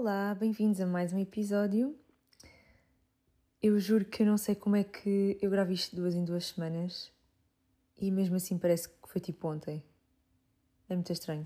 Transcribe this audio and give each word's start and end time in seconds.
Olá, 0.00 0.32
bem-vindos 0.32 0.80
a 0.80 0.86
mais 0.86 1.12
um 1.12 1.18
episódio. 1.18 1.92
Eu 3.60 3.80
juro 3.80 4.04
que 4.04 4.22
eu 4.22 4.26
não 4.28 4.38
sei 4.38 4.54
como 4.54 4.76
é 4.76 4.84
que 4.84 5.36
eu 5.42 5.50
gravo 5.50 5.72
isto 5.72 5.96
duas 5.96 6.14
em 6.14 6.24
duas 6.24 6.46
semanas 6.46 7.10
e 8.00 8.08
mesmo 8.12 8.36
assim 8.36 8.56
parece 8.56 8.88
que 8.88 9.08
foi 9.08 9.20
tipo 9.20 9.48
ontem. 9.48 9.82
É 10.88 10.94
muito 10.94 11.12
estranho. 11.12 11.44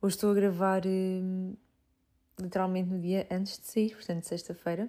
Hoje 0.00 0.14
estou 0.14 0.30
a 0.30 0.34
gravar 0.34 0.82
hum, 0.86 1.56
literalmente 2.40 2.88
no 2.88 3.00
dia 3.00 3.26
antes 3.28 3.58
de 3.58 3.66
sair, 3.66 3.96
portanto, 3.96 4.22
sexta-feira. 4.22 4.88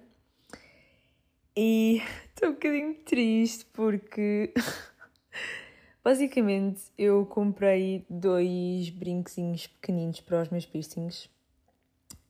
E 1.56 2.00
estou 2.32 2.50
um 2.50 2.52
bocadinho 2.52 2.94
triste 3.02 3.66
porque 3.72 4.54
basicamente 6.04 6.92
eu 6.96 7.26
comprei 7.26 8.06
dois 8.08 8.88
brinquezinhos 8.90 9.66
pequeninos 9.66 10.20
para 10.20 10.42
os 10.42 10.48
meus 10.50 10.64
piercings 10.64 11.28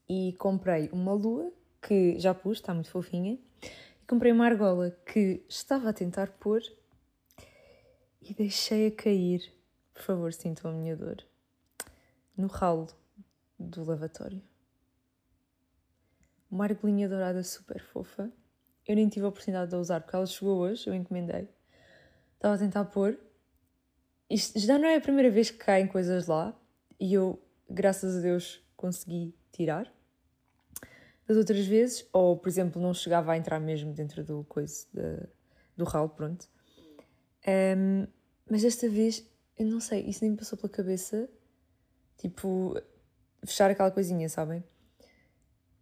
e 0.08 0.32
comprei 0.38 0.88
uma 0.90 1.12
lua 1.12 1.52
que 1.82 2.18
já 2.18 2.34
pus, 2.34 2.58
está 2.58 2.72
muito 2.72 2.90
fofinha, 2.90 3.38
e 3.62 4.06
comprei 4.06 4.32
uma 4.32 4.46
argola 4.46 4.90
que 5.04 5.44
estava 5.48 5.90
a 5.90 5.92
tentar 5.92 6.28
pôr 6.32 6.62
e 8.22 8.32
deixei 8.34 8.86
a 8.86 8.90
cair. 8.90 9.52
Por 9.92 10.02
favor, 10.02 10.32
sintam 10.32 10.70
a 10.70 10.74
minha 10.74 10.96
dor. 10.96 11.22
No 12.36 12.46
ralo 12.46 12.86
do 13.58 13.84
lavatório. 13.84 14.42
Uma 16.50 16.64
argolinha 16.64 17.08
dourada 17.08 17.42
super 17.42 17.82
fofa. 17.82 18.32
Eu 18.86 18.96
nem 18.96 19.08
tive 19.08 19.26
a 19.26 19.28
oportunidade 19.28 19.70
de 19.70 19.76
a 19.76 19.78
usar 19.78 20.00
porque 20.00 20.16
ela 20.16 20.24
chegou 20.24 20.58
hoje, 20.58 20.88
eu 20.88 20.94
encomendei. 20.94 21.48
Estava 22.34 22.54
a 22.54 22.58
tentar 22.58 22.84
pôr. 22.86 23.18
Isto 24.30 24.58
já 24.58 24.78
não 24.78 24.88
é 24.88 24.96
a 24.96 25.00
primeira 25.00 25.30
vez 25.30 25.50
que 25.50 25.58
caem 25.58 25.86
coisas 25.86 26.26
lá 26.26 26.58
e 26.98 27.12
eu, 27.12 27.42
graças 27.68 28.16
a 28.16 28.20
Deus, 28.20 28.62
consegui 28.76 29.34
tirar 29.52 29.92
das 31.28 31.36
outras 31.36 31.66
vezes, 31.66 32.08
ou 32.10 32.38
por 32.38 32.48
exemplo, 32.48 32.80
não 32.80 32.94
chegava 32.94 33.32
a 33.32 33.36
entrar 33.36 33.60
mesmo 33.60 33.92
dentro 33.92 34.24
do 34.24 34.44
coisa 34.44 34.86
de, 34.94 35.28
do 35.76 35.84
ralo, 35.84 36.08
pronto. 36.08 36.48
Um, 37.46 38.06
mas 38.50 38.62
desta 38.62 38.88
vez, 38.88 39.22
eu 39.58 39.66
não 39.66 39.78
sei, 39.78 40.00
isso 40.06 40.24
nem 40.24 40.30
me 40.30 40.38
passou 40.38 40.56
pela 40.56 40.72
cabeça, 40.72 41.28
tipo, 42.16 42.80
fechar 43.44 43.70
aquela 43.70 43.90
coisinha, 43.90 44.26
sabem? 44.30 44.64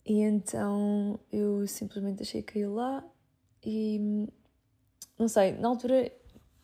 E 0.04 0.20
então 0.20 1.20
eu 1.32 1.64
simplesmente 1.68 2.16
deixei 2.16 2.42
cair 2.42 2.66
lá 2.66 3.04
e 3.64 4.28
não 5.16 5.28
sei, 5.28 5.52
na 5.52 5.68
altura 5.68 6.12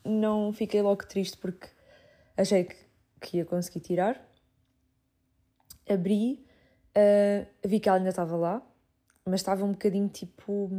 não 0.03 0.51
fiquei 0.51 0.81
logo 0.81 1.05
triste 1.05 1.37
porque 1.37 1.67
achei 2.35 2.65
que, 2.65 2.75
que 3.21 3.37
ia 3.37 3.45
conseguir 3.45 3.79
tirar. 3.79 4.29
Abri, 5.89 6.45
uh, 6.97 7.47
vi 7.65 7.79
que 7.79 7.87
ela 7.87 7.97
ainda 7.97 8.09
estava 8.09 8.35
lá, 8.35 8.72
mas 9.25 9.41
estava 9.41 9.65
um 9.65 9.71
bocadinho 9.71 10.07
tipo. 10.09 10.69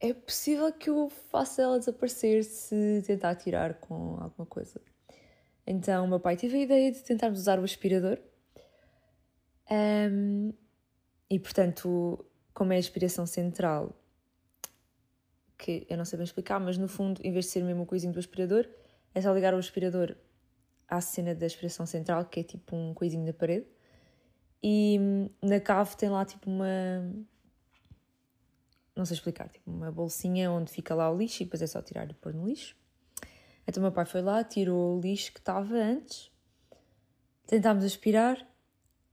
É 0.00 0.12
possível 0.12 0.70
que 0.72 0.90
eu 0.90 1.08
faça 1.30 1.62
ela 1.62 1.78
desaparecer 1.78 2.44
se 2.44 3.02
tentar 3.06 3.34
tirar 3.36 3.74
com 3.74 4.18
alguma 4.20 4.46
coisa. 4.46 4.80
Então, 5.66 6.06
meu 6.06 6.20
pai 6.20 6.36
teve 6.36 6.58
a 6.58 6.60
ideia 6.60 6.92
de 6.92 7.02
tentarmos 7.02 7.40
usar 7.40 7.58
o 7.58 7.64
aspirador. 7.64 8.18
Um, 9.70 10.52
e, 11.30 11.38
portanto, 11.38 12.24
como 12.52 12.72
é 12.72 12.76
a 12.76 12.78
aspiração 12.78 13.26
central, 13.26 13.98
que 15.56 15.86
eu 15.88 15.96
não 15.96 16.04
sei 16.04 16.18
bem 16.18 16.24
explicar, 16.24 16.60
mas 16.60 16.76
no 16.76 16.86
fundo, 16.86 17.20
em 17.24 17.32
vez 17.32 17.46
de 17.46 17.52
ser 17.52 17.64
mesmo 17.64 17.86
coisinho 17.86 18.12
do 18.12 18.18
aspirador, 18.18 18.68
é 19.14 19.20
só 19.22 19.32
ligar 19.32 19.54
o 19.54 19.58
aspirador 19.58 20.14
à 20.86 21.00
cena 21.00 21.34
da 21.34 21.46
aspiração 21.46 21.86
central, 21.86 22.26
que 22.26 22.40
é 22.40 22.42
tipo 22.42 22.76
um 22.76 22.92
coisinho 22.92 23.24
na 23.24 23.32
parede. 23.32 23.66
E 24.62 24.98
na 25.42 25.60
cave 25.60 25.96
tem 25.96 26.08
lá 26.08 26.24
tipo 26.24 26.50
uma. 26.50 26.66
Não 28.96 29.04
sei 29.04 29.14
explicar, 29.16 29.48
tipo 29.48 29.70
uma 29.70 29.90
bolsinha 29.90 30.50
onde 30.50 30.70
fica 30.70 30.94
lá 30.94 31.10
o 31.10 31.16
lixo 31.18 31.42
e 31.42 31.44
depois 31.44 31.60
é 31.60 31.66
só 31.66 31.82
tirar 31.82 32.08
e 32.10 32.14
pôr 32.14 32.32
no 32.32 32.46
lixo. 32.46 32.76
Então 33.66 33.80
o 33.80 33.84
meu 33.84 33.92
pai 33.92 34.04
foi 34.04 34.22
lá, 34.22 34.44
tirou 34.44 34.96
o 34.96 35.00
lixo 35.00 35.32
que 35.32 35.40
estava 35.40 35.74
antes, 35.74 36.30
tentámos 37.46 37.84
aspirar. 37.84 38.46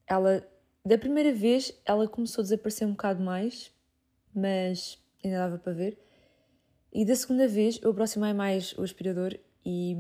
Ela, 0.06 0.46
da 0.86 0.98
primeira 0.98 1.34
vez, 1.34 1.74
ela 1.86 2.08
começou 2.08 2.42
a 2.42 2.44
desaparecer 2.44 2.88
um 2.88 2.92
bocado 2.92 3.24
mais, 3.24 3.74
mas 4.34 5.02
ainda 5.24 5.38
dava 5.38 5.58
para 5.58 5.74
ver. 5.74 5.98
E 6.94 7.06
da 7.06 7.16
segunda 7.16 7.48
vez 7.48 7.80
eu 7.82 7.92
aproximei 7.92 8.34
mais 8.34 8.74
o 8.74 8.84
aspirador 8.84 9.38
e 9.66 9.96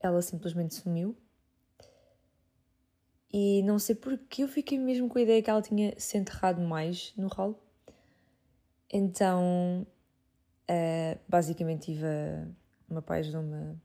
ela 0.00 0.20
simplesmente 0.20 0.74
sumiu. 0.74 1.16
E 3.32 3.62
não 3.62 3.78
sei 3.78 3.94
porque 3.94 4.42
eu 4.42 4.48
fiquei 4.48 4.78
mesmo 4.78 5.08
com 5.08 5.18
a 5.18 5.22
ideia 5.22 5.42
que 5.42 5.50
ela 5.50 5.60
tinha 5.60 5.94
se 5.98 6.16
enterrado 6.16 6.60
mais 6.62 7.12
no 7.16 7.28
ralo. 7.28 7.58
Então, 8.90 9.86
uh, 10.70 11.18
basicamente, 11.28 11.92
tive 11.92 12.06
a, 12.06 12.48
uma 12.88 13.02
pai 13.02 13.20
ajudou-me 13.20 13.76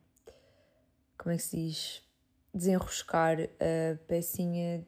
como 1.17 1.33
é 1.33 1.37
que 1.37 1.43
se 1.43 1.57
diz? 1.57 2.03
Desenroscar 2.53 3.37
a 3.41 3.97
pecinha, 4.07 4.85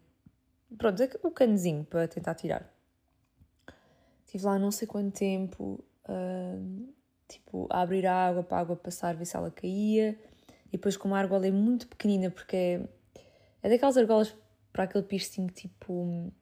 pronto, 0.77 1.01
o 1.23 1.31
canezinho 1.31 1.83
para 1.85 2.07
tentar 2.07 2.35
tirar. 2.35 2.71
Estive 4.25 4.45
lá 4.45 4.59
não 4.59 4.69
sei 4.69 4.87
quanto 4.87 5.17
tempo, 5.17 5.83
uh, 6.07 6.93
tipo, 7.27 7.67
a 7.69 7.81
abrir 7.81 8.05
a 8.05 8.27
água 8.27 8.43
para 8.43 8.57
a 8.57 8.59
água 8.59 8.75
passar, 8.75 9.15
ver 9.15 9.25
se 9.25 9.35
ela 9.35 9.49
caía. 9.49 10.19
E 10.67 10.71
depois, 10.73 10.97
como 10.97 11.15
a 11.15 11.19
argola 11.19 11.47
é 11.47 11.51
muito 11.51 11.87
pequenina, 11.87 12.29
porque 12.29 12.55
é, 12.55 12.87
é 13.63 13.69
daquelas 13.69 13.97
argolas 13.97 14.35
para 14.75 14.83
aquele 14.83 15.05
piercing 15.05 15.47
tipo. 15.47 16.33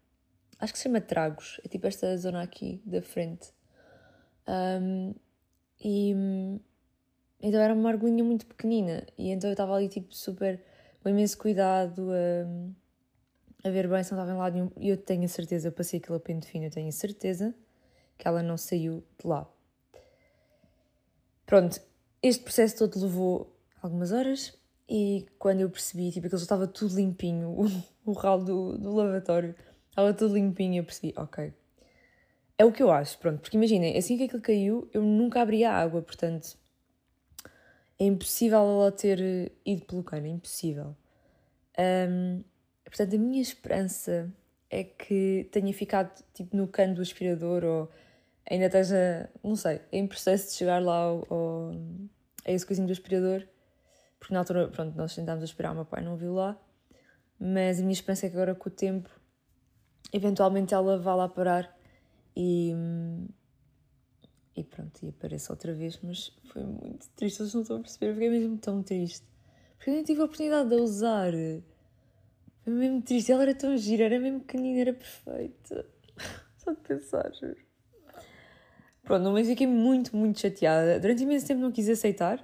Acho 0.59 0.73
que 0.73 0.79
se 0.79 0.85
chama 0.85 0.99
tragos, 0.99 1.61
é 1.63 1.67
tipo 1.67 1.85
esta 1.85 2.17
zona 2.17 2.41
aqui 2.41 2.81
da 2.83 2.99
frente. 2.99 3.53
Um, 4.47 5.13
e 5.79 6.15
então 7.39 7.61
era 7.61 7.73
uma 7.75 7.89
argolinha 7.89 8.23
muito 8.23 8.45
pequenina 8.45 9.05
e 9.17 9.29
então 9.29 9.49
eu 9.49 9.53
estava 9.53 9.75
ali 9.75 9.87
tipo 9.87 10.13
super 10.13 10.61
com 11.01 11.09
imenso 11.09 11.37
cuidado 11.37 12.09
a, 12.11 13.67
a 13.67 13.71
ver 13.71 13.87
bem 13.87 14.03
se 14.03 14.11
não 14.11 14.19
estava 14.19 14.31
em 14.31 14.37
lado 14.37 14.53
nenhum 14.53 14.71
e 14.77 14.89
eu 14.89 14.97
tenho 14.97 15.25
a 15.25 15.27
certeza, 15.27 15.67
eu 15.67 15.71
passei 15.71 15.99
aquilo 15.99 16.15
a 16.15 16.19
pente 16.19 16.47
fino, 16.47 16.65
eu 16.65 16.71
tenho 16.71 16.89
a 16.89 16.91
certeza 16.91 17.53
que 18.17 18.27
ela 18.27 18.41
não 18.41 18.57
saiu 18.57 19.03
de 19.19 19.27
lá. 19.27 19.47
Pronto, 21.45 21.79
este 22.21 22.43
processo 22.43 22.77
todo 22.77 22.99
levou 22.99 23.55
algumas 23.81 24.11
horas 24.11 24.57
e 24.89 25.25
quando 25.37 25.61
eu 25.61 25.69
percebi, 25.69 26.11
tipo, 26.11 26.25
aquilo 26.25 26.39
já 26.39 26.45
estava 26.45 26.67
tudo 26.67 26.95
limpinho, 26.95 27.57
o, 28.05 28.13
ralo 28.13 28.43
do, 28.43 28.77
do 28.77 28.93
lavatório 28.93 29.55
estava 29.89 30.13
tudo 30.13 30.35
limpinho, 30.35 30.79
eu 30.79 30.83
percebi, 30.83 31.13
ok. 31.17 31.53
É 32.57 32.65
o 32.65 32.71
que 32.71 32.83
eu 32.83 32.91
acho, 32.91 33.17
pronto, 33.17 33.39
porque 33.41 33.57
imaginem, 33.57 33.97
assim 33.97 34.17
que 34.17 34.23
aquilo 34.23 34.41
caiu, 34.41 34.89
eu 34.93 35.01
nunca 35.01 35.41
abria 35.41 35.71
a 35.71 35.77
água, 35.77 36.01
portanto, 36.01 36.57
é 37.99 38.05
impossível 38.05 38.59
ela 38.59 38.91
ter 38.91 39.51
ido 39.65 39.85
pelo 39.85 40.03
cano, 40.03 40.27
é 40.27 40.29
impossível. 40.29 40.95
Um, 42.09 42.43
portanto, 42.85 43.15
a 43.15 43.19
minha 43.19 43.41
esperança 43.41 44.31
é 44.69 44.83
que 44.83 45.47
tenha 45.51 45.73
ficado, 45.73 46.23
tipo, 46.33 46.55
no 46.55 46.67
cano 46.67 46.95
do 46.95 47.01
aspirador 47.01 47.63
ou 47.63 47.91
ainda 48.49 48.65
esteja, 48.65 49.29
não 49.43 49.55
sei, 49.55 49.81
em 49.91 50.05
processo 50.07 50.51
de 50.51 50.53
chegar 50.57 50.81
lá 50.81 50.95
ao, 50.95 51.27
ao, 51.29 51.71
a 52.45 52.51
esse 52.51 52.65
coisinho 52.65 52.87
do 52.87 52.93
aspirador 52.93 53.47
porque 54.23 54.33
na 54.33 54.39
altura, 54.39 54.69
pronto, 54.69 54.95
nós 54.95 55.13
tentámos 55.13 55.43
aspirar, 55.43 55.73
o 55.73 55.75
meu 55.75 55.83
pai 55.83 56.01
não 56.01 56.15
viu 56.15 56.33
lá, 56.33 56.57
mas 57.45 57.79
a 57.79 57.81
minha 57.81 57.93
esperança 57.93 58.25
é 58.25 58.29
que 58.29 58.35
agora 58.35 58.55
com 58.55 58.69
o 58.69 58.71
tempo, 58.71 59.09
eventualmente 60.13 60.73
ela 60.73 60.97
vá 60.97 61.13
lá 61.13 61.27
parar 61.27 61.77
e, 62.35 62.73
e 64.55 64.63
pronto, 64.63 65.03
e 65.03 65.09
apareça 65.09 65.51
outra 65.51 65.73
vez, 65.73 65.99
mas 66.01 66.31
foi 66.45 66.63
muito 66.63 67.09
triste, 67.15 67.39
vocês 67.39 67.53
não 67.53 67.63
estão 67.63 67.77
a 67.77 67.79
perceber, 67.81 68.11
eu 68.11 68.13
fiquei 68.13 68.29
mesmo 68.29 68.57
tão 68.57 68.81
triste, 68.81 69.27
porque 69.75 69.89
eu 69.89 69.93
nem 69.93 70.03
tive 70.03 70.21
a 70.21 70.25
oportunidade 70.25 70.69
de 70.69 70.75
a 70.75 70.77
usar, 70.77 71.33
foi 72.61 72.73
mesmo 72.73 73.01
triste, 73.01 73.31
ela 73.31 73.43
era 73.43 73.55
tão 73.55 73.75
gira, 73.75 74.05
era 74.05 74.19
mesmo 74.19 74.39
pequenina, 74.39 74.79
era 74.79 74.93
perfeita, 74.93 75.85
só 76.57 76.71
de 76.71 76.79
pensar, 76.79 77.29
juro. 77.33 77.57
Pronto, 79.03 79.31
mas 79.31 79.45
fiquei 79.45 79.67
muito, 79.67 80.15
muito 80.15 80.39
chateada. 80.39 80.97
Durante 80.97 81.23
imenso 81.23 81.45
tempo 81.45 81.59
não 81.59 81.73
quis 81.73 81.89
aceitar, 81.89 82.41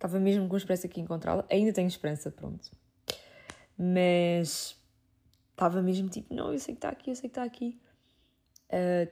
Estava 0.00 0.18
mesmo 0.18 0.48
com 0.48 0.56
esperança 0.56 0.86
aqui 0.86 0.98
encontrá-la. 0.98 1.44
Ainda 1.50 1.74
tenho 1.74 1.86
esperança, 1.86 2.30
pronto. 2.30 2.70
Mas 3.82 4.76
estava 5.52 5.80
mesmo 5.80 6.10
tipo, 6.10 6.34
não, 6.34 6.52
eu 6.52 6.58
sei 6.58 6.74
que 6.74 6.78
está 6.78 6.90
aqui, 6.90 7.10
eu 7.10 7.16
sei 7.16 7.30
que 7.30 7.38
está 7.38 7.42
aqui. 7.42 7.80
Uh, 8.68 9.10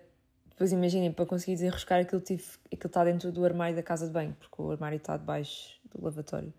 depois 0.51 0.73
imaginem, 0.73 1.11
para 1.11 1.25
conseguir 1.25 1.53
desenroscar 1.53 2.01
aquilo, 2.01 2.21
tive, 2.21 2.45
aquilo 2.67 2.89
está 2.89 3.03
dentro 3.03 3.33
do 3.33 3.43
armário 3.47 3.75
da 3.75 3.83
casa 3.83 4.07
de 4.07 4.13
banho, 4.13 4.37
porque 4.39 4.61
o 4.61 4.71
armário 4.71 4.97
está 4.97 5.17
debaixo 5.17 5.81
do 5.85 6.05
lavatório. 6.05 6.53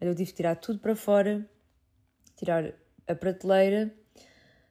Eu 0.00 0.14
tive 0.14 0.30
que 0.30 0.36
tirar 0.36 0.56
tudo 0.56 0.78
para 0.78 0.96
fora, 0.96 1.46
tirar 2.36 2.72
a 3.06 3.14
prateleira 3.14 3.92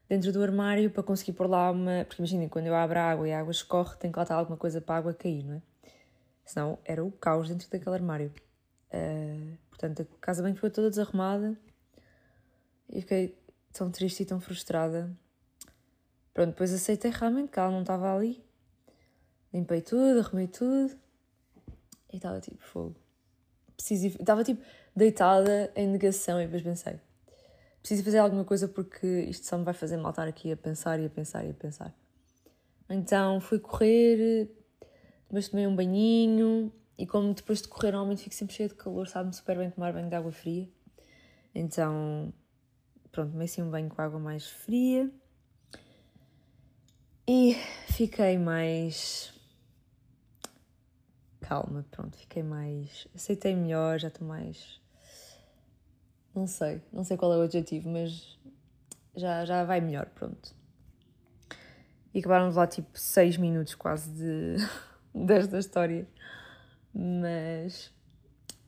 dentro 0.09 0.33
do 0.33 0.41
armário 0.41 0.89
para 0.89 1.03
conseguir 1.03 1.33
pôr 1.33 1.47
lá 1.47 1.69
uma. 1.69 2.03
Porque 2.05 2.19
imaginem, 2.21 2.49
quando 2.49 2.65
eu 2.65 2.75
abro 2.75 2.97
a 2.97 3.03
água 3.03 3.29
e 3.29 3.31
a 3.31 3.39
água 3.39 3.51
escorre, 3.51 3.95
tem 3.97 4.11
que 4.11 4.17
lá 4.17 4.23
estar 4.23 4.35
alguma 4.35 4.57
coisa 4.57 4.81
para 4.81 4.95
a 4.95 4.97
água 4.97 5.13
cair, 5.13 5.43
não 5.43 5.55
é? 5.55 5.61
Senão 6.43 6.79
era 6.83 7.03
o 7.05 7.11
caos 7.11 7.47
dentro 7.47 7.69
daquele 7.69 7.95
armário. 7.95 8.33
Uh, 8.91 9.55
portanto, 9.69 10.01
a 10.01 10.19
casa 10.19 10.41
bem 10.41 10.55
ficou 10.55 10.71
toda 10.71 10.89
desarrumada. 10.89 11.55
E 12.91 13.01
fiquei 13.01 13.37
tão 13.73 13.89
triste 13.89 14.23
e 14.23 14.25
tão 14.25 14.39
frustrada. 14.39 15.11
Pronto, 16.33 16.49
depois 16.49 16.73
aceitei 16.73 17.11
realmente 17.11 17.51
que 17.51 17.59
ela 17.59 17.71
não 17.71 17.81
estava 17.81 18.15
ali. 18.15 18.43
Limpei 19.53 19.81
tudo, 19.81 20.19
arrumei 20.19 20.47
tudo. 20.47 20.95
E 22.11 22.17
estava 22.17 22.39
tipo 22.39 22.61
fogo. 22.63 22.95
Preciso 23.75 24.17
Estava 24.19 24.43
tipo 24.43 24.63
deitada 24.95 25.71
em 25.75 25.87
negação 25.87 26.39
e 26.41 26.45
depois 26.45 26.63
pensei: 26.63 26.99
preciso 27.79 28.03
fazer 28.03 28.19
alguma 28.19 28.43
coisa 28.43 28.67
porque 28.67 29.07
isto 29.23 29.45
só 29.45 29.57
me 29.57 29.63
vai 29.63 29.73
fazer 29.73 29.97
mal 29.97 30.11
estar 30.11 30.27
aqui 30.27 30.51
a 30.51 30.57
pensar 30.57 30.99
e 30.99 31.05
a 31.05 31.09
pensar 31.09 31.45
e 31.45 31.51
a 31.51 31.53
pensar. 31.53 31.93
Então 32.89 33.39
fui 33.39 33.59
correr, 33.59 34.49
depois 35.27 35.47
tomei 35.47 35.65
um 35.65 35.75
banhinho 35.75 36.71
e 36.97 37.07
como 37.07 37.33
depois 37.33 37.61
de 37.61 37.67
correr 37.67 37.91
normalmente 37.91 38.23
fico 38.23 38.35
sempre 38.35 38.53
cheia 38.53 38.69
de 38.69 38.75
calor, 38.75 39.07
sabe-me 39.07 39.33
super 39.33 39.57
bem 39.57 39.71
tomar 39.71 39.93
banho 39.93 40.09
de 40.09 40.15
água 40.15 40.31
fria. 40.31 40.69
Então, 41.55 42.33
pronto, 43.11 43.31
tomei 43.31 43.45
assim 43.45 43.61
um 43.61 43.69
banho 43.69 43.89
com 43.89 44.01
água 44.01 44.19
mais 44.19 44.47
fria 44.47 45.11
e 47.27 47.55
fiquei 47.87 48.37
mais 48.37 49.33
calma, 51.51 51.85
pronto, 51.91 52.15
fiquei 52.17 52.41
mais. 52.41 53.07
aceitei 53.13 53.53
melhor, 53.53 53.99
já 53.99 54.07
estou 54.07 54.25
mais. 54.25 54.79
Não 56.33 56.47
sei, 56.47 56.81
não 56.93 57.03
sei 57.03 57.17
qual 57.17 57.33
é 57.33 57.37
o 57.37 57.41
adjetivo, 57.41 57.89
mas 57.89 58.39
já, 59.13 59.43
já 59.43 59.65
vai 59.65 59.81
melhor, 59.81 60.05
pronto. 60.15 60.55
E 62.13 62.19
acabaram 62.19 62.49
de 62.49 62.55
lá 62.55 62.65
tipo 62.65 62.97
6 62.97 63.35
minutos 63.35 63.75
quase 63.75 64.09
de, 64.11 64.55
desta 65.13 65.59
história, 65.59 66.07
mas 66.93 67.91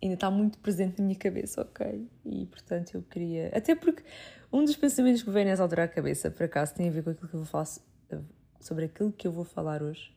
ainda 0.04 0.16
está 0.16 0.30
muito 0.30 0.58
presente 0.60 1.00
na 1.00 1.06
minha 1.06 1.18
cabeça, 1.18 1.62
ok? 1.62 2.08
E 2.26 2.46
portanto 2.46 2.96
eu 2.96 3.02
queria. 3.04 3.52
Até 3.56 3.76
porque 3.76 4.04
um 4.52 4.64
dos 4.64 4.76
pensamentos 4.76 5.24
que 5.24 5.30
vem 5.30 5.46
nessa 5.46 5.64
altura 5.64 5.86
à 5.86 5.88
cabeça, 5.88 6.30
por 6.30 6.44
acaso, 6.44 6.76
tem 6.76 6.90
a 6.90 6.92
ver 6.92 7.04
com 7.04 7.10
aquilo 7.12 7.28
que 7.30 7.36
eu 7.36 7.40
vou 7.40 7.48
falar 7.48 7.66
sobre 8.60 8.86
aquilo 8.86 9.12
que 9.12 9.28
eu 9.28 9.32
vou 9.32 9.44
falar 9.44 9.82
hoje 9.82 10.14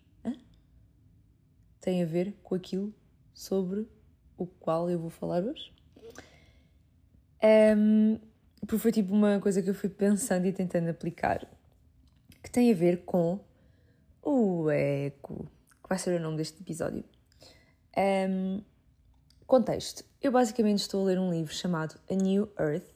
tem 1.86 2.02
a 2.02 2.06
ver 2.06 2.34
com 2.42 2.56
aquilo 2.56 2.92
sobre 3.32 3.88
o 4.36 4.44
qual 4.44 4.90
eu 4.90 4.98
vou 4.98 5.08
falar 5.08 5.44
hoje. 5.44 5.72
Um, 7.78 8.18
porque 8.58 8.78
foi 8.78 8.90
tipo 8.90 9.14
uma 9.14 9.38
coisa 9.38 9.62
que 9.62 9.70
eu 9.70 9.74
fui 9.74 9.88
pensando 9.88 10.46
e 10.46 10.52
tentando 10.52 10.88
aplicar, 10.88 11.48
que 12.42 12.50
tem 12.50 12.72
a 12.72 12.74
ver 12.74 13.04
com 13.04 13.38
o 14.20 14.68
eco, 14.68 15.48
que 15.80 15.88
vai 15.88 15.96
ser 15.96 16.18
o 16.18 16.20
nome 16.20 16.38
deste 16.38 16.60
episódio. 16.60 17.04
Um, 17.96 18.60
contexto: 19.46 20.04
eu 20.20 20.32
basicamente 20.32 20.80
estou 20.80 21.02
a 21.02 21.04
ler 21.04 21.18
um 21.18 21.30
livro 21.30 21.54
chamado 21.54 21.98
A 22.10 22.14
New 22.14 22.50
Earth, 22.58 22.88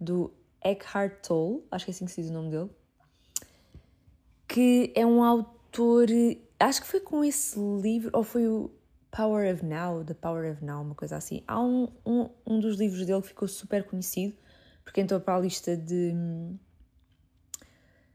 do 0.00 0.32
Eckhart 0.62 1.26
Tolle, 1.26 1.62
acho 1.70 1.84
que 1.84 1.90
é 1.90 1.94
assim 1.94 2.04
que 2.04 2.12
se 2.12 2.22
diz 2.22 2.30
o 2.30 2.34
nome 2.34 2.50
dele, 2.50 2.70
que 4.48 4.92
é 4.94 5.04
um 5.04 5.22
autor 5.22 6.08
acho 6.58 6.82
que 6.82 6.86
foi 6.86 7.00
com 7.00 7.24
esse 7.24 7.58
livro, 7.58 8.10
ou 8.12 8.22
foi 8.22 8.48
o 8.48 8.70
Power 9.10 9.52
of 9.52 9.64
Now, 9.64 10.04
The 10.04 10.14
Power 10.14 10.52
of 10.52 10.64
Now, 10.64 10.82
uma 10.82 10.94
coisa 10.94 11.16
assim. 11.16 11.42
Há 11.46 11.60
um, 11.60 11.88
um, 12.04 12.28
um 12.46 12.60
dos 12.60 12.78
livros 12.78 13.04
dele 13.06 13.22
que 13.22 13.28
ficou 13.28 13.46
super 13.46 13.84
conhecido, 13.84 14.34
porque 14.82 15.00
entrou 15.00 15.20
para 15.20 15.36
a 15.36 15.40
lista 15.40 15.76
de. 15.76 16.12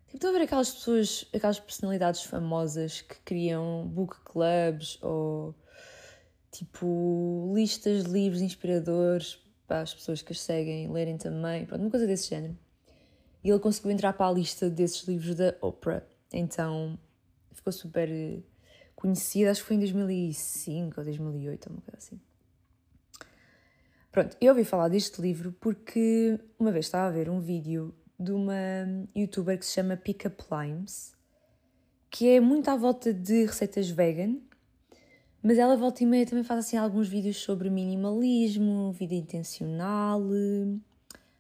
Tipo, 0.06 0.16
estão 0.16 0.30
a 0.31 0.34
ver 0.34 0.42
aquelas 0.44 0.72
pessoas, 0.72 1.26
aquelas 1.34 1.60
personalidades 1.60 2.24
famosas 2.24 3.02
que 3.02 3.16
criam 3.22 3.88
book 3.88 4.18
clubs 4.26 4.98
ou 5.02 5.56
tipo 6.51 7.51
listas 7.56 8.04
de 8.04 8.12
livros 8.12 8.42
inspiradores 8.42 9.40
para 9.68 9.81
as 9.81 9.94
pessoas 9.94 10.22
que 10.22 10.31
as 10.31 10.40
seguem 10.40 10.92
lerem 10.92 11.18
também, 11.18 11.66
pronto, 11.66 11.81
uma 11.81 11.92
coisa 11.92 12.07
desse 12.07 12.30
género. 12.30 12.57
E 13.44 13.50
ele 13.50 13.60
conseguiu 13.60 13.92
entrar 13.92 14.13
para 14.13 14.28
a 14.28 14.31
lista 14.31 14.69
desses 14.69 15.07
livros 15.07 15.36
da 15.36 15.56
Oprah. 15.62 16.04
Então 16.34 16.98
ficou 17.51 17.72
super 17.72 18.10
eh, 18.10 18.40
conhecida, 18.96 19.51
acho 19.51 19.62
que 19.62 19.68
foi 19.68 19.75
em 19.75 19.80
2005 19.80 21.00
ou 21.00 21.06
2008, 21.06 21.69
uma 21.69 21.81
coisa 21.81 21.98
assim. 21.98 22.19
Pronto, 24.12 24.36
eu 24.42 24.50
ouvi 24.50 24.66
falar 24.66 24.90
deste 24.90 25.22
livro 25.22 25.52
porque 25.60 26.40
uma 26.57 26.72
vez 26.72 26.86
estava 26.86 27.07
a 27.07 27.12
ver 27.12 27.30
um 27.30 27.40
vídeo 27.40 27.94
de 28.19 28.31
uma 28.31 28.56
youtuber 29.16 29.57
que 29.57 29.66
se 29.66 29.74
chama 29.74 29.95
Pickup 29.95 30.44
Limes, 30.52 31.13
que 32.10 32.28
é 32.28 32.40
muito 32.40 32.69
à 32.69 32.75
volta 32.75 33.13
de 33.13 33.45
receitas 33.45 33.90
vegan, 33.90 34.38
mas 35.42 35.58
ela 35.58 35.76
volta 35.78 36.04
e 36.04 36.06
meia 36.06 36.26
também 36.26 36.44
faz 36.44 36.66
assim 36.66 36.78
alguns 36.78 37.08
vídeos 37.08 37.38
sobre 37.38 37.70
minimalismo, 37.70 38.92
vida 38.92 39.16
intencional, 39.16 40.22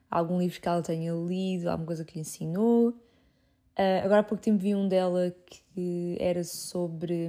algum 0.09 0.39
livro 0.39 0.59
que 0.61 0.67
ela 0.67 0.81
tenha 0.81 1.13
lido, 1.13 1.69
alguma 1.69 1.87
coisa 1.87 2.05
que 2.05 2.15
lhe 2.15 2.21
ensinou. 2.21 2.89
Uh, 2.89 4.03
agora 4.03 4.21
há 4.21 4.23
pouco 4.23 4.43
tempo 4.43 4.59
vi 4.59 4.75
um 4.75 4.87
dela 4.87 5.33
que 5.45 6.17
era 6.19 6.43
sobre 6.43 7.27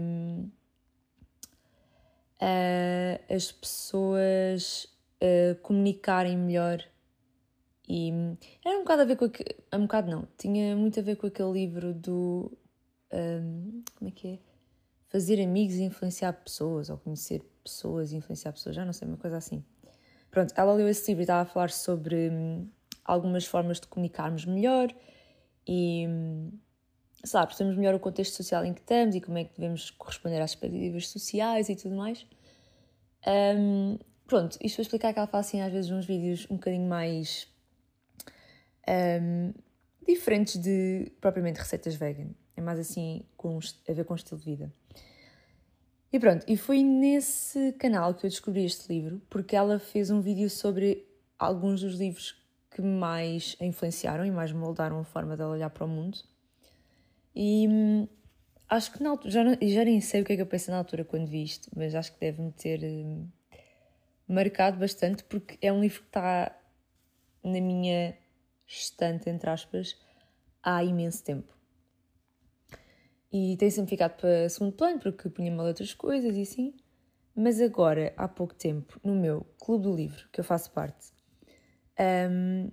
uh, 2.41 3.35
as 3.35 3.53
pessoas 3.53 4.85
uh, 5.23 5.55
comunicarem 5.63 6.37
melhor 6.37 6.85
e 7.89 8.13
era 8.65 8.77
um 8.77 8.83
bocado 8.83 9.03
a 9.03 9.05
ver 9.05 9.17
com 9.17 9.25
aquele, 9.25 9.57
um 9.75 9.83
bocado 9.83 10.11
não, 10.11 10.29
tinha 10.39 10.77
muito 10.77 11.01
a 11.01 11.03
ver 11.03 11.17
com 11.17 11.27
aquele 11.27 11.51
livro 11.53 11.93
do 11.93 12.57
um, 13.13 13.83
como 13.97 14.09
é 14.09 14.13
que 14.13 14.29
é? 14.29 14.50
Fazer 15.11 15.43
amigos 15.43 15.77
e 15.77 15.83
influenciar 15.83 16.33
pessoas, 16.33 16.89
ou 16.89 16.97
conhecer 16.97 17.43
pessoas 17.62 18.12
e 18.12 18.17
influenciar 18.17 18.53
pessoas, 18.53 18.75
já 18.75 18.85
não 18.85 18.93
sei, 18.93 19.07
uma 19.07 19.17
coisa 19.17 19.37
assim. 19.37 19.62
Pronto, 20.31 20.55
ela 20.57 20.73
leu 20.73 20.89
esse 20.89 21.11
livro 21.11 21.23
e 21.23 21.25
estava 21.25 21.43
a 21.43 21.45
falar 21.45 21.71
sobre 21.71 22.31
um, 22.31 22.69
algumas 23.05 23.45
formas 23.45 23.81
de 23.81 23.89
comunicarmos 23.89 24.45
melhor 24.45 24.95
e, 25.67 26.07
sabe, 27.25 27.49
percebemos 27.49 27.77
melhor 27.77 27.95
o 27.95 28.01
contexto 28.01 28.35
social 28.35 28.65
em 28.65 28.73
que 28.73 28.81
estamos 28.81 29.17
e 29.17 29.21
como 29.21 29.39
é 29.39 29.45
que 29.45 29.55
devemos 29.59 29.91
corresponder 29.91 30.41
às 30.41 30.53
expectativas 30.53 31.09
sociais 31.09 31.69
e 31.69 31.75
tudo 31.75 31.97
mais. 31.97 32.25
Um, 33.27 33.99
pronto, 34.27 34.57
isto 34.62 34.77
para 34.77 34.83
explicar 34.83 35.12
que 35.12 35.19
ela 35.19 35.29
faz 35.29 35.47
assim 35.47 35.61
às 35.61 35.73
vezes 35.73 35.91
uns 35.91 36.07
vídeos 36.07 36.47
um 36.49 36.55
bocadinho 36.55 36.89
mais 36.89 37.49
um, 38.89 39.53
diferentes 40.07 40.57
de 40.57 41.12
propriamente 41.21 41.59
receitas 41.59 41.95
vegan. 41.95 42.31
É 42.57 42.61
mais 42.61 42.79
assim 42.79 43.25
com, 43.37 43.59
a 43.88 43.93
ver 43.93 44.05
com 44.05 44.14
o 44.14 44.17
estilo 44.17 44.38
de 44.38 44.47
vida. 44.47 44.73
E 46.12 46.19
pronto, 46.19 46.45
e 46.49 46.57
foi 46.57 46.83
nesse 46.83 47.73
canal 47.75 48.14
que 48.14 48.26
eu 48.26 48.31
descobri 48.31 48.64
este 48.64 48.93
livro, 48.93 49.23
porque 49.31 49.55
ela 49.55 49.79
fez 49.79 50.11
um 50.11 50.21
vídeo 50.21 50.50
sobre 50.50 51.07
alguns 51.38 51.83
dos 51.83 51.95
livros 51.95 52.37
que 52.69 52.83
mais 52.83 53.57
a 53.61 53.64
influenciaram 53.64 54.25
e 54.25 54.31
mais 54.31 54.50
moldaram 54.50 54.99
a 54.99 55.05
forma 55.05 55.37
dela 55.37 55.52
olhar 55.52 55.71
para 55.71 55.85
o 55.85 55.88
mundo. 55.88 56.19
E 57.35 57.69
hum, 57.69 58.09
acho 58.69 58.93
que 58.93 59.02
na 59.02 59.11
altura, 59.11 59.31
já, 59.31 59.45
já 59.45 59.85
nem 59.85 60.00
sei 60.00 60.23
o 60.23 60.25
que 60.25 60.33
é 60.33 60.37
que 60.37 60.43
eu 60.43 60.47
pensei 60.47 60.73
na 60.73 60.79
altura 60.79 61.05
quando 61.05 61.29
vi 61.29 61.45
isto, 61.45 61.71
mas 61.76 61.95
acho 61.95 62.12
que 62.12 62.21
deve-me 62.21 62.50
ter 62.52 62.81
hum, 62.83 63.29
marcado 64.26 64.79
bastante 64.79 65.23
porque 65.23 65.59
é 65.62 65.73
um 65.73 65.81
livro 65.81 66.00
que 66.00 66.09
está 66.09 66.57
na 67.45 67.61
minha 67.61 68.17
estante, 68.67 69.31
entre 69.31 69.49
aspas, 69.49 69.97
há 70.61 70.83
imenso 70.83 71.23
tempo. 71.23 71.60
E 73.33 73.57
tem 73.57 73.71
sempre 73.71 73.91
ficado 73.91 74.17
para 74.17 74.49
segundo 74.49 74.73
plano 74.73 74.99
porque 74.99 75.29
punha 75.29 75.53
mal 75.53 75.67
outras 75.67 75.95
coisas 75.95 76.37
e 76.37 76.43
assim. 76.43 76.75
Mas 77.35 77.61
agora, 77.61 78.13
há 78.17 78.27
pouco 78.27 78.55
tempo, 78.55 78.99
no 79.05 79.15
meu 79.15 79.47
clube 79.59 79.85
do 79.85 79.95
livro, 79.95 80.29
que 80.33 80.41
eu 80.41 80.45
faço 80.45 80.71
parte, 80.73 81.13
um, 82.31 82.71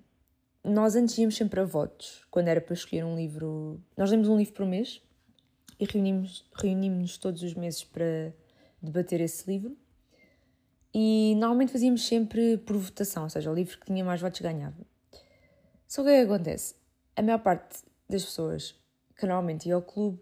nós 0.64 0.96
antes 0.96 1.18
íamos 1.18 1.36
sempre 1.36 1.60
a 1.60 1.64
votos, 1.64 2.26
quando 2.32 2.48
era 2.48 2.60
para 2.60 2.74
escolher 2.74 3.06
um 3.06 3.16
livro. 3.16 3.82
Nós 3.96 4.12
lemos 4.12 4.28
um 4.28 4.38
livro 4.38 4.54
por 4.54 4.66
mês 4.66 5.02
e 5.80 5.86
reunimos-nos 5.86 6.50
reunimos 6.56 7.18
todos 7.18 7.44
os 7.44 7.54
meses 7.54 7.84
para 7.84 8.34
debater 8.82 9.22
esse 9.22 9.50
livro. 9.50 9.78
E 10.94 11.36
normalmente 11.36 11.72
fazíamos 11.72 12.06
sempre 12.06 12.58
por 12.58 12.76
votação, 12.78 13.24
ou 13.24 13.30
seja, 13.30 13.52
o 13.52 13.54
livro 13.54 13.78
que 13.78 13.86
tinha 13.86 14.04
mais 14.04 14.20
votos 14.20 14.42
ganhava. 14.42 14.86
Só 15.88 16.04
que 16.04 16.10
o 16.10 16.12
que 16.12 16.34
acontece? 16.34 16.76
A 17.16 17.22
maior 17.22 17.40
parte 17.40 17.84
das 18.10 18.26
pessoas 18.26 18.76
que 19.16 19.26
normalmente 19.26 19.70
ia 19.70 19.76
ao 19.76 19.82
clube 19.82 20.20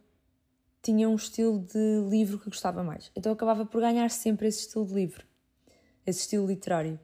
tinha 0.86 1.10
um 1.10 1.16
estilo 1.16 1.60
de 1.60 2.08
livro 2.12 2.38
que 2.38 2.46
gostava 2.46 2.84
mais. 2.84 3.12
Então 3.16 3.34
acabava 3.34 3.66
por 3.66 3.82
ganhar 3.82 4.08
sempre 4.12 4.48
esse 4.48 4.60
estilo 4.60 4.86
de 4.86 4.94
livro, 4.94 5.26
esse 6.06 6.20
estilo 6.20 6.46
literário. 6.46 7.00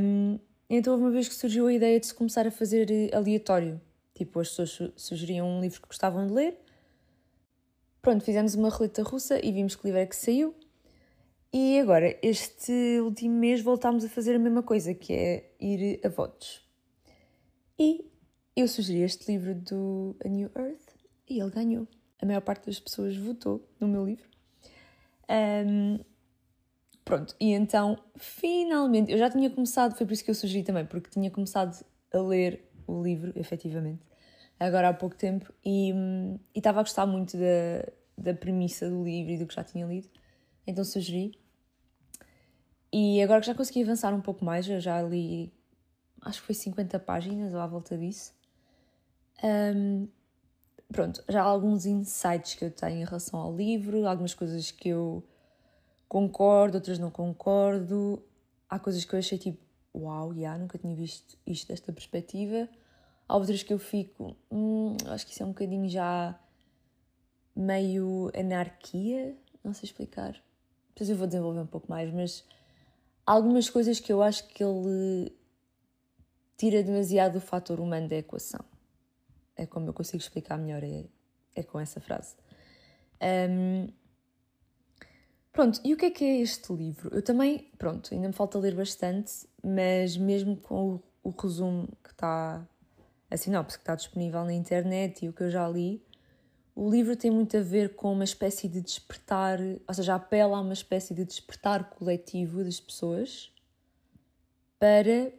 Um, 0.00 0.38
então 0.68 0.94
houve 0.94 1.04
uma 1.04 1.10
vez 1.10 1.28
que 1.28 1.34
surgiu 1.34 1.66
a 1.66 1.72
ideia 1.74 2.00
de 2.00 2.06
se 2.06 2.14
começar 2.14 2.46
a 2.46 2.50
fazer 2.50 2.90
eh, 2.90 3.14
aleatório. 3.14 3.78
Tipo, 4.14 4.40
as 4.40 4.48
pessoas 4.48 4.92
sugeriam 4.96 5.46
um 5.46 5.60
livro 5.60 5.78
que 5.82 5.88
gostavam 5.88 6.26
de 6.26 6.32
ler. 6.32 6.58
Pronto, 8.00 8.24
fizemos 8.24 8.54
uma 8.54 8.70
roleta 8.70 9.02
russa 9.02 9.38
e 9.44 9.52
vimos 9.52 9.76
que 9.76 9.84
livro 9.84 10.00
é 10.00 10.06
que 10.06 10.16
saiu. 10.16 10.54
E 11.52 11.78
agora, 11.80 12.16
este 12.22 13.00
último 13.02 13.34
mês, 13.34 13.60
voltámos 13.60 14.04
a 14.04 14.08
fazer 14.08 14.36
a 14.36 14.38
mesma 14.38 14.62
coisa, 14.62 14.94
que 14.94 15.12
é 15.12 15.52
ir 15.60 16.00
a 16.02 16.08
votos. 16.08 16.64
E 17.78 18.10
eu 18.56 18.66
sugeri 18.66 19.02
este 19.02 19.30
livro 19.30 19.54
do 19.54 20.16
A 20.24 20.28
New 20.28 20.50
Earth 20.56 20.94
e 21.28 21.40
ele 21.40 21.50
ganhou. 21.50 21.86
A 22.20 22.26
maior 22.26 22.40
parte 22.40 22.66
das 22.66 22.78
pessoas 22.78 23.16
votou 23.16 23.68
no 23.80 23.88
meu 23.88 24.04
livro. 24.04 24.28
Um, 25.28 25.98
Pronto, 27.10 27.34
e 27.40 27.50
então, 27.50 27.98
finalmente, 28.16 29.10
eu 29.10 29.18
já 29.18 29.28
tinha 29.28 29.50
começado, 29.50 29.96
foi 29.96 30.06
por 30.06 30.12
isso 30.12 30.24
que 30.24 30.30
eu 30.30 30.34
sugeri 30.34 30.62
também, 30.62 30.86
porque 30.86 31.10
tinha 31.10 31.28
começado 31.28 31.84
a 32.14 32.18
ler 32.18 32.70
o 32.86 33.02
livro, 33.02 33.32
efetivamente, 33.34 34.00
agora 34.60 34.90
há 34.90 34.94
pouco 34.94 35.16
tempo, 35.16 35.52
e 35.64 35.92
estava 36.54 36.78
a 36.78 36.82
gostar 36.84 37.06
muito 37.06 37.36
da, 37.36 37.92
da 38.16 38.32
premissa 38.32 38.88
do 38.88 39.02
livro 39.02 39.32
e 39.32 39.38
do 39.38 39.46
que 39.46 39.54
já 39.54 39.64
tinha 39.64 39.84
lido, 39.86 40.08
então 40.64 40.84
sugeri. 40.84 41.36
E 42.92 43.20
agora 43.22 43.40
que 43.40 43.48
já 43.48 43.56
consegui 43.56 43.82
avançar 43.82 44.14
um 44.14 44.20
pouco 44.20 44.44
mais, 44.44 44.68
eu 44.68 44.80
já 44.80 45.02
li, 45.02 45.52
acho 46.22 46.40
que 46.40 46.46
foi 46.46 46.54
50 46.54 46.96
páginas 47.00 47.52
ou 47.52 47.58
à 47.58 47.66
volta 47.66 47.98
disso. 47.98 48.32
Um, 49.42 50.06
pronto, 50.92 51.22
já 51.28 51.42
há 51.42 51.44
alguns 51.44 51.86
insights 51.86 52.54
que 52.54 52.64
eu 52.64 52.70
tenho 52.70 53.02
em 53.02 53.04
relação 53.04 53.40
ao 53.40 53.54
livro, 53.54 54.06
algumas 54.06 54.34
coisas 54.34 54.70
que 54.70 54.88
eu 54.88 55.24
concordo, 56.08 56.76
outras 56.78 56.98
não 56.98 57.10
concordo. 57.10 58.22
Há 58.68 58.78
coisas 58.78 59.04
que 59.04 59.14
eu 59.14 59.18
achei 59.18 59.38
tipo, 59.38 59.58
uau, 59.94 60.32
yeah, 60.34 60.58
nunca 60.58 60.78
tinha 60.78 60.94
visto 60.94 61.38
isto 61.46 61.68
desta 61.68 61.92
perspectiva. 61.92 62.68
Há 63.28 63.36
outras 63.36 63.62
que 63.62 63.72
eu 63.72 63.78
fico, 63.78 64.36
hum, 64.50 64.96
acho 65.06 65.24
que 65.26 65.32
isso 65.32 65.42
é 65.42 65.46
um 65.46 65.50
bocadinho 65.50 65.88
já 65.88 66.38
meio 67.54 68.30
anarquia, 68.36 69.36
não 69.62 69.72
sei 69.72 69.86
explicar. 69.86 70.34
Depois 70.88 71.08
eu 71.08 71.16
vou 71.16 71.26
desenvolver 71.26 71.60
um 71.60 71.66
pouco 71.66 71.88
mais, 71.88 72.12
mas 72.12 72.44
há 73.24 73.32
algumas 73.32 73.70
coisas 73.70 74.00
que 74.00 74.12
eu 74.12 74.22
acho 74.22 74.46
que 74.48 74.64
ele 74.64 75.32
tira 76.56 76.82
demasiado 76.82 77.36
o 77.36 77.40
fator 77.40 77.80
humano 77.80 78.08
da 78.08 78.16
equação. 78.16 78.64
É 79.60 79.66
como 79.66 79.88
eu 79.88 79.92
consigo 79.92 80.22
explicar 80.22 80.58
melhor, 80.58 80.82
é, 80.82 81.04
é 81.54 81.62
com 81.62 81.78
essa 81.78 82.00
frase. 82.00 82.34
Um, 83.22 83.88
Pronto, 85.52 85.80
e 85.84 85.92
o 85.92 85.96
que 85.96 86.06
é 86.06 86.10
que 86.10 86.24
é 86.24 86.40
este 86.40 86.72
livro? 86.72 87.10
Eu 87.12 87.22
também, 87.22 87.70
pronto, 87.76 88.14
ainda 88.14 88.28
me 88.28 88.32
falta 88.32 88.56
ler 88.58 88.74
bastante, 88.74 89.48
mas 89.62 90.16
mesmo 90.16 90.56
com 90.56 90.94
o, 90.94 91.02
o 91.24 91.30
resumo 91.30 91.88
que 92.04 92.10
está, 92.10 92.64
a 93.28 93.36
sinopse 93.36 93.76
que 93.76 93.82
está 93.82 93.96
disponível 93.96 94.44
na 94.44 94.52
internet 94.52 95.24
e 95.24 95.28
o 95.28 95.32
que 95.32 95.42
eu 95.42 95.50
já 95.50 95.68
li, 95.68 96.02
o 96.74 96.88
livro 96.88 97.16
tem 97.16 97.32
muito 97.32 97.56
a 97.56 97.60
ver 97.60 97.96
com 97.96 98.12
uma 98.12 98.24
espécie 98.24 98.68
de 98.68 98.80
despertar, 98.80 99.58
ou 99.86 99.92
seja, 99.92 100.14
apela 100.14 100.56
a 100.56 100.60
uma 100.60 100.72
espécie 100.72 101.12
de 101.14 101.24
despertar 101.24 101.90
coletivo 101.90 102.62
das 102.62 102.78
pessoas 102.78 103.52
para 104.78 105.32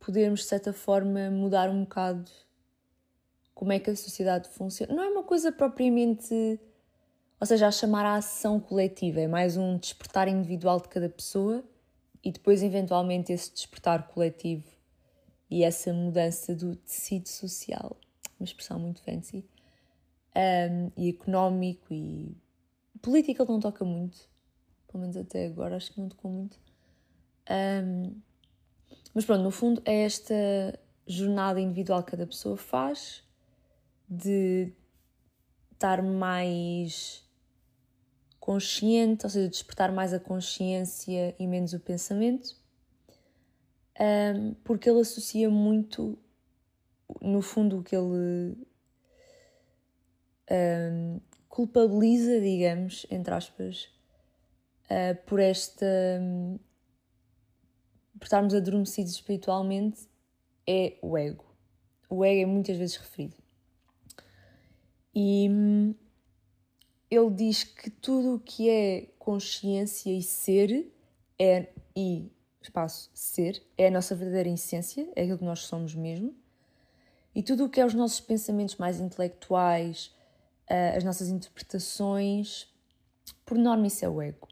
podermos, 0.00 0.40
de 0.40 0.46
certa 0.46 0.72
forma, 0.72 1.30
mudar 1.30 1.70
um 1.70 1.84
bocado 1.84 2.30
como 3.60 3.74
é 3.74 3.78
que 3.78 3.90
a 3.90 3.94
sociedade 3.94 4.48
funciona. 4.48 4.94
Não 4.94 5.02
é 5.02 5.10
uma 5.10 5.22
coisa 5.22 5.52
propriamente 5.52 6.58
ou 7.38 7.46
seja, 7.46 7.66
a 7.66 7.70
chamar 7.70 8.06
a 8.06 8.16
ação 8.16 8.58
coletiva, 8.58 9.20
é 9.20 9.28
mais 9.28 9.58
um 9.58 9.76
despertar 9.76 10.28
individual 10.28 10.80
de 10.80 10.88
cada 10.88 11.10
pessoa 11.10 11.62
e 12.24 12.32
depois, 12.32 12.62
eventualmente, 12.62 13.34
esse 13.34 13.52
despertar 13.52 14.08
coletivo 14.08 14.64
e 15.50 15.62
essa 15.62 15.92
mudança 15.92 16.54
do 16.54 16.74
tecido 16.74 17.28
social, 17.28 17.98
uma 18.38 18.44
expressão 18.44 18.78
muito 18.78 19.02
fancy, 19.02 19.44
um, 20.34 20.90
e 20.96 21.10
económico 21.10 21.92
e 21.92 22.34
político, 23.02 23.42
ele 23.42 23.52
não 23.52 23.60
toca 23.60 23.84
muito, 23.84 24.18
pelo 24.88 25.02
menos 25.02 25.18
até 25.18 25.46
agora, 25.46 25.76
acho 25.76 25.92
que 25.92 26.00
não 26.00 26.08
tocou 26.08 26.30
muito. 26.30 26.58
Um, 27.50 28.20
mas 29.14 29.26
pronto, 29.26 29.42
no 29.42 29.50
fundo, 29.50 29.82
é 29.84 30.04
esta 30.04 30.34
jornada 31.06 31.60
individual 31.60 32.02
que 32.02 32.12
cada 32.12 32.26
pessoa 32.26 32.56
faz 32.56 33.22
de 34.10 34.72
estar 35.72 36.02
mais 36.02 37.24
consciente, 38.40 39.24
ou 39.24 39.30
seja, 39.30 39.48
despertar 39.48 39.92
mais 39.92 40.12
a 40.12 40.18
consciência 40.18 41.36
e 41.38 41.46
menos 41.46 41.72
o 41.72 41.78
pensamento, 41.78 42.56
um, 44.00 44.54
porque 44.64 44.90
ele 44.90 45.00
associa 45.00 45.48
muito, 45.48 46.18
no 47.20 47.40
fundo, 47.40 47.78
o 47.78 47.82
que 47.82 47.94
ele 47.94 48.56
um, 50.50 51.20
culpabiliza, 51.48 52.40
digamos, 52.40 53.06
entre 53.10 53.32
aspas, 53.32 53.88
uh, 54.86 55.14
por 55.26 55.38
esta. 55.38 55.86
Um, 56.20 56.58
por 58.18 58.26
estarmos 58.26 58.52
adormecidos 58.52 59.12
espiritualmente, 59.12 60.06
é 60.66 60.98
o 61.00 61.16
ego. 61.16 61.44
O 62.08 62.22
ego 62.22 62.42
é 62.42 62.44
muitas 62.44 62.76
vezes 62.76 62.96
referido. 62.96 63.39
E 65.14 65.48
hum, 65.50 65.94
ele 67.10 67.30
diz 67.30 67.64
que 67.64 67.90
tudo 67.90 68.36
o 68.36 68.38
que 68.38 68.68
é 68.70 69.08
consciência 69.18 70.10
e 70.10 70.22
ser 70.22 70.92
é 71.38 71.68
e 71.96 72.30
espaço 72.62 73.10
ser 73.14 73.62
é 73.76 73.88
a 73.88 73.90
nossa 73.90 74.14
verdadeira 74.14 74.48
essência, 74.48 75.08
é 75.16 75.22
aquilo 75.22 75.38
que 75.38 75.44
nós 75.44 75.60
somos 75.60 75.94
mesmo. 75.94 76.34
E 77.34 77.42
tudo 77.42 77.64
o 77.64 77.68
que 77.68 77.80
é 77.80 77.86
os 77.86 77.94
nossos 77.94 78.20
pensamentos 78.20 78.76
mais 78.76 79.00
intelectuais, 79.00 80.14
uh, 80.68 80.96
as 80.96 81.04
nossas 81.04 81.28
interpretações, 81.28 82.68
por 83.44 83.56
norma 83.56 83.86
isso 83.86 84.04
é 84.04 84.08
o 84.08 84.20
ego. 84.20 84.48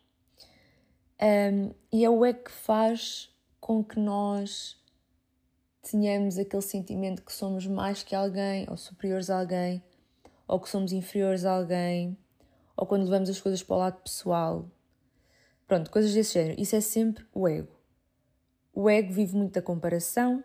Um, 1.21 1.75
e 1.93 2.05
é 2.05 2.11
o 2.11 2.25
ego 2.25 2.45
que 2.45 2.53
faz 2.53 3.31
com 3.61 3.83
que 3.83 3.99
nós 3.99 4.77
tenhamos 5.83 6.39
aquele 6.39 6.63
sentimento 6.63 7.23
que 7.23 7.33
somos 7.33 7.67
mais 7.67 8.03
que 8.03 8.15
alguém, 8.15 8.67
ou 8.69 8.77
superiores 8.77 9.29
a 9.31 9.41
alguém, 9.41 9.83
ou 10.49 10.59
que 10.59 10.69
somos 10.69 10.93
inferiores 10.93 11.45
a 11.45 11.53
alguém, 11.53 12.17
ou 12.75 12.87
quando 12.87 13.05
levamos 13.05 13.29
as 13.29 13.39
coisas 13.39 13.63
para 13.63 13.77
o 13.77 13.79
lado 13.79 14.01
pessoal. 14.01 14.67
Pronto, 15.67 15.91
coisas 15.91 16.15
desse 16.15 16.33
género. 16.33 16.59
Isso 16.59 16.75
é 16.75 16.81
sempre 16.81 17.27
o 17.35 17.47
ego. 17.47 17.77
O 18.73 18.89
ego 18.89 19.13
vive 19.13 19.37
muito 19.37 19.53
da 19.53 19.63
comparação, 19.63 20.43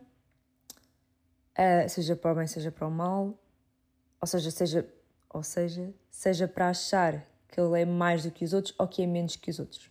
uh, 1.57 1.87
seja 1.87 2.15
para 2.15 2.33
o 2.33 2.35
bem, 2.35 2.47
seja 2.47 2.71
para 2.71 2.87
o 2.87 2.91
mal, 2.91 3.39
ou 4.19 4.27
seja, 4.27 4.51
seja, 4.51 4.93
ou 5.29 5.43
seja, 5.43 5.93
seja 6.09 6.47
para 6.47 6.69
achar 6.69 7.25
que 7.47 7.61
ele 7.61 7.81
é 7.81 7.85
mais 7.85 8.23
do 8.23 8.31
que 8.31 8.43
os 8.43 8.53
outros 8.53 8.75
ou 8.77 8.87
que 8.87 9.03
é 9.03 9.07
menos 9.07 9.35
que 9.35 9.49
os 9.49 9.59
outros. 9.59 9.89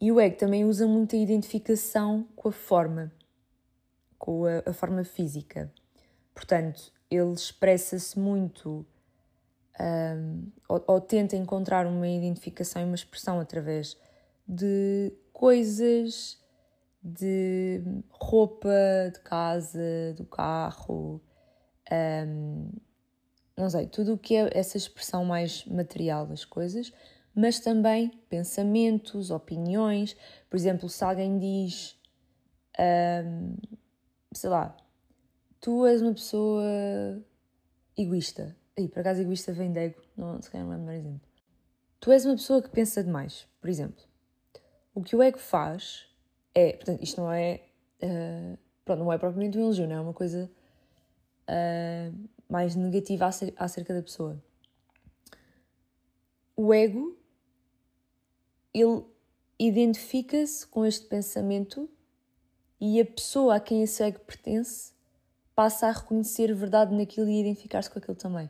E 0.00 0.10
o 0.10 0.18
ego 0.18 0.36
também 0.36 0.64
usa 0.64 0.86
muito 0.86 1.14
a 1.14 1.18
identificação 1.18 2.26
com 2.34 2.48
a 2.48 2.52
forma, 2.52 3.12
com 4.18 4.46
a, 4.46 4.70
a 4.70 4.72
forma 4.72 5.04
física. 5.04 5.70
Portanto, 6.34 6.90
ele 7.10 7.32
expressa-se 7.32 8.18
muito 8.18 8.86
um, 9.80 10.46
ou, 10.68 10.84
ou 10.86 11.00
tenta 11.00 11.36
encontrar 11.36 11.86
uma 11.86 12.06
identificação 12.06 12.82
e 12.82 12.84
uma 12.84 12.94
expressão 12.94 13.40
através 13.40 13.96
de 14.46 15.12
coisas, 15.32 16.38
de 17.02 17.82
roupa, 18.10 18.70
de 19.12 19.20
casa, 19.20 20.14
do 20.16 20.24
carro, 20.24 21.20
um, 21.90 22.68
não 23.56 23.70
sei, 23.70 23.86
tudo 23.86 24.14
o 24.14 24.18
que 24.18 24.36
é 24.36 24.50
essa 24.52 24.76
expressão 24.76 25.24
mais 25.24 25.64
material 25.66 26.26
das 26.26 26.44
coisas, 26.44 26.92
mas 27.34 27.60
também 27.60 28.10
pensamentos, 28.28 29.30
opiniões. 29.30 30.16
Por 30.48 30.56
exemplo, 30.56 30.88
se 30.88 31.02
alguém 31.04 31.38
diz, 31.38 31.96
um, 32.78 33.56
sei 34.32 34.50
lá, 34.50 34.76
tu 35.60 35.86
és 35.86 36.00
uma 36.02 36.12
pessoa 36.12 36.64
egoísta, 37.96 38.56
Aí, 38.80 38.88
por 38.88 39.00
acaso, 39.00 39.20
egoísta 39.20 39.52
vem 39.52 39.70
de 39.70 39.78
ego, 39.78 40.00
não, 40.16 40.40
se 40.40 40.50
calhar 40.50 40.66
não 40.66 40.72
é 40.72 40.76
o 40.76 40.80
melhor 40.80 40.98
exemplo. 40.98 41.28
Tu 42.00 42.10
és 42.12 42.24
uma 42.24 42.34
pessoa 42.34 42.62
que 42.62 42.70
pensa 42.70 43.04
demais, 43.04 43.46
por 43.60 43.68
exemplo. 43.68 44.02
O 44.94 45.02
que 45.02 45.14
o 45.14 45.22
ego 45.22 45.38
faz 45.38 46.06
é, 46.54 46.72
portanto, 46.72 47.02
isto 47.02 47.20
não 47.20 47.30
é, 47.30 47.60
uh, 48.02 48.58
pronto, 48.84 49.00
não 49.00 49.12
é 49.12 49.18
propriamente 49.18 49.58
um 49.58 49.60
elogio, 49.60 49.86
não 49.86 49.96
é 49.96 50.00
uma 50.00 50.14
coisa 50.14 50.50
uh, 51.46 52.28
mais 52.48 52.74
negativa 52.74 53.28
acerca 53.56 53.92
da 53.92 54.02
pessoa. 54.02 54.42
O 56.56 56.72
ego, 56.72 57.18
ele 58.72 59.04
identifica-se 59.58 60.66
com 60.66 60.86
este 60.86 61.06
pensamento 61.06 61.88
e 62.80 62.98
a 62.98 63.04
pessoa 63.04 63.56
a 63.56 63.60
quem 63.60 63.82
esse 63.82 64.02
ego 64.02 64.20
pertence 64.20 64.94
passa 65.60 65.88
a 65.88 65.92
reconhecer 65.92 66.54
verdade 66.54 66.94
naquilo 66.94 67.28
e 67.28 67.40
identificar-se 67.40 67.90
com 67.90 67.98
aquilo 67.98 68.16
também 68.16 68.48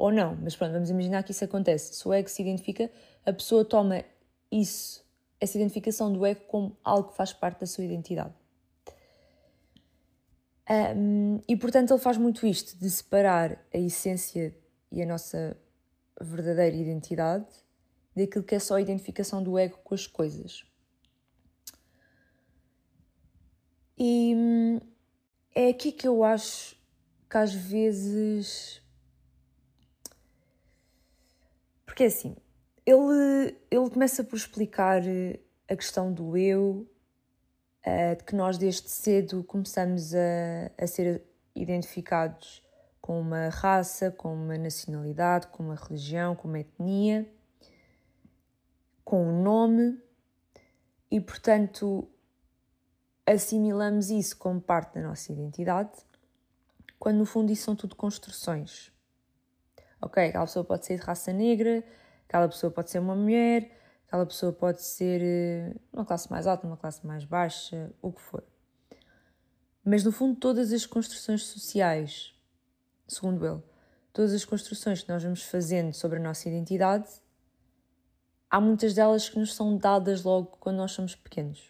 ou 0.00 0.10
não, 0.10 0.34
mas 0.42 0.56
pronto, 0.56 0.72
vamos 0.72 0.88
imaginar 0.88 1.22
que 1.22 1.30
isso 1.30 1.44
acontece. 1.44 1.94
Se 1.94 2.08
o 2.08 2.12
ego 2.14 2.26
se 2.26 2.40
identifica, 2.40 2.90
a 3.24 3.34
pessoa 3.34 3.66
toma 3.66 4.02
isso, 4.50 5.04
essa 5.38 5.58
identificação 5.58 6.10
do 6.10 6.24
ego, 6.24 6.40
como 6.46 6.74
algo 6.82 7.10
que 7.10 7.16
faz 7.16 7.34
parte 7.34 7.60
da 7.60 7.66
sua 7.66 7.84
identidade. 7.84 8.32
Um, 10.96 11.42
e 11.46 11.54
portanto, 11.54 11.92
ele 11.92 12.00
faz 12.00 12.16
muito 12.16 12.46
isto 12.46 12.78
de 12.78 12.88
separar 12.88 13.62
a 13.74 13.76
essência 13.76 14.56
e 14.90 15.02
a 15.02 15.06
nossa 15.06 15.54
verdadeira 16.18 16.76
identidade 16.76 17.46
daquilo 18.16 18.44
que 18.44 18.54
é 18.54 18.58
só 18.58 18.76
a 18.76 18.80
identificação 18.80 19.42
do 19.42 19.58
ego 19.58 19.78
com 19.84 19.94
as 19.94 20.06
coisas. 20.06 20.64
E 23.98 24.34
hum, 24.34 24.80
é 25.54 25.68
aqui 25.68 25.92
que 25.92 26.06
eu 26.06 26.24
acho 26.24 26.76
que 27.28 27.36
às 27.36 27.52
vezes 27.52 28.82
porque 31.86 32.04
é 32.04 32.06
assim, 32.06 32.36
ele, 32.86 33.56
ele 33.70 33.90
começa 33.90 34.24
por 34.24 34.36
explicar 34.36 35.02
a 35.68 35.76
questão 35.76 36.12
do 36.12 36.36
eu 36.36 36.88
uh, 37.86 38.16
de 38.16 38.24
que 38.24 38.34
nós 38.34 38.58
desde 38.58 38.88
cedo 38.88 39.44
começamos 39.44 40.14
a, 40.14 40.70
a 40.78 40.86
ser 40.86 41.22
identificados 41.54 42.62
com 43.00 43.20
uma 43.20 43.48
raça, 43.48 44.10
com 44.10 44.32
uma 44.32 44.56
nacionalidade, 44.56 45.48
com 45.48 45.64
uma 45.64 45.74
religião, 45.74 46.34
com 46.36 46.48
uma 46.48 46.60
etnia, 46.60 47.28
com 49.04 49.26
um 49.26 49.42
nome 49.42 49.98
e, 51.10 51.20
portanto, 51.20 52.08
assimilamos 53.26 54.10
isso 54.10 54.36
como 54.36 54.60
parte 54.60 54.94
da 54.94 55.02
nossa 55.02 55.32
identidade, 55.32 55.92
quando 56.98 57.18
no 57.18 57.24
fundo 57.24 57.52
isso 57.52 57.64
são 57.64 57.76
tudo 57.76 57.96
construções. 57.96 58.92
Ok, 60.00 60.22
aquela 60.22 60.46
pessoa 60.46 60.64
pode 60.64 60.86
ser 60.86 60.98
de 60.98 61.02
raça 61.02 61.32
negra, 61.32 61.84
aquela 62.26 62.48
pessoa 62.48 62.70
pode 62.70 62.90
ser 62.90 62.98
uma 62.98 63.14
mulher, 63.14 63.70
aquela 64.06 64.26
pessoa 64.26 64.52
pode 64.52 64.82
ser 64.82 65.20
eh, 65.22 65.74
uma 65.92 66.04
classe 66.04 66.30
mais 66.30 66.46
alta, 66.46 66.66
uma 66.66 66.76
classe 66.76 67.06
mais 67.06 67.24
baixa, 67.24 67.92
o 68.02 68.12
que 68.12 68.20
for. 68.20 68.42
Mas 69.84 70.04
no 70.04 70.12
fundo, 70.12 70.38
todas 70.38 70.72
as 70.72 70.84
construções 70.84 71.44
sociais, 71.44 72.34
segundo 73.06 73.46
ele, 73.46 73.62
todas 74.12 74.32
as 74.32 74.44
construções 74.44 75.02
que 75.02 75.08
nós 75.08 75.22
vamos 75.22 75.42
fazendo 75.42 75.92
sobre 75.92 76.18
a 76.18 76.22
nossa 76.22 76.48
identidade, 76.48 77.08
há 78.50 78.60
muitas 78.60 78.94
delas 78.94 79.28
que 79.28 79.38
nos 79.38 79.54
são 79.54 79.76
dadas 79.76 80.22
logo 80.22 80.56
quando 80.58 80.76
nós 80.76 80.92
somos 80.92 81.14
pequenos. 81.14 81.69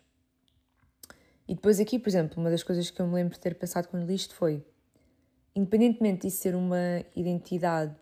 E 1.50 1.54
depois 1.56 1.80
aqui, 1.80 1.98
por 1.98 2.08
exemplo, 2.08 2.40
uma 2.40 2.48
das 2.48 2.62
coisas 2.62 2.92
que 2.92 3.02
eu 3.02 3.08
me 3.08 3.14
lembro 3.14 3.34
de 3.34 3.40
ter 3.40 3.56
pensado 3.56 3.88
quando 3.88 4.06
li 4.06 4.14
isto 4.14 4.36
foi, 4.36 4.64
independentemente 5.52 6.28
de 6.28 6.30
ser 6.30 6.54
uma 6.54 7.04
identidade 7.16 7.96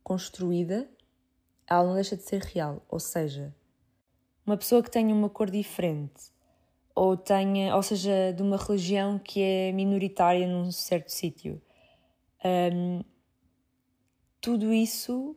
construída, 0.00 0.88
ela 1.68 1.82
não 1.82 1.94
deixa 1.94 2.16
de 2.16 2.22
ser 2.22 2.40
real. 2.40 2.86
Ou 2.88 3.00
seja, 3.00 3.52
uma 4.46 4.56
pessoa 4.56 4.80
que 4.80 4.92
tenha 4.92 5.12
uma 5.12 5.28
cor 5.28 5.50
diferente, 5.50 6.32
ou 6.94 7.16
tenha, 7.16 7.74
ou 7.74 7.82
seja, 7.82 8.32
de 8.32 8.42
uma 8.44 8.58
religião 8.58 9.18
que 9.18 9.42
é 9.42 9.72
minoritária 9.72 10.46
num 10.46 10.70
certo 10.70 11.08
sítio, 11.08 11.60
um, 12.72 13.02
tudo 14.40 14.72
isso, 14.72 15.36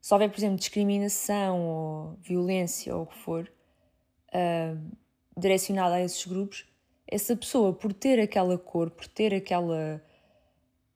se 0.00 0.14
houver, 0.14 0.30
por 0.30 0.38
exemplo, 0.38 0.56
discriminação 0.56 1.60
ou 1.60 2.16
violência 2.22 2.96
ou 2.96 3.02
o 3.02 3.06
que 3.06 3.18
for, 3.18 3.52
uh, 4.28 5.01
direcionada 5.36 5.96
a 5.96 6.02
esses 6.02 6.26
grupos, 6.26 6.66
essa 7.06 7.36
pessoa, 7.36 7.72
por 7.72 7.92
ter 7.92 8.20
aquela 8.20 8.56
cor, 8.56 8.90
por 8.90 9.06
ter 9.06 9.34
aquela, 9.34 10.02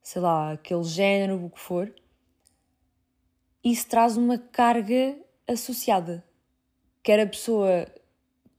sei 0.02 0.22
lá, 0.22 0.52
aquele 0.52 0.84
género, 0.84 1.44
o 1.44 1.50
que 1.50 1.60
for, 1.60 1.92
isso 3.62 3.86
traz 3.88 4.16
uma 4.16 4.38
carga 4.38 5.16
associada. 5.46 6.24
Quer 7.02 7.20
a 7.20 7.26
pessoa 7.26 7.86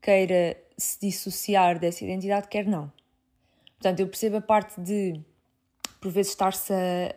queira 0.01 0.57
se 0.77 0.99
dissociar 1.01 1.79
dessa 1.79 2.03
identidade, 2.03 2.47
quer 2.47 2.65
não. 2.65 2.91
Portanto, 3.73 3.99
eu 3.99 4.07
percebo 4.07 4.37
a 4.37 4.41
parte 4.41 4.79
de, 4.79 5.19
por 5.99 6.11
vezes, 6.11 6.31
estar-se 6.31 6.73
a, 6.73 7.15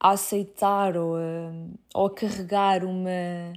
a, 0.00 0.10
aceitar 0.10 0.96
ou 0.96 1.16
a, 1.16 1.52
ou 1.94 2.06
a 2.06 2.14
carregar 2.14 2.84
uma 2.84 3.52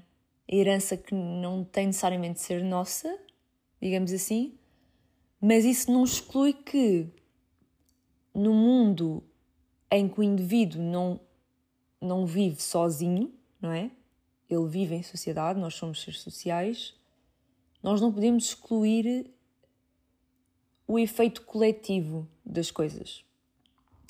herança 0.47 0.95
que 0.95 1.13
não 1.13 1.63
tem 1.63 1.87
necessariamente 1.87 2.35
de 2.35 2.41
ser 2.41 2.63
nossa, 2.63 3.17
digamos 3.85 4.11
assim, 4.11 4.57
mas 5.39 5.63
isso 5.63 5.91
não 5.91 6.03
exclui 6.03 6.53
que 6.53 7.07
no 8.33 8.51
mundo 8.51 9.21
em 9.91 10.09
que 10.09 10.19
o 10.19 10.23
indivíduo 10.23 10.81
não, 10.81 11.19
não 12.01 12.25
vive 12.25 12.59
sozinho, 12.59 13.31
não 13.61 13.71
é? 13.71 13.91
Ele 14.49 14.67
vive 14.67 14.95
em 14.95 15.03
sociedade, 15.03 15.59
nós 15.59 15.75
somos 15.75 16.01
seres 16.01 16.19
sociais, 16.21 16.95
nós 17.83 18.01
não 18.01 18.11
podemos 18.11 18.45
excluir 18.45 19.29
o 20.87 20.97
efeito 20.97 21.43
coletivo 21.43 22.27
das 22.43 22.71
coisas. 22.71 23.23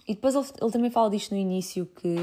E 0.08 0.16
depois 0.16 0.36
ele, 0.36 0.46
ele 0.62 0.72
também 0.72 0.90
fala 0.90 1.10
disto 1.10 1.32
no 1.34 1.38
início, 1.38 1.86
que 1.86 2.16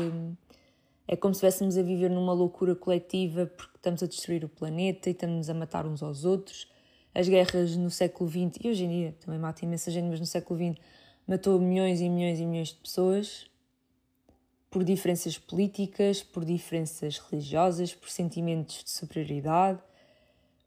é 1.06 1.16
como 1.16 1.34
se 1.34 1.44
estivéssemos 1.44 1.76
a 1.76 1.82
viver 1.82 2.08
numa 2.08 2.32
loucura 2.32 2.74
coletiva 2.74 3.44
porque 3.44 3.76
estamos 3.76 4.02
a 4.02 4.06
destruir 4.06 4.42
o 4.42 4.48
planeta 4.48 5.10
e 5.10 5.12
estamos 5.12 5.50
a 5.50 5.54
matar 5.54 5.86
uns 5.86 6.02
aos 6.02 6.24
outros 6.24 6.71
as 7.14 7.28
guerras 7.28 7.76
no 7.76 7.90
século 7.90 8.28
XX, 8.28 8.64
e 8.64 8.68
hoje 8.68 8.84
em 8.84 8.88
dia 8.88 9.16
também 9.20 9.38
mata 9.38 9.64
imensa 9.64 9.90
gente, 9.90 10.08
mas 10.08 10.20
no 10.20 10.26
século 10.26 10.58
XX 10.58 10.80
matou 11.26 11.58
milhões 11.60 12.00
e 12.00 12.08
milhões 12.08 12.40
e 12.40 12.46
milhões 12.46 12.68
de 12.68 12.76
pessoas 12.76 13.50
por 14.70 14.82
diferenças 14.82 15.36
políticas, 15.36 16.22
por 16.22 16.44
diferenças 16.44 17.18
religiosas, 17.18 17.94
por 17.94 18.08
sentimentos 18.08 18.82
de 18.82 18.90
superioridade. 18.90 19.78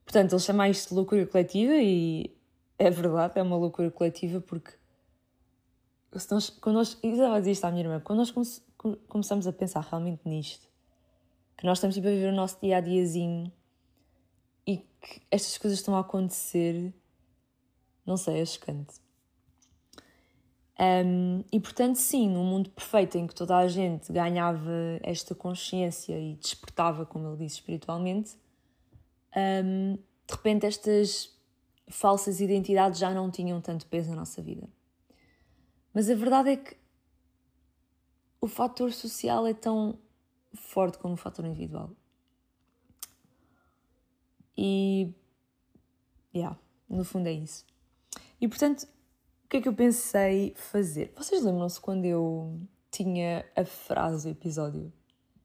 Portanto, 0.04 0.34
ele 0.34 0.42
chama 0.42 0.70
isto 0.70 0.90
de 0.90 0.96
loucura 0.96 1.26
coletiva 1.26 1.74
e 1.74 2.32
é 2.78 2.92
verdade, 2.92 3.40
é 3.40 3.42
uma 3.42 3.58
loucura 3.58 3.90
coletiva 3.90 4.40
porque 4.40 4.72
se 6.16 6.32
nós, 6.32 6.50
quando 6.50 6.76
nós, 6.76 6.98
a 7.04 7.40
dizer 7.40 7.52
isto 7.52 7.66
à 7.66 7.72
minha 7.72 7.84
irmã, 7.84 8.00
quando 8.00 8.20
nós 8.20 8.32
come, 8.32 8.96
começamos 9.08 9.48
a 9.48 9.52
pensar 9.52 9.82
realmente 9.82 10.22
nisto, 10.26 10.68
que 11.58 11.66
nós 11.66 11.80
estamos 11.80 11.96
tipo, 11.96 12.08
a 12.08 12.12
viver 12.12 12.32
o 12.32 12.36
nosso 12.36 12.60
dia 12.62 12.78
a 12.78 12.82
diazinho 12.82 13.52
que 15.06 15.22
estas 15.30 15.58
coisas 15.58 15.80
estão 15.80 15.96
a 15.96 16.00
acontecer, 16.00 16.94
não 18.06 18.18
sei, 18.18 18.42
é 18.42 18.46
chocante. 18.46 18.96
Um, 20.78 21.44
e 21.52 21.60
portanto, 21.60 21.96
sim, 21.96 22.30
num 22.30 22.44
mundo 22.44 22.70
perfeito 22.70 23.18
em 23.18 23.26
que 23.26 23.34
toda 23.34 23.56
a 23.56 23.68
gente 23.68 24.12
ganhava 24.12 25.00
esta 25.04 25.34
consciência 25.34 26.20
e 26.20 26.36
despertava, 26.36 27.06
como 27.06 27.28
ele 27.28 27.38
disse, 27.38 27.56
espiritualmente, 27.56 28.36
um, 29.64 29.96
de 29.96 30.34
repente 30.34 30.66
estas 30.66 31.34
falsas 31.88 32.42
identidades 32.42 33.00
já 33.00 33.14
não 33.14 33.30
tinham 33.30 33.62
tanto 33.62 33.86
peso 33.86 34.10
na 34.10 34.16
nossa 34.18 34.42
vida. 34.42 34.68
Mas 35.94 36.10
a 36.10 36.16
verdade 36.16 36.50
é 36.50 36.58
que 36.58 36.76
o 38.42 38.48
fator 38.48 38.92
social 38.92 39.46
é 39.48 39.54
tão 39.54 39.98
forte 40.54 40.98
como 40.98 41.14
o 41.14 41.18
fator 41.18 41.46
individual. 41.46 41.92
E. 44.58 45.14
Yeah, 46.34 46.58
no 46.90 47.04
fundo 47.04 47.28
é 47.28 47.34
isso. 47.34 47.66
E 48.40 48.48
portanto, 48.48 48.84
o 48.84 49.48
que 49.50 49.58
é 49.58 49.62
que 49.62 49.68
eu 49.68 49.74
pensei 49.74 50.54
fazer? 50.56 51.14
Vocês 51.16 51.44
lembram-se 51.44 51.80
quando 51.80 52.06
eu 52.06 52.60
tinha 52.92 53.46
a 53.56 53.64
frase 53.64 54.28
do 54.28 54.32
episódio? 54.32 54.92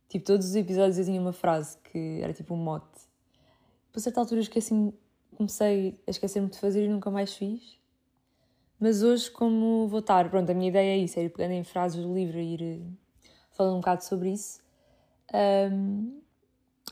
Tipo, 0.08 0.24
todos 0.24 0.46
os 0.46 0.56
episódios 0.56 0.98
eu 0.98 1.04
tinha 1.04 1.20
uma 1.20 1.32
frase 1.32 1.78
que 1.78 2.20
era 2.20 2.32
tipo 2.32 2.54
um 2.54 2.56
mote. 2.56 3.00
Por 3.92 4.00
certa 4.00 4.20
altura 4.20 4.40
esqueci 4.40 4.92
comecei 5.40 5.98
a 6.06 6.10
esquecer-me 6.10 6.48
de 6.48 6.58
fazer 6.58 6.84
e 6.84 6.88
nunca 6.88 7.10
mais 7.10 7.34
fiz. 7.34 7.78
Mas 8.78 9.02
hoje, 9.02 9.30
como 9.30 9.88
vou 9.88 10.00
estar, 10.00 10.28
pronto, 10.30 10.50
a 10.50 10.54
minha 10.54 10.68
ideia 10.68 10.94
é 10.94 10.98
isso, 10.98 11.18
é 11.18 11.24
ir 11.24 11.30
pegando 11.30 11.52
em 11.52 11.64
frases 11.64 12.02
do 12.02 12.12
livro 12.12 12.38
e 12.38 12.54
ir 12.54 12.62
eh, 12.62 12.80
falando 13.52 13.76
um 13.76 13.80
bocado 13.80 14.04
sobre 14.04 14.32
isso. 14.32 14.60
Um, 15.32 16.20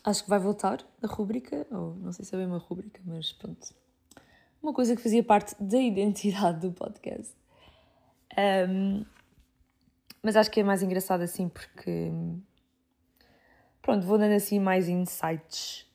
acho 0.04 0.24
que 0.24 0.30
vai 0.30 0.38
voltar 0.38 0.84
a 1.02 1.06
rúbrica, 1.06 1.66
ou 1.70 1.94
não 1.96 2.12
sei 2.12 2.24
se 2.24 2.34
é 2.34 2.38
bem 2.38 2.46
uma 2.46 2.58
rúbrica, 2.58 3.00
mas 3.04 3.32
pronto. 3.32 3.74
Uma 4.62 4.72
coisa 4.72 4.96
que 4.96 5.02
fazia 5.02 5.22
parte 5.22 5.54
da 5.62 5.78
identidade 5.78 6.60
do 6.60 6.72
podcast. 6.72 7.34
Um, 8.68 9.04
mas 10.22 10.36
acho 10.36 10.50
que 10.50 10.60
é 10.60 10.64
mais 10.64 10.82
engraçado 10.82 11.22
assim 11.22 11.48
porque. 11.48 12.10
Pronto, 13.80 14.04
vou 14.06 14.18
dando 14.18 14.34
assim 14.34 14.58
mais 14.58 14.88
insights 14.88 15.86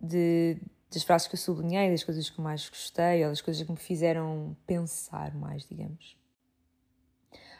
de, 0.00 0.60
das 0.90 1.02
frases 1.02 1.26
que 1.26 1.34
eu 1.34 1.38
sublinhei, 1.38 1.90
das 1.90 2.04
coisas 2.04 2.28
que 2.28 2.40
mais 2.40 2.68
gostei, 2.68 3.24
ou 3.24 3.30
das 3.30 3.40
coisas 3.40 3.64
que 3.64 3.72
me 3.72 3.78
fizeram 3.78 4.56
pensar 4.66 5.34
mais, 5.34 5.66
digamos. 5.66 6.16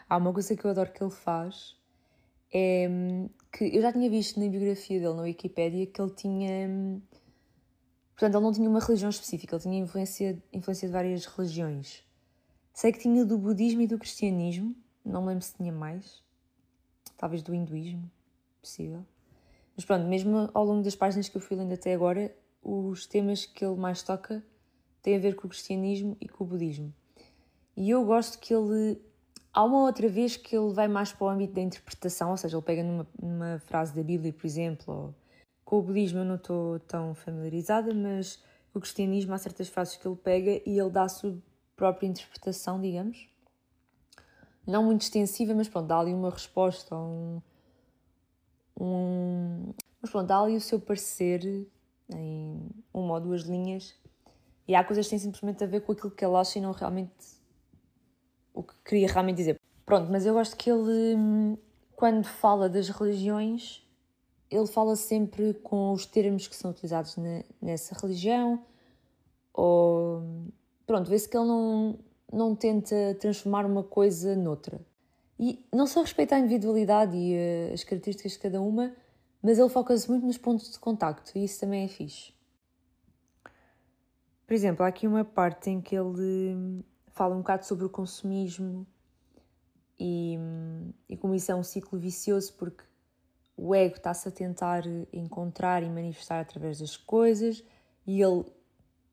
Há 0.09 0.17
uma 0.19 0.33
coisa 0.33 0.55
que 0.55 0.65
eu 0.65 0.71
adoro 0.71 0.93
que 0.93 1.03
ele 1.03 1.11
faz, 1.11 1.75
é 2.53 2.87
que 3.53 3.65
eu 3.65 3.83
já 3.83 3.93
tinha 3.93 4.09
visto 4.09 4.41
na 4.41 4.49
biografia 4.49 4.99
dele 4.99 5.15
na 5.15 5.23
Wikipédia 5.23 5.87
que 5.87 6.01
ele 6.01 6.11
tinha. 6.11 7.01
Portanto, 8.15 8.35
ele 8.35 8.45
não 8.45 8.53
tinha 8.53 8.69
uma 8.69 8.81
religião 8.81 9.11
específica, 9.11 9.57
ele 9.57 9.63
tinha 9.63 9.79
influência, 9.79 10.43
influência 10.53 10.89
de 10.89 10.93
várias 10.93 11.27
religiões. 11.27 12.03
Sei 12.73 12.91
que 12.91 12.99
tinha 12.99 13.25
do 13.25 13.37
budismo 13.37 13.83
e 13.83 13.87
do 13.87 13.99
cristianismo, 13.99 14.75
não 15.05 15.23
me 15.23 15.29
lembro 15.29 15.45
se 15.45 15.55
tinha 15.55 15.73
mais. 15.73 16.23
Talvez 17.19 17.43
do 17.43 17.55
hinduísmo, 17.55 18.11
possível. 18.61 19.05
Mas 19.77 19.85
pronto, 19.85 20.07
mesmo 20.07 20.51
ao 20.55 20.65
longo 20.65 20.83
das 20.83 20.97
páginas 20.97 21.29
que 21.29 21.37
eu 21.37 21.41
fui 21.41 21.57
lendo 21.57 21.73
até 21.73 21.93
agora, 21.93 22.35
os 22.63 23.07
temas 23.07 23.45
que 23.45 23.65
ele 23.65 23.77
mais 23.77 24.03
toca 24.03 24.43
têm 25.03 25.17
a 25.17 25.21
ver 25.21 25.35
com 25.35 25.47
o 25.47 25.51
cristianismo 25.51 26.17
e 26.21 26.29
com 26.29 26.45
o 26.45 26.47
budismo. 26.47 26.93
E 27.77 27.91
eu 27.91 28.05
gosto 28.05 28.39
que 28.39 28.55
ele 28.55 29.01
Há 29.55 29.65
uma 29.65 29.83
outra 29.83 30.09
vez 30.09 30.37
que 30.37 30.57
ele 30.57 30.73
vai 30.73 30.89
mais 30.89 31.13
para 31.13 31.27
o 31.27 31.29
âmbito 31.29 31.53
da 31.53 31.61
interpretação, 31.61 32.31
ou 32.31 32.37
seja, 32.39 32.57
ele 32.57 32.65
pega 32.65 32.83
numa, 32.83 33.07
numa 33.21 33.59
frase 33.59 33.95
da 33.95 34.03
Bíblia, 34.03 34.33
por 34.33 34.47
exemplo, 34.47 34.95
ou, 34.95 35.15
com 35.63 35.79
o 35.79 35.83
budismo 35.83 36.21
eu 36.21 36.25
não 36.25 36.37
estou 36.37 36.81
tão 36.81 37.15
familiarizada, 37.15 37.93
mas 37.93 38.43
o 38.73 38.81
cristianismo 38.81 39.35
há 39.35 39.39
certas 39.39 39.69
frases 39.69 39.97
que 39.97 40.09
ele 40.09 40.17
pega 40.17 40.63
e 40.67 40.79
ele 40.79 40.91
dá 40.91 41.03
a 41.03 41.09
sua 41.09 41.37
própria 41.77 42.07
interpretação, 42.07 42.81
digamos. 42.81 43.29
Não 44.67 44.85
muito 44.85 45.03
extensiva, 45.03 45.55
mas 45.55 45.69
pronto, 45.69 45.87
dá 45.87 45.99
ali 45.99 46.15
uma 46.15 46.31
resposta, 46.31 46.97
um, 46.97 47.43
um... 48.81 49.75
Mas 50.01 50.11
pronto, 50.11 50.27
dá 50.27 50.41
ali 50.41 50.57
o 50.57 50.61
seu 50.61 50.81
parecer 50.81 51.67
em 52.09 52.71
uma 52.93 53.15
ou 53.15 53.21
duas 53.21 53.43
linhas 53.43 53.95
E 54.67 54.75
há 54.75 54.83
coisas 54.83 55.07
que 55.07 55.11
têm 55.11 55.19
simplesmente 55.19 55.63
a 55.63 55.67
ver 55.67 55.83
com 55.83 55.93
aquilo 55.93 56.11
que 56.11 56.25
ele 56.25 56.37
acha 56.37 56.59
e 56.59 56.63
não 56.63 56.73
realmente 56.73 57.13
o 58.55 58.63
que 58.63 58.75
queria 58.85 59.09
realmente 59.09 59.37
dizer. 59.37 59.61
Pronto, 59.85 60.11
mas 60.11 60.25
eu 60.27 60.35
gosto 60.35 60.57
que 60.57 60.71
ele, 60.71 61.17
hum, 61.17 61.57
quando 61.95 62.25
fala 62.25 62.69
das 62.69 62.89
religiões, 62.89 63.83
ele 64.51 64.67
fala 64.67 64.97
sempre 64.97 65.55
com 65.55 65.93
os 65.93 66.07
termos 66.07 66.47
que 66.47 66.55
são 66.55 66.71
utilizados 66.71 67.17
nessa 67.61 67.95
religião, 67.99 68.63
ou 69.53 70.23
pronto, 70.87 71.09
vê-se 71.09 71.29
que 71.29 71.37
ele 71.37 71.47
não, 71.47 71.99
não 72.33 72.55
tenta 72.55 73.17
transformar 73.19 73.65
uma 73.65 73.83
coisa 73.83 74.37
noutra. 74.37 74.81
E 75.39 75.67
não 75.73 75.87
só 75.87 76.03
respeita 76.03 76.37
a 76.37 76.39
individualidade 76.39 77.17
e 77.17 77.35
uh, 77.35 77.75
as 77.75 77.83
características 77.83 78.33
de 78.33 78.39
cada 78.39 78.61
uma, 78.61 78.95
mas 79.43 79.59
ele 79.59 79.69
foca-se 79.69 80.09
muito 80.09 80.25
nos 80.25 80.39
pontos 80.39 80.71
de 80.71 80.79
contacto 80.79 81.37
e 81.37 81.45
isso 81.45 81.61
também 81.61 81.85
é 81.85 81.89
fixe. 81.89 82.33
Por 84.47 84.55
exemplo, 84.55 84.85
há 84.85 84.89
aqui 84.89 85.07
uma 85.07 85.25
parte 85.25 85.71
em 85.71 85.81
que 85.81 85.97
ele 85.97 86.55
hum, 86.55 86.83
fala 87.13 87.35
um 87.35 87.39
bocado 87.39 87.65
sobre 87.67 87.85
o 87.85 87.91
consumismo 87.91 88.87
e, 89.99 90.37
e 91.09 91.17
como 91.17 91.35
isso 91.35 91.53
é 91.53 91.55
um 91.55 91.63
ciclo 91.63 91.99
vicioso, 91.99 92.55
porque 92.55 92.85
o 93.57 93.75
ego 93.75 93.97
está-se 93.97 94.29
a 94.29 94.33
tentar 94.33 94.83
encontrar 95.13 95.83
e 95.83 95.89
manifestar 95.89 96.41
através 96.41 96.81
das 96.81 96.97
coisas 96.97 97.63
e 98.07 98.21
ele 98.21 98.45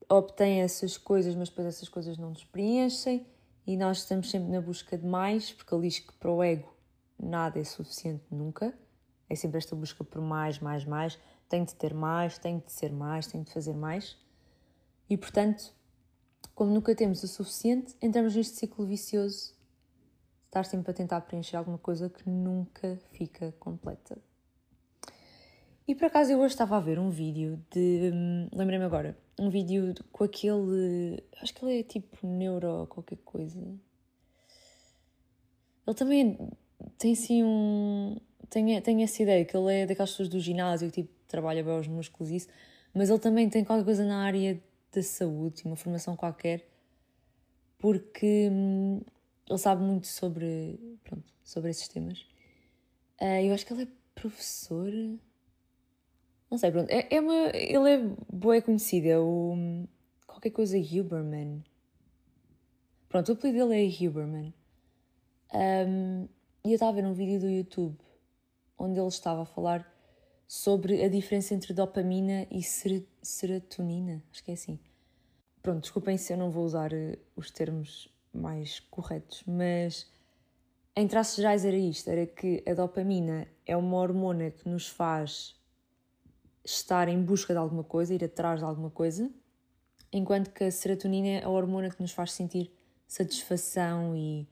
obtém 0.08 0.62
essas 0.62 0.98
coisas, 0.98 1.36
mas 1.36 1.50
depois 1.50 1.68
essas 1.68 1.88
coisas 1.88 2.18
não 2.18 2.30
nos 2.30 2.44
preenchem 2.44 3.28
e 3.68 3.78
nós 3.78 4.00
estamos 4.00 4.32
sempre 4.32 4.50
na 4.50 4.60
busca 4.60 4.98
de 4.98 5.06
mais, 5.06 5.52
porque 5.52 5.74
ele 5.76 5.88
diz 5.88 6.00
que 6.00 6.12
para 6.14 6.32
o 6.32 6.42
ego 6.42 6.74
nada 7.20 7.60
é 7.60 7.64
suficiente 7.64 8.24
nunca. 8.32 8.74
É 9.30 9.36
sempre 9.36 9.60
esta 9.60 9.76
busca 9.76 10.04
por 10.04 10.22
mais, 10.22 10.58
mais, 10.58 10.86
mais. 10.86 11.20
Tenho 11.48 11.66
de 11.66 11.76
ter 11.76 11.94
mais, 11.94 12.40
tenho 12.40 12.60
de 12.66 12.72
ser 12.72 12.92
mais, 12.92 13.28
tenho 13.28 13.44
de 13.44 13.52
fazer 13.54 13.76
mais. 13.76 14.18
E 15.08 15.16
portanto, 15.16 15.72
como 16.60 16.74
nunca 16.74 16.94
temos 16.94 17.24
o 17.24 17.28
suficiente, 17.30 17.96
entramos 18.02 18.36
neste 18.36 18.58
ciclo 18.58 18.86
vicioso 18.86 19.54
de 19.54 20.48
estar 20.48 20.66
sempre 20.66 20.92
a 20.92 20.94
tentar 20.94 21.22
preencher 21.22 21.56
alguma 21.56 21.78
coisa 21.78 22.10
que 22.10 22.30
nunca 22.30 23.00
fica 23.14 23.54
completa. 23.62 24.18
E 25.88 25.96
por 25.96 26.04
acaso 26.04 26.34
eu 26.34 26.40
hoje 26.40 26.56
estava 26.56 26.76
a 26.76 26.82
ver 26.82 27.00
um 27.00 27.10
vídeo 27.10 27.64
de. 27.72 28.12
Hum, 28.14 28.50
lembrei-me 28.52 28.84
agora 28.84 29.18
um 29.40 29.50
vídeo 29.50 29.96
com 30.12 30.26
aquele. 30.26 31.24
Acho 31.42 31.54
que 31.54 31.64
ele 31.64 31.80
é 31.80 31.84
tipo 31.84 32.28
neuro 32.28 32.86
qualquer 32.88 33.20
coisa. 33.24 33.58
Ele 35.88 35.96
também 35.96 36.38
tem 36.98 37.14
assim 37.14 37.42
um. 37.42 38.18
Tem, 38.50 38.82
tem 38.82 39.02
essa 39.02 39.24
ideia 39.24 39.46
que 39.46 39.56
ele 39.56 39.74
é 39.74 39.86
daquelas 39.86 40.12
pessoas 40.12 40.28
do 40.28 40.42
ginásio 40.42 40.92
que 40.92 41.04
tipo, 41.04 41.14
trabalha 41.26 41.64
bem 41.64 41.80
os 41.80 41.88
músculos 41.88 42.30
e 42.30 42.36
isso, 42.36 42.50
mas 42.94 43.10
ele 43.10 43.20
também 43.20 43.50
tem 43.50 43.64
qualquer 43.64 43.86
coisa 43.86 44.04
na 44.04 44.26
área 44.26 44.62
da 44.92 45.04
saúde, 45.04 45.64
uma 45.66 45.76
formação 45.76 46.16
qualquer, 46.16 46.68
porque 47.78 48.50
hum, 48.52 49.02
ele 49.48 49.58
sabe 49.58 49.84
muito 49.84 50.08
sobre, 50.08 50.80
pronto, 51.04 51.26
sobre 51.44 51.72
esses 51.72 51.88
temas. 51.88 52.22
Uh, 53.22 53.44
eu 53.44 53.54
acho 53.54 53.66
que 53.66 53.74
ele 53.74 53.84
é 53.84 53.88
professor 54.16 54.92
não 56.50 56.58
sei, 56.58 56.72
pronto. 56.72 56.90
É, 56.90 57.08
é 57.16 57.22
uma, 57.22 57.50
ele 57.54 57.90
é 57.90 58.16
boa 58.32 58.62
conhecido, 58.62 59.08
é 59.08 59.20
o. 59.20 59.86
qualquer 60.26 60.50
coisa 60.50 60.78
Huberman. 60.78 61.64
Pronto, 63.08 63.30
o 63.30 63.34
apelido 63.34 63.68
dele 63.68 63.86
é 63.86 64.08
Huberman. 64.08 64.54
Um, 65.54 66.28
e 66.64 66.70
eu 66.70 66.74
estava 66.74 66.92
a 66.92 67.02
ver 67.02 67.08
um 67.08 67.14
vídeo 67.14 67.40
do 67.40 67.50
YouTube 67.50 67.98
onde 68.78 69.00
ele 69.00 69.08
estava 69.08 69.42
a 69.42 69.46
falar 69.46 69.92
sobre 70.48 71.04
a 71.04 71.10
diferença 71.10 71.54
entre 71.54 71.74
dopamina 71.74 72.48
e 72.50 72.64
ser, 72.64 73.06
serotonina. 73.22 74.24
Acho 74.32 74.44
que 74.44 74.52
é 74.52 74.54
assim. 74.54 74.80
Pronto, 75.62 75.82
desculpem 75.82 76.18
se 76.18 76.34
eu 76.34 76.38
não 76.38 76.50
vou 76.50 76.66
usar 76.66 76.94
uh, 76.94 77.18
os 77.36 77.52
termos 77.52 78.14
mais 78.34 78.80
corretos, 78.80 79.44
mas 79.46 80.08
em 80.96 81.08
traços 81.08 81.36
gerais 81.36 81.66
era 81.66 81.76
isto: 81.76 82.10
era 82.10 82.26
que 82.26 82.64
a 82.68 82.74
dopamina 82.74 83.48
é 83.66 83.76
uma 83.76 83.98
hormona 83.98 84.52
que 84.52 84.68
nos 84.68 84.88
faz 84.88 85.56
estar 86.64 87.08
em 87.08 87.22
busca 87.22 87.54
de 87.54 87.60
alguma 87.60 87.84
coisa, 87.84 88.14
ir 88.14 88.24
atrás 88.24 88.60
de 88.60 88.66
alguma 88.66 88.90
coisa, 88.90 89.30
enquanto 90.12 90.52
que 90.52 90.64
a 90.64 90.72
serotonina 90.72 91.28
é 91.28 91.44
a 91.44 91.50
hormona 91.50 91.90
que 91.90 92.02
nos 92.02 92.12
faz 92.12 92.32
sentir 92.32 92.72
satisfação 93.08 94.16
e 94.16 94.48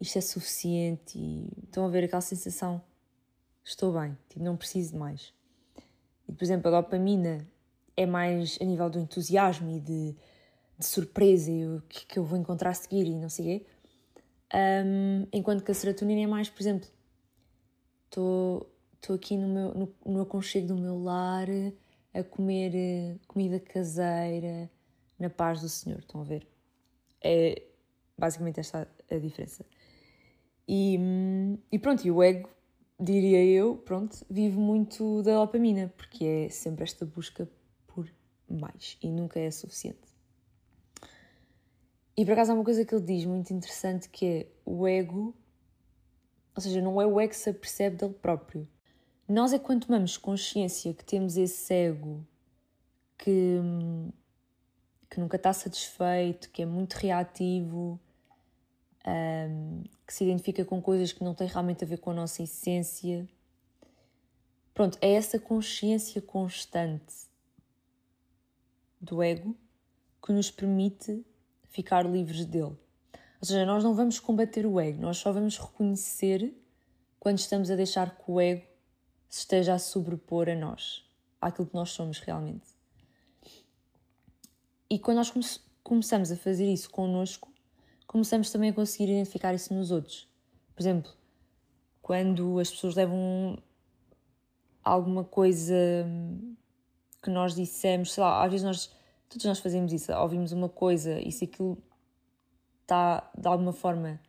isto 0.00 0.16
é 0.16 0.20
suficiente 0.20 1.18
e 1.18 1.48
estão 1.64 1.84
a 1.84 1.88
ver 1.88 2.04
aquela 2.04 2.22
sensação 2.22 2.82
estou 3.64 3.92
bem, 3.98 4.16
tipo, 4.28 4.44
não 4.44 4.56
preciso 4.56 4.92
de 4.92 4.98
mais. 4.98 5.32
E, 6.28 6.32
por 6.32 6.44
exemplo, 6.44 6.68
a 6.68 6.80
dopamina 6.80 7.46
é 7.96 8.06
mais 8.06 8.58
a 8.60 8.64
nível 8.64 8.90
do 8.90 8.98
entusiasmo 8.98 9.70
e 9.70 9.80
de, 9.80 10.16
de 10.78 10.84
surpresa 10.84 11.50
e 11.50 11.66
o 11.66 11.82
que, 11.88 12.06
que 12.06 12.18
eu 12.18 12.24
vou 12.24 12.38
encontrar 12.38 12.70
a 12.70 12.74
seguir 12.74 13.06
e 13.06 13.14
não 13.14 13.28
sei 13.28 13.44
o 13.44 13.48
quê. 13.48 13.66
Um, 14.54 15.26
enquanto 15.32 15.64
que 15.64 15.70
a 15.70 15.74
serotonina 15.74 16.20
é 16.20 16.26
mais, 16.26 16.48
por 16.48 16.62
exemplo, 16.62 16.88
estou 18.06 18.70
aqui 19.14 19.36
no, 19.36 19.48
meu, 19.48 19.74
no, 19.74 19.94
no 20.06 20.20
aconchego 20.22 20.68
do 20.68 20.76
meu 20.76 21.02
lar 21.02 21.48
a 22.12 22.22
comer 22.22 22.72
eh, 22.74 23.16
comida 23.26 23.58
caseira 23.58 24.70
na 25.18 25.28
paz 25.28 25.60
do 25.60 25.68
Senhor. 25.68 25.98
Estão 25.98 26.20
a 26.20 26.24
ver? 26.24 26.46
É 27.20 27.62
basicamente 28.16 28.60
esta 28.60 28.88
a 29.10 29.18
diferença. 29.18 29.64
E, 30.68 30.98
e 31.70 31.78
pronto, 31.78 32.06
e 32.06 32.10
o 32.10 32.22
ego, 32.22 32.48
diria 32.98 33.44
eu, 33.44 33.76
pronto, 33.76 34.24
vive 34.30 34.56
muito 34.56 35.22
da 35.22 35.34
dopamina, 35.34 35.92
porque 35.96 36.24
é 36.24 36.48
sempre 36.48 36.84
esta 36.84 37.04
busca 37.04 37.48
mais 38.56 38.96
e 39.02 39.10
nunca 39.10 39.38
é 39.38 39.50
suficiente. 39.50 40.14
E 42.16 42.24
por 42.24 42.32
acaso 42.32 42.52
há 42.52 42.54
uma 42.54 42.64
coisa 42.64 42.84
que 42.84 42.94
ele 42.94 43.04
diz 43.04 43.24
muito 43.24 43.52
interessante 43.52 44.08
que 44.08 44.26
é 44.26 44.46
o 44.64 44.86
ego, 44.86 45.34
ou 46.54 46.62
seja, 46.62 46.80
não 46.80 47.00
é 47.00 47.06
o 47.06 47.20
ego 47.20 47.30
que 47.30 47.36
se 47.36 47.50
apercebe 47.50 47.96
dele 47.96 48.14
próprio, 48.14 48.68
nós 49.28 49.52
é 49.52 49.58
quando 49.58 49.86
tomamos 49.86 50.16
consciência 50.16 50.94
que 50.94 51.04
temos 51.04 51.36
esse 51.36 51.72
ego 51.72 52.24
que, 53.18 53.58
que 55.10 55.18
nunca 55.18 55.36
está 55.36 55.52
satisfeito, 55.52 56.50
que 56.50 56.62
é 56.62 56.66
muito 56.66 56.94
reativo, 56.94 57.98
um, 59.06 59.82
que 60.06 60.14
se 60.14 60.24
identifica 60.24 60.64
com 60.64 60.80
coisas 60.80 61.12
que 61.12 61.24
não 61.24 61.34
têm 61.34 61.48
realmente 61.48 61.84
a 61.84 61.86
ver 61.86 61.98
com 61.98 62.10
a 62.10 62.14
nossa 62.14 62.42
essência. 62.42 63.26
Pronto, 64.72 64.98
é 65.00 65.12
essa 65.12 65.38
consciência 65.38 66.20
constante 66.20 67.23
do 69.04 69.22
ego 69.22 69.56
que 70.24 70.32
nos 70.32 70.50
permite 70.50 71.24
ficar 71.68 72.04
livres 72.04 72.46
dele. 72.46 72.76
Ou 73.40 73.46
seja, 73.46 73.66
nós 73.66 73.84
não 73.84 73.94
vamos 73.94 74.18
combater 74.18 74.64
o 74.64 74.80
ego, 74.80 75.02
nós 75.02 75.18
só 75.18 75.30
vamos 75.32 75.58
reconhecer 75.58 76.54
quando 77.20 77.38
estamos 77.38 77.70
a 77.70 77.76
deixar 77.76 78.16
que 78.16 78.30
o 78.30 78.40
ego 78.40 78.66
se 79.28 79.40
esteja 79.40 79.74
a 79.74 79.78
sobrepor 79.78 80.48
a 80.48 80.54
nós, 80.54 81.04
àquilo 81.40 81.66
que 81.66 81.74
nós 81.74 81.90
somos 81.90 82.20
realmente. 82.20 82.66
E 84.88 84.98
quando 84.98 85.18
nós 85.18 85.30
come 85.30 85.44
começamos 85.82 86.32
a 86.32 86.36
fazer 86.36 86.72
isso 86.72 86.88
connosco, 86.88 87.52
começamos 88.06 88.50
também 88.50 88.70
a 88.70 88.72
conseguir 88.72 89.12
identificar 89.12 89.52
isso 89.52 89.74
nos 89.74 89.90
outros. 89.90 90.26
Por 90.74 90.80
exemplo, 90.80 91.12
quando 92.00 92.58
as 92.58 92.70
pessoas 92.70 92.94
levam 92.94 93.58
alguma 94.82 95.24
coisa 95.24 95.74
que 97.24 97.30
nós 97.30 97.54
dissemos, 97.54 98.12
sei 98.12 98.22
lá, 98.22 98.44
às 98.44 98.50
vezes 98.50 98.64
nós, 98.64 98.90
todos 99.28 99.46
nós 99.46 99.58
fazemos 99.58 99.92
isso, 99.92 100.12
ouvimos 100.12 100.52
uma 100.52 100.68
coisa 100.68 101.18
e 101.18 101.32
se 101.32 101.44
aquilo 101.44 101.78
está 102.82 103.30
de 103.36 103.48
alguma 103.48 103.72
forma 103.72 104.20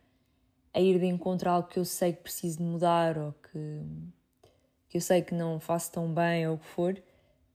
a 0.72 0.80
ir 0.80 0.98
de 0.98 1.06
encontro 1.06 1.48
a 1.50 1.52
algo 1.52 1.68
que 1.68 1.78
eu 1.78 1.84
sei 1.84 2.12
que 2.14 2.22
preciso 2.22 2.58
de 2.58 2.64
mudar 2.64 3.18
ou 3.18 3.32
que 3.32 3.82
que 4.88 4.96
eu 4.96 5.00
sei 5.00 5.20
que 5.20 5.34
não 5.34 5.58
faço 5.58 5.90
tão 5.92 6.12
bem 6.12 6.46
ou 6.48 6.54
o 6.54 6.58
que 6.58 6.66
for, 6.66 7.02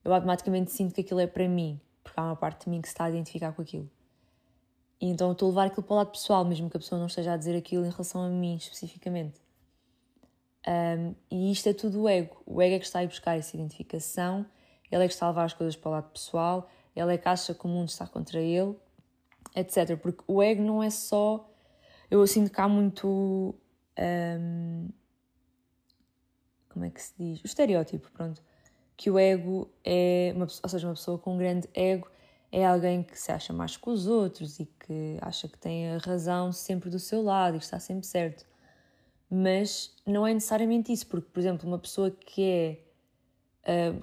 eu 0.04 0.12
automaticamente 0.12 0.70
sinto 0.70 0.94
que 0.94 1.00
aquilo 1.00 1.18
é 1.18 1.26
para 1.26 1.48
mim, 1.48 1.80
porque 2.04 2.20
há 2.20 2.24
uma 2.24 2.36
parte 2.36 2.64
de 2.64 2.70
mim 2.70 2.80
que 2.80 2.88
se 2.88 2.92
está 2.94 3.04
a 3.04 3.10
identificar 3.10 3.52
com 3.52 3.62
aquilo. 3.62 3.90
E 5.00 5.08
então 5.08 5.28
eu 5.28 5.32
estou 5.32 5.46
a 5.46 5.50
levar 5.50 5.66
aquilo 5.66 5.82
para 5.82 5.94
o 5.94 5.96
lado 5.96 6.10
pessoal, 6.12 6.44
mesmo 6.44 6.68
que 6.70 6.76
a 6.76 6.80
pessoa 6.80 6.98
não 6.98 7.06
esteja 7.06 7.32
a 7.32 7.36
dizer 7.36 7.56
aquilo 7.56 7.84
em 7.84 7.90
relação 7.90 8.22
a 8.22 8.28
mim 8.28 8.56
especificamente. 8.56 9.40
Um, 10.68 11.14
e 11.30 11.50
isto 11.50 11.68
é 11.68 11.72
tudo 11.72 12.02
o 12.02 12.08
ego. 12.08 12.40
O 12.46 12.62
ego 12.62 12.76
é 12.76 12.78
que 12.78 12.84
está 12.84 13.00
a 13.00 13.06
buscar 13.06 13.36
essa 13.36 13.56
identificação, 13.56 14.46
ele 14.92 15.04
é 15.04 15.08
que 15.08 15.14
está 15.14 15.26
a 15.26 15.30
levar 15.30 15.44
as 15.44 15.54
coisas 15.54 15.74
para 15.74 15.88
o 15.88 15.92
lado 15.92 16.10
pessoal, 16.10 16.70
ele 16.94 17.14
é 17.14 17.18
que 17.18 17.26
acha 17.26 17.54
que 17.54 17.64
o 17.64 17.68
mundo 17.68 17.88
está 17.88 18.06
contra 18.06 18.38
ele, 18.38 18.76
etc. 19.56 19.96
Porque 19.96 20.22
o 20.26 20.42
ego 20.42 20.62
não 20.62 20.82
é 20.82 20.90
só. 20.90 21.48
Eu 22.10 22.24
sinto 22.26 22.52
que 22.52 22.60
há 22.60 22.68
muito. 22.68 23.54
Um, 23.98 24.88
como 26.68 26.84
é 26.84 26.90
que 26.90 27.02
se 27.02 27.14
diz? 27.18 27.40
O 27.42 27.46
estereótipo, 27.46 28.10
pronto. 28.12 28.42
Que 28.96 29.10
o 29.10 29.18
ego 29.18 29.70
é, 29.82 30.32
uma, 30.36 30.44
ou 30.44 30.68
seja, 30.68 30.86
uma 30.86 30.94
pessoa 30.94 31.18
com 31.18 31.34
um 31.34 31.38
grande 31.38 31.68
ego 31.74 32.08
é 32.50 32.66
alguém 32.66 33.02
que 33.02 33.18
se 33.18 33.32
acha 33.32 33.52
mais 33.52 33.78
que 33.78 33.88
os 33.88 34.06
outros 34.06 34.60
e 34.60 34.66
que 34.66 35.16
acha 35.22 35.48
que 35.48 35.58
tem 35.58 35.90
a 35.90 35.98
razão 35.98 36.52
sempre 36.52 36.90
do 36.90 36.98
seu 36.98 37.22
lado 37.22 37.56
e 37.56 37.58
que 37.58 37.64
está 37.64 37.80
sempre 37.80 38.06
certo. 38.06 38.46
Mas 39.30 39.94
não 40.06 40.26
é 40.26 40.34
necessariamente 40.34 40.92
isso, 40.92 41.06
porque, 41.06 41.28
por 41.30 41.40
exemplo, 41.40 41.66
uma 41.66 41.78
pessoa 41.78 42.10
que 42.10 42.44
é 42.44 42.78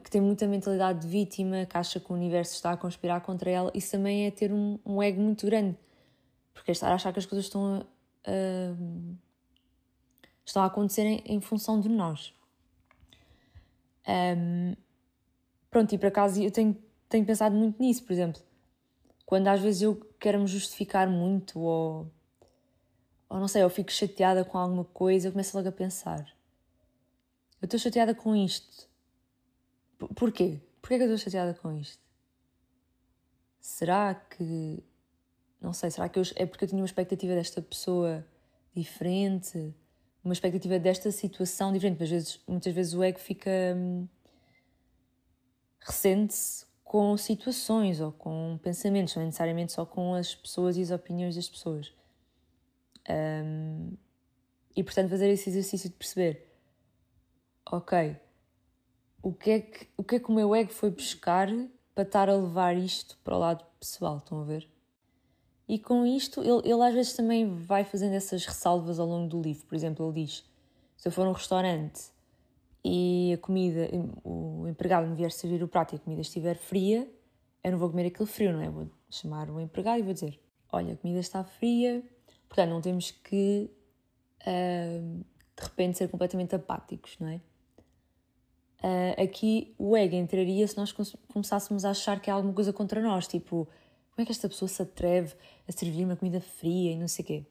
que 0.04 0.10
tem 0.10 0.22
muita 0.22 0.48
mentalidade 0.48 1.00
de 1.00 1.08
vítima, 1.08 1.66
que 1.66 1.78
acha 1.78 2.00
que 2.00 2.12
o 2.12 2.16
universo 2.16 2.54
está 2.54 2.72
a 2.72 2.78
conspirar 2.78 3.22
contra 3.22 3.50
ela, 3.50 3.72
isso 3.74 3.92
também 3.92 4.26
é 4.26 4.32
ter 4.32 4.54
um, 4.54 4.80
um 4.86 5.04
ego 5.04 5.22
muito 5.22 5.46
grande. 5.46 5.78
Porque 6.54 6.72
é 6.72 6.74
estar 6.74 6.90
a 6.90 6.96
achar 6.96 7.12
que 7.12 7.20
as 7.20 7.26
coisas 7.26 7.46
estão 7.46 7.76
a, 7.76 8.32
uh, 8.32 9.18
estão 10.46 10.64
a 10.64 10.66
acontecer 10.66 11.04
em, 11.04 11.24
em 11.26 11.42
função 11.42 11.80
de 11.80 11.90
nós. 11.90 12.34
Um, 14.08 14.76
pronto, 15.70 15.94
e 15.94 15.98
por 15.98 16.08
acaso 16.08 16.42
eu 16.42 16.52
tenho, 16.52 16.76
tenho 17.08 17.26
pensado 17.26 17.56
muito 17.56 17.82
nisso, 17.82 18.04
por 18.04 18.14
exemplo, 18.14 18.42
quando 19.26 19.48
às 19.48 19.62
vezes 19.62 19.84
eu 19.84 19.96
quero 20.20 20.40
me 20.40 20.48
justificar 20.48 21.08
muito 21.08 21.60
ou, 21.60 22.12
ou 23.30 23.40
não 23.40 23.48
sei, 23.48 23.62
eu 23.62 23.70
fico 23.70 23.92
chateada 23.92 24.44
com 24.44 24.58
alguma 24.58 24.84
coisa, 24.86 25.28
eu 25.28 25.32
começo 25.32 25.56
logo 25.56 25.70
a 25.70 25.72
pensar: 25.72 26.26
eu 27.62 27.66
estou 27.66 27.80
chateada 27.80 28.16
com 28.16 28.36
isto. 28.36 28.89
Porquê? 30.16 30.60
Porquê 30.82 30.98
que 30.98 31.04
eu 31.04 31.14
estou 31.14 31.18
chateada 31.18 31.54
com 31.54 31.72
isto? 31.74 32.02
Será 33.60 34.16
que. 34.16 34.84
Não 35.62 35.74
sei, 35.74 35.92
será 35.92 36.08
que 36.08 36.18
eu, 36.18 36.24
é 36.36 36.46
porque 36.46 36.64
eu 36.64 36.70
tinha 36.70 36.82
uma 36.82 36.86
expectativa 36.86 37.36
desta 37.36 37.62
pessoa 37.62 38.26
diferente? 38.74 39.76
Uma 40.24 40.34
expectativa 40.34 40.80
desta 40.80 41.12
situação 41.12 41.74
diferente? 41.74 42.02
Às 42.04 42.10
vezes, 42.10 42.40
muitas 42.48 42.74
vezes 42.74 42.94
o 42.94 43.04
ego 43.04 43.20
fica. 43.20 43.52
Hum, 43.76 44.08
ressente-se 45.82 46.66
com 46.84 47.16
situações 47.18 48.02
ou 48.02 48.12
com 48.12 48.60
pensamentos, 48.64 49.16
não 49.16 49.24
necessariamente 49.24 49.72
só 49.72 49.86
com 49.86 50.16
as 50.16 50.34
pessoas 50.34 50.76
e 50.76 50.82
as 50.82 50.92
opiniões 50.92 51.36
das 51.36 51.48
pessoas. 51.48 51.94
Um, 53.08 53.94
e 54.76 54.84
portanto, 54.84 55.10
fazer 55.10 55.30
esse 55.30 55.50
exercício 55.50 55.90
de 55.90 55.96
perceber: 55.96 56.52
ok, 57.72 58.18
o 59.22 59.34
que, 59.34 59.52
é 59.52 59.60
que, 59.60 59.88
o 59.98 60.04
que 60.04 60.16
é 60.16 60.20
que 60.20 60.30
o 60.30 60.34
meu 60.34 60.56
ego 60.56 60.72
foi 60.72 60.90
buscar 60.90 61.48
para 61.94 62.04
estar 62.04 62.30
a 62.30 62.36
levar 62.36 62.78
isto 62.78 63.18
para 63.24 63.36
o 63.36 63.40
lado 63.40 63.66
pessoal? 63.80 64.18
Estão 64.18 64.42
a 64.42 64.44
ver? 64.44 64.70
E 65.68 65.78
com 65.78 66.06
isto, 66.06 66.42
ele, 66.42 66.72
ele 66.72 66.82
às 66.82 66.94
vezes 66.94 67.14
também 67.14 67.56
vai 67.56 67.84
fazendo 67.84 68.14
essas 68.14 68.46
ressalvas 68.46 69.00
ao 69.00 69.06
longo 69.06 69.30
do 69.30 69.42
livro. 69.42 69.66
Por 69.68 69.76
exemplo, 69.76 70.06
ele 70.08 70.26
diz: 70.26 70.44
se 70.98 71.08
eu 71.08 71.12
for 71.12 71.28
a 71.28 71.30
um 71.30 71.34
restaurante 71.34 72.10
e 72.84 73.34
a 73.34 73.38
comida, 73.38 73.90
o 74.24 74.66
empregado 74.68 75.08
me 75.08 75.16
vier 75.16 75.32
servir 75.32 75.62
o 75.62 75.68
prato 75.68 75.94
e 75.94 75.98
a 75.98 76.00
comida 76.00 76.22
estiver 76.22 76.56
fria, 76.56 77.08
eu 77.64 77.72
não 77.72 77.78
vou 77.78 77.90
comer 77.90 78.08
aquele 78.08 78.28
frio, 78.28 78.54
não 78.54 78.62
é? 78.62 78.70
Vou 78.70 78.90
chamar 79.10 79.50
o 79.50 79.60
empregado 79.60 80.00
e 80.00 80.02
vou 80.02 80.14
dizer: 80.14 80.40
Olha, 80.72 80.94
a 80.94 80.98
comida 80.98 81.20
está 81.20 81.44
fria, 81.44 82.02
portanto 82.48 82.70
não 82.70 82.82
temos 82.82 83.12
que 83.12 83.70
uh, 84.42 85.24
de 85.56 85.64
repente 85.64 85.98
ser 85.98 86.08
completamente 86.08 86.56
apáticos, 86.56 87.18
não 87.20 87.28
é? 87.28 87.42
Uh, 88.82 89.22
aqui 89.22 89.74
o 89.78 89.96
ego 89.96 90.16
entraria 90.16 90.66
se 90.66 90.78
nós 90.78 90.94
começássemos 91.28 91.84
a 91.84 91.90
achar 91.90 92.22
que 92.22 92.32
há 92.32 92.34
alguma 92.34 92.54
coisa 92.54 92.72
contra 92.72 93.02
nós, 93.02 93.28
tipo, 93.28 93.68
como 94.12 94.24
é 94.24 94.26
que 94.26 94.32
esta 94.32 94.48
pessoa 94.48 94.70
se 94.70 94.82
atreve 94.82 95.36
a 95.68 95.72
servir 95.72 96.06
uma 96.06 96.16
comida 96.16 96.40
fria 96.40 96.94
e 96.94 96.98
não 96.98 97.08
sei 97.08 97.24
o 97.24 97.28
quê. 97.28 97.46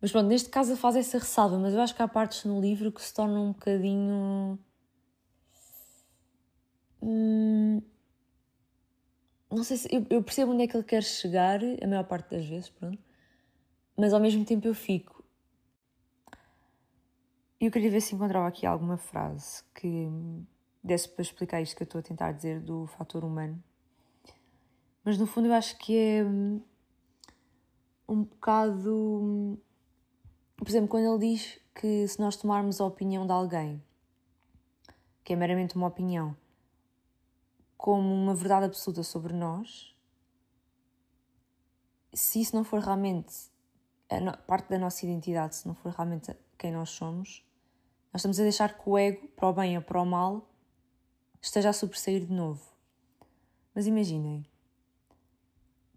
Mas 0.00 0.12
pronto, 0.12 0.28
neste 0.28 0.48
caso 0.48 0.76
faz 0.76 0.96
essa 0.96 1.18
ressalva, 1.18 1.58
mas 1.58 1.74
eu 1.74 1.80
acho 1.80 1.94
que 1.94 2.02
há 2.02 2.08
partes 2.08 2.44
no 2.44 2.60
livro 2.60 2.92
que 2.92 3.02
se 3.02 3.12
tornam 3.12 3.46
um 3.46 3.52
bocadinho. 3.52 4.58
Hum... 7.02 7.82
Não 9.50 9.64
sei 9.64 9.76
se. 9.76 9.88
Eu, 9.94 10.06
eu, 10.10 10.22
percebo 10.22 10.52
onde 10.52 10.64
é 10.64 10.66
que 10.68 10.76
ele 10.76 10.84
quer 10.84 11.02
chegar, 11.02 11.60
a 11.82 11.86
maior 11.86 12.04
parte 12.04 12.30
das 12.30 12.44
vezes, 12.44 12.68
pronto. 12.68 12.98
Mas 13.96 14.12
ao 14.12 14.20
mesmo 14.20 14.44
tempo 14.44 14.66
eu 14.68 14.74
fico. 14.74 15.17
E 17.60 17.66
eu 17.66 17.70
queria 17.70 17.90
ver 17.90 18.00
se 18.00 18.14
encontrava 18.14 18.46
aqui 18.46 18.66
alguma 18.66 18.96
frase 18.96 19.64
que 19.74 20.08
desse 20.82 21.08
para 21.08 21.22
explicar 21.22 21.60
isto 21.60 21.76
que 21.76 21.82
eu 21.82 21.86
estou 21.86 21.98
a 21.98 22.02
tentar 22.02 22.32
dizer 22.32 22.60
do 22.60 22.86
fator 22.86 23.24
humano. 23.24 23.62
Mas 25.04 25.18
no 25.18 25.26
fundo 25.26 25.48
eu 25.48 25.52
acho 25.52 25.76
que 25.78 25.96
é 25.96 26.24
hum, 26.24 26.60
um 28.08 28.22
bocado 28.22 28.94
hum, 28.94 29.58
por 30.58 30.68
exemplo, 30.68 30.88
quando 30.88 31.06
ele 31.06 31.34
diz 31.34 31.60
que 31.72 32.08
se 32.08 32.18
nós 32.18 32.36
tomarmos 32.36 32.80
a 32.80 32.84
opinião 32.84 33.24
de 33.24 33.32
alguém, 33.32 33.80
que 35.22 35.32
é 35.32 35.36
meramente 35.36 35.76
uma 35.76 35.86
opinião, 35.86 36.36
como 37.76 38.12
uma 38.12 38.34
verdade 38.34 38.66
absoluta 38.66 39.04
sobre 39.04 39.32
nós, 39.32 39.96
se 42.12 42.40
isso 42.40 42.56
não 42.56 42.64
for 42.64 42.80
realmente 42.80 43.32
parte 44.48 44.68
da 44.68 44.78
nossa 44.80 45.06
identidade, 45.06 45.54
se 45.54 45.68
não 45.68 45.76
for 45.76 45.92
realmente 45.92 46.34
quem 46.58 46.72
nós 46.72 46.90
somos, 46.90 47.46
nós 48.12 48.20
estamos 48.20 48.40
a 48.40 48.42
deixar 48.42 48.78
que 48.78 48.88
o 48.88 48.96
ego, 48.96 49.28
para 49.28 49.48
o 49.48 49.52
bem 49.52 49.76
ou 49.76 49.82
para 49.82 50.00
o 50.00 50.06
mal, 50.06 50.48
esteja 51.40 51.70
a 51.70 51.72
sobressair 51.72 52.24
de 52.24 52.32
novo. 52.32 52.62
Mas 53.74 53.86
imaginem, 53.86 54.44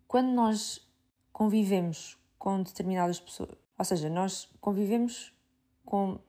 quando 0.08 0.30
nós 0.32 0.86
convivemos 1.32 2.18
com 2.38 2.62
determinadas 2.62 3.20
pessoas, 3.20 3.50
ou 3.78 3.86
seja, 3.86 4.10
nós 4.10 4.50
convivemos 4.60 5.34
com 5.86 6.20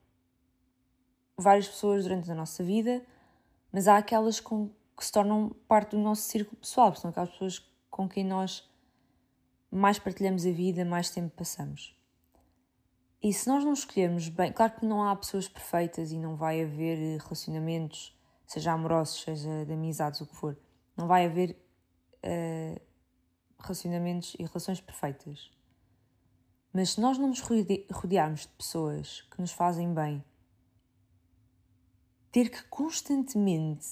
várias 1.37 1.69
pessoas 1.69 2.05
durante 2.05 2.31
a 2.31 2.35
nossa 2.35 2.63
vida, 2.63 3.05
mas 3.71 3.89
há 3.89 3.97
aquelas 3.97 4.41
com, 4.41 4.71
que 4.97 5.05
se 5.05 5.13
tornam 5.13 5.51
parte 5.67 5.91
do 5.91 5.99
nosso 5.99 6.23
círculo 6.23 6.57
pessoal, 6.57 6.95
são 6.95 7.11
aquelas 7.11 7.31
pessoas 7.31 7.59
com 7.91 8.09
quem 8.09 8.25
nós 8.25 8.69
mais 9.71 9.99
partilhamos 9.99 10.47
a 10.47 10.51
vida, 10.51 10.85
mais 10.85 11.11
tempo 11.11 11.35
passamos. 11.37 11.97
E 13.23 13.33
se 13.33 13.49
nós 13.49 13.65
não 13.65 13.73
escolhermos 13.73 14.29
bem, 14.29 14.53
claro 14.53 14.73
que 14.73 14.85
não 14.85 15.05
há 15.05 15.15
pessoas 15.15 15.49
perfeitas 15.49 16.11
e 16.11 16.19
não 16.19 16.35
vai 16.35 16.61
haver 16.61 17.21
relacionamentos, 17.21 18.19
seja 18.45 18.73
amorosos, 18.73 19.23
seja 19.23 19.65
de 19.65 19.73
amizades, 19.73 20.21
o 20.21 20.27
que 20.27 20.35
for, 20.35 20.59
não 20.97 21.07
vai 21.07 21.27
haver 21.27 21.57
uh, 22.25 22.81
relacionamentos 23.61 24.35
e 24.39 24.43
relações 24.43 24.81
perfeitas. 24.81 25.53
Mas 26.73 26.91
se 26.91 27.01
nós 27.01 27.17
não 27.17 27.29
nos 27.29 27.41
rodearmos 27.41 28.41
de 28.41 28.49
pessoas 28.49 29.21
que 29.31 29.41
nos 29.41 29.53
fazem 29.53 29.95
bem, 29.95 30.25
ter 32.33 32.49
que 32.51 32.65
constantemente. 32.65 33.87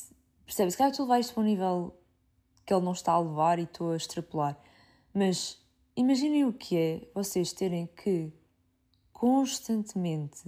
Percebe? 0.44 0.72
Se 0.72 0.78
calhar 0.78 0.92
levar 0.98 1.20
isto 1.20 1.34
para 1.34 1.42
um 1.42 1.46
nível 1.46 1.96
que 2.66 2.74
ele 2.74 2.84
não 2.84 2.92
está 2.92 3.12
a 3.12 3.20
levar 3.20 3.60
e 3.60 3.64
estou 3.64 3.92
a 3.92 3.96
extrapolar. 3.96 4.58
Mas 5.14 5.62
imaginem 5.94 6.46
o 6.46 6.52
que 6.52 6.76
é 6.76 7.10
vocês 7.14 7.52
terem 7.52 7.86
que 7.86 8.32
constantemente, 9.20 10.44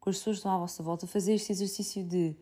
com 0.00 0.08
as 0.08 0.16
pessoas 0.16 0.36
que 0.36 0.38
estão 0.38 0.52
à 0.52 0.56
vossa 0.56 0.82
volta, 0.82 1.06
fazer 1.06 1.34
este 1.34 1.52
exercício 1.52 2.02
de. 2.02 2.34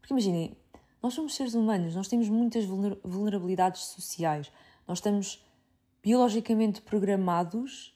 Porque 0.00 0.14
imaginem, 0.14 0.56
nós 1.02 1.12
somos 1.12 1.34
seres 1.34 1.54
humanos, 1.54 1.92
nós 1.96 2.06
temos 2.06 2.28
muitas 2.28 2.64
vulnerabilidades 2.64 3.82
sociais, 3.82 4.52
nós 4.86 4.98
estamos 4.98 5.44
biologicamente 6.00 6.80
programados 6.82 7.92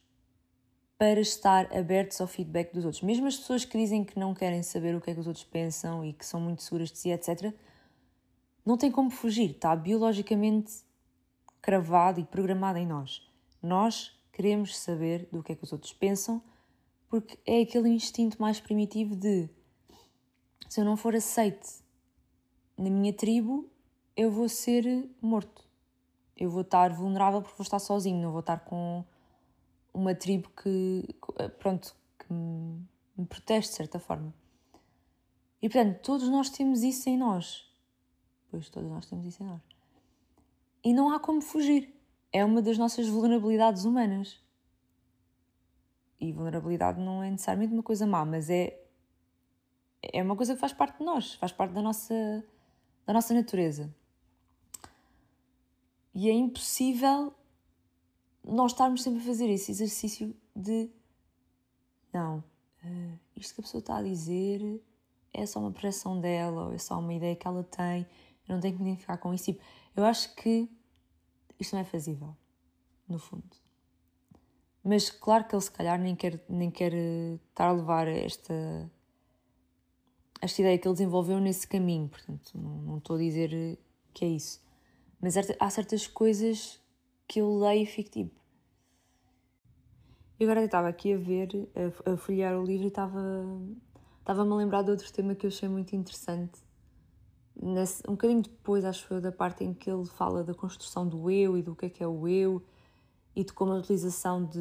para 0.98 1.20
estar 1.20 1.72
abertos 1.72 2.20
ao 2.20 2.26
feedback 2.26 2.72
dos 2.74 2.84
outros. 2.84 3.04
Mesmo 3.04 3.28
as 3.28 3.36
pessoas 3.36 3.64
que 3.64 3.78
dizem 3.78 4.02
que 4.02 4.18
não 4.18 4.34
querem 4.34 4.64
saber 4.64 4.96
o 4.96 5.00
que 5.00 5.12
é 5.12 5.14
que 5.14 5.20
os 5.20 5.28
outros 5.28 5.44
pensam 5.44 6.04
e 6.04 6.12
que 6.12 6.26
são 6.26 6.40
muito 6.40 6.60
seguras 6.64 6.90
de 6.90 6.98
si, 6.98 7.10
etc., 7.10 7.54
não 8.66 8.76
tem 8.76 8.90
como 8.90 9.10
fugir, 9.10 9.52
está 9.52 9.76
biologicamente 9.76 10.72
cravado 11.60 12.18
e 12.18 12.24
programado 12.24 12.78
em 12.78 12.86
nós. 12.86 13.24
Nós 13.62 14.12
queremos 14.32 14.76
saber 14.76 15.28
do 15.30 15.40
que 15.40 15.52
é 15.52 15.54
que 15.54 15.62
os 15.62 15.72
outros 15.72 15.92
pensam, 15.92 16.42
porque 17.12 17.38
é 17.44 17.60
aquele 17.60 17.90
instinto 17.90 18.40
mais 18.40 18.58
primitivo 18.58 19.14
de 19.14 19.46
se 20.66 20.80
eu 20.80 20.84
não 20.86 20.96
for 20.96 21.14
aceite 21.14 21.84
na 22.74 22.88
minha 22.88 23.12
tribo, 23.12 23.68
eu 24.16 24.30
vou 24.30 24.48
ser 24.48 25.10
morto. 25.20 25.62
Eu 26.34 26.48
vou 26.48 26.62
estar 26.62 26.90
vulnerável 26.90 27.42
porque 27.42 27.58
vou 27.58 27.64
estar 27.64 27.80
sozinho, 27.80 28.22
não 28.22 28.30
vou 28.30 28.40
estar 28.40 28.60
com 28.60 29.04
uma 29.92 30.14
tribo 30.14 30.48
que, 30.56 31.06
pronto, 31.58 31.94
que 32.18 32.32
me 32.32 33.26
protege 33.28 33.68
de 33.68 33.74
certa 33.74 33.98
forma. 33.98 34.32
E 35.60 35.68
portanto, 35.68 36.00
todos 36.00 36.30
nós 36.30 36.48
temos 36.48 36.82
isso 36.82 37.10
em 37.10 37.18
nós. 37.18 37.70
Pois 38.50 38.70
todos 38.70 38.88
nós 38.88 39.04
temos 39.04 39.26
isso 39.26 39.42
em 39.42 39.46
nós. 39.48 39.60
E 40.82 40.94
não 40.94 41.12
há 41.12 41.20
como 41.20 41.42
fugir. 41.42 41.94
É 42.32 42.42
uma 42.42 42.62
das 42.62 42.78
nossas 42.78 43.06
vulnerabilidades 43.06 43.84
humanas. 43.84 44.41
E 46.22 46.30
vulnerabilidade 46.30 47.00
não 47.00 47.20
é 47.20 47.28
necessariamente 47.28 47.74
uma 47.74 47.82
coisa 47.82 48.06
má, 48.06 48.24
mas 48.24 48.48
é 48.48 48.78
é 50.00 50.22
uma 50.22 50.36
coisa 50.36 50.54
que 50.54 50.60
faz 50.60 50.72
parte 50.72 50.98
de 50.98 51.04
nós, 51.04 51.34
faz 51.34 51.50
parte 51.52 51.72
da 51.72 51.82
nossa 51.82 52.44
da 53.04 53.12
nossa 53.12 53.34
natureza. 53.34 53.92
E 56.14 56.28
é 56.28 56.32
impossível 56.32 57.34
nós 58.44 58.70
estarmos 58.70 59.02
sempre 59.02 59.20
a 59.20 59.24
fazer 59.24 59.48
esse 59.50 59.72
exercício 59.72 60.32
de 60.54 60.88
não, 62.12 62.38
uh, 62.84 63.18
isto 63.36 63.54
que 63.54 63.60
a 63.60 63.64
pessoa 63.64 63.80
está 63.80 63.96
a 63.96 64.02
dizer 64.02 64.80
é 65.34 65.44
só 65.44 65.58
uma 65.58 65.72
projeção 65.72 66.20
dela 66.20 66.66
ou 66.66 66.72
é 66.72 66.78
só 66.78 67.00
uma 67.00 67.14
ideia 67.14 67.34
que 67.34 67.48
ela 67.48 67.64
tem, 67.64 68.06
eu 68.46 68.54
não 68.54 68.60
tenho 68.60 68.76
que 68.76 68.82
me 68.82 68.90
identificar 68.90 69.16
com 69.16 69.34
isso. 69.34 69.46
Tipo, 69.46 69.64
eu 69.96 70.04
acho 70.04 70.34
que 70.36 70.70
isto 71.58 71.72
não 71.72 71.80
é 71.80 71.84
fazível, 71.84 72.36
no 73.08 73.18
fundo. 73.18 73.61
Mas 74.84 75.10
claro 75.10 75.44
que 75.44 75.54
ele 75.54 75.62
se 75.62 75.70
calhar 75.70 75.98
nem 75.98 76.16
quer, 76.16 76.40
nem 76.48 76.70
quer 76.70 76.92
eh, 76.92 77.38
estar 77.50 77.68
a 77.68 77.72
levar 77.72 78.08
esta, 78.08 78.90
esta 80.40 80.60
ideia 80.60 80.76
que 80.76 80.88
ele 80.88 80.94
desenvolveu 80.94 81.38
nesse 81.38 81.68
caminho, 81.68 82.08
portanto, 82.08 82.50
não, 82.54 82.82
não 82.82 82.98
estou 82.98 83.16
a 83.16 83.18
dizer 83.20 83.78
que 84.12 84.24
é 84.24 84.28
isso. 84.28 84.60
Mas 85.20 85.36
há 85.36 85.70
certas 85.70 86.08
coisas 86.08 86.80
que 87.28 87.40
eu 87.40 87.56
leio 87.58 87.84
e 87.84 87.86
fico 87.86 88.10
tipo. 88.10 88.42
E 90.40 90.44
agora 90.44 90.60
eu 90.60 90.66
estava 90.66 90.88
aqui 90.88 91.12
a 91.14 91.16
ver, 91.16 91.68
a, 92.04 92.12
a 92.12 92.16
folhear 92.16 92.58
o 92.58 92.64
livro 92.64 92.86
e 92.86 92.88
estava, 92.88 93.20
estava-me 94.18 94.52
a 94.52 94.56
lembrar 94.56 94.82
de 94.82 94.90
outro 94.90 95.12
tema 95.12 95.36
que 95.36 95.46
eu 95.46 95.48
achei 95.48 95.68
muito 95.68 95.94
interessante. 95.94 96.60
Nesse, 97.54 98.02
um 98.08 98.12
bocadinho 98.12 98.42
depois, 98.42 98.84
acho 98.84 99.14
eu, 99.14 99.20
da 99.20 99.30
parte 99.30 99.62
em 99.62 99.72
que 99.72 99.88
ele 99.88 100.04
fala 100.06 100.42
da 100.42 100.52
construção 100.52 101.06
do 101.06 101.30
eu 101.30 101.56
e 101.56 101.62
do 101.62 101.76
que 101.76 101.86
é 101.86 101.88
que 101.88 102.02
é 102.02 102.06
o 102.08 102.26
eu 102.26 102.60
e 103.34 103.44
de 103.44 103.52
como 103.52 103.72
a 103.72 103.76
utilização 103.76 104.44
de, 104.44 104.58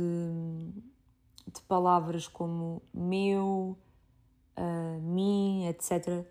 de 1.47 1.61
palavras 1.67 2.27
como 2.27 2.81
meu, 2.93 3.77
uh, 4.57 5.01
mim, 5.01 5.65
etc., 5.67 6.25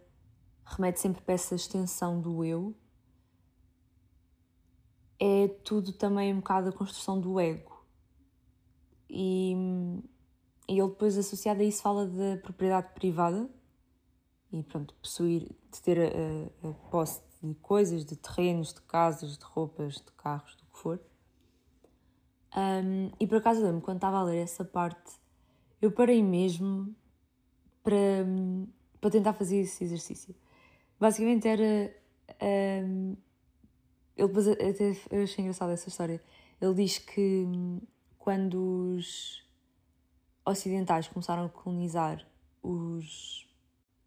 remete 0.65 1.01
sempre 1.01 1.23
para 1.23 1.35
essa 1.35 1.55
extensão 1.55 2.21
do 2.21 2.45
eu 2.45 2.75
é 5.21 5.49
tudo 5.49 5.93
também 5.93 6.33
um 6.33 6.39
bocado 6.39 6.71
a 6.71 6.73
construção 6.73 7.21
do 7.21 7.39
ego. 7.39 7.85
E, 9.09 9.53
e 10.67 10.79
ele 10.81 10.89
depois 10.89 11.19
associado 11.19 11.61
a 11.61 11.65
isso 11.65 11.83
fala 11.83 12.07
da 12.07 12.39
propriedade 12.41 12.95
privada 12.95 13.51
e 14.51 14.63
pronto, 14.63 14.95
possuir, 14.95 15.43
de 15.71 15.83
ter 15.83 15.99
a, 15.99 16.67
a, 16.67 16.71
a 16.71 16.75
posse 16.91 17.21
de 17.43 17.55
coisas, 17.57 18.05
de 18.05 18.17
terrenos, 18.17 18.73
de 18.73 18.81
casas, 18.83 19.37
de 19.37 19.45
roupas, 19.45 19.97
de 19.97 20.11
carros, 20.17 20.57
do 20.57 20.65
que 20.65 20.79
for. 20.79 21.01
Um, 22.57 23.11
e 23.19 23.27
por 23.27 23.39
acaso 23.39 23.63
lembro, 23.63 23.81
quando 23.81 23.99
estava 23.99 24.19
a 24.19 24.23
ler 24.23 24.39
essa 24.39 24.65
parte, 24.65 25.13
eu 25.81 25.93
parei 25.93 26.23
mesmo 26.23 26.95
para, 27.83 28.27
para 29.01 29.11
tentar 29.11 29.33
fazer 29.33 29.61
esse 29.61 29.85
exercício. 29.85 30.35
Basicamente 30.99 31.47
era 31.47 31.95
um, 32.85 33.17
ele 34.17 34.29
depois 34.29 34.49
até 34.49 34.97
eu 35.11 35.23
achei 35.23 35.43
engraçada 35.43 35.73
essa 35.73 35.89
história. 35.89 36.21
Ele 36.61 36.75
diz 36.75 36.99
que 36.99 37.47
quando 38.19 38.97
os 38.97 39.43
ocidentais 40.45 41.09
começaram 41.09 41.47
a 41.47 41.49
colonizar 41.49 42.27
os 42.63 43.49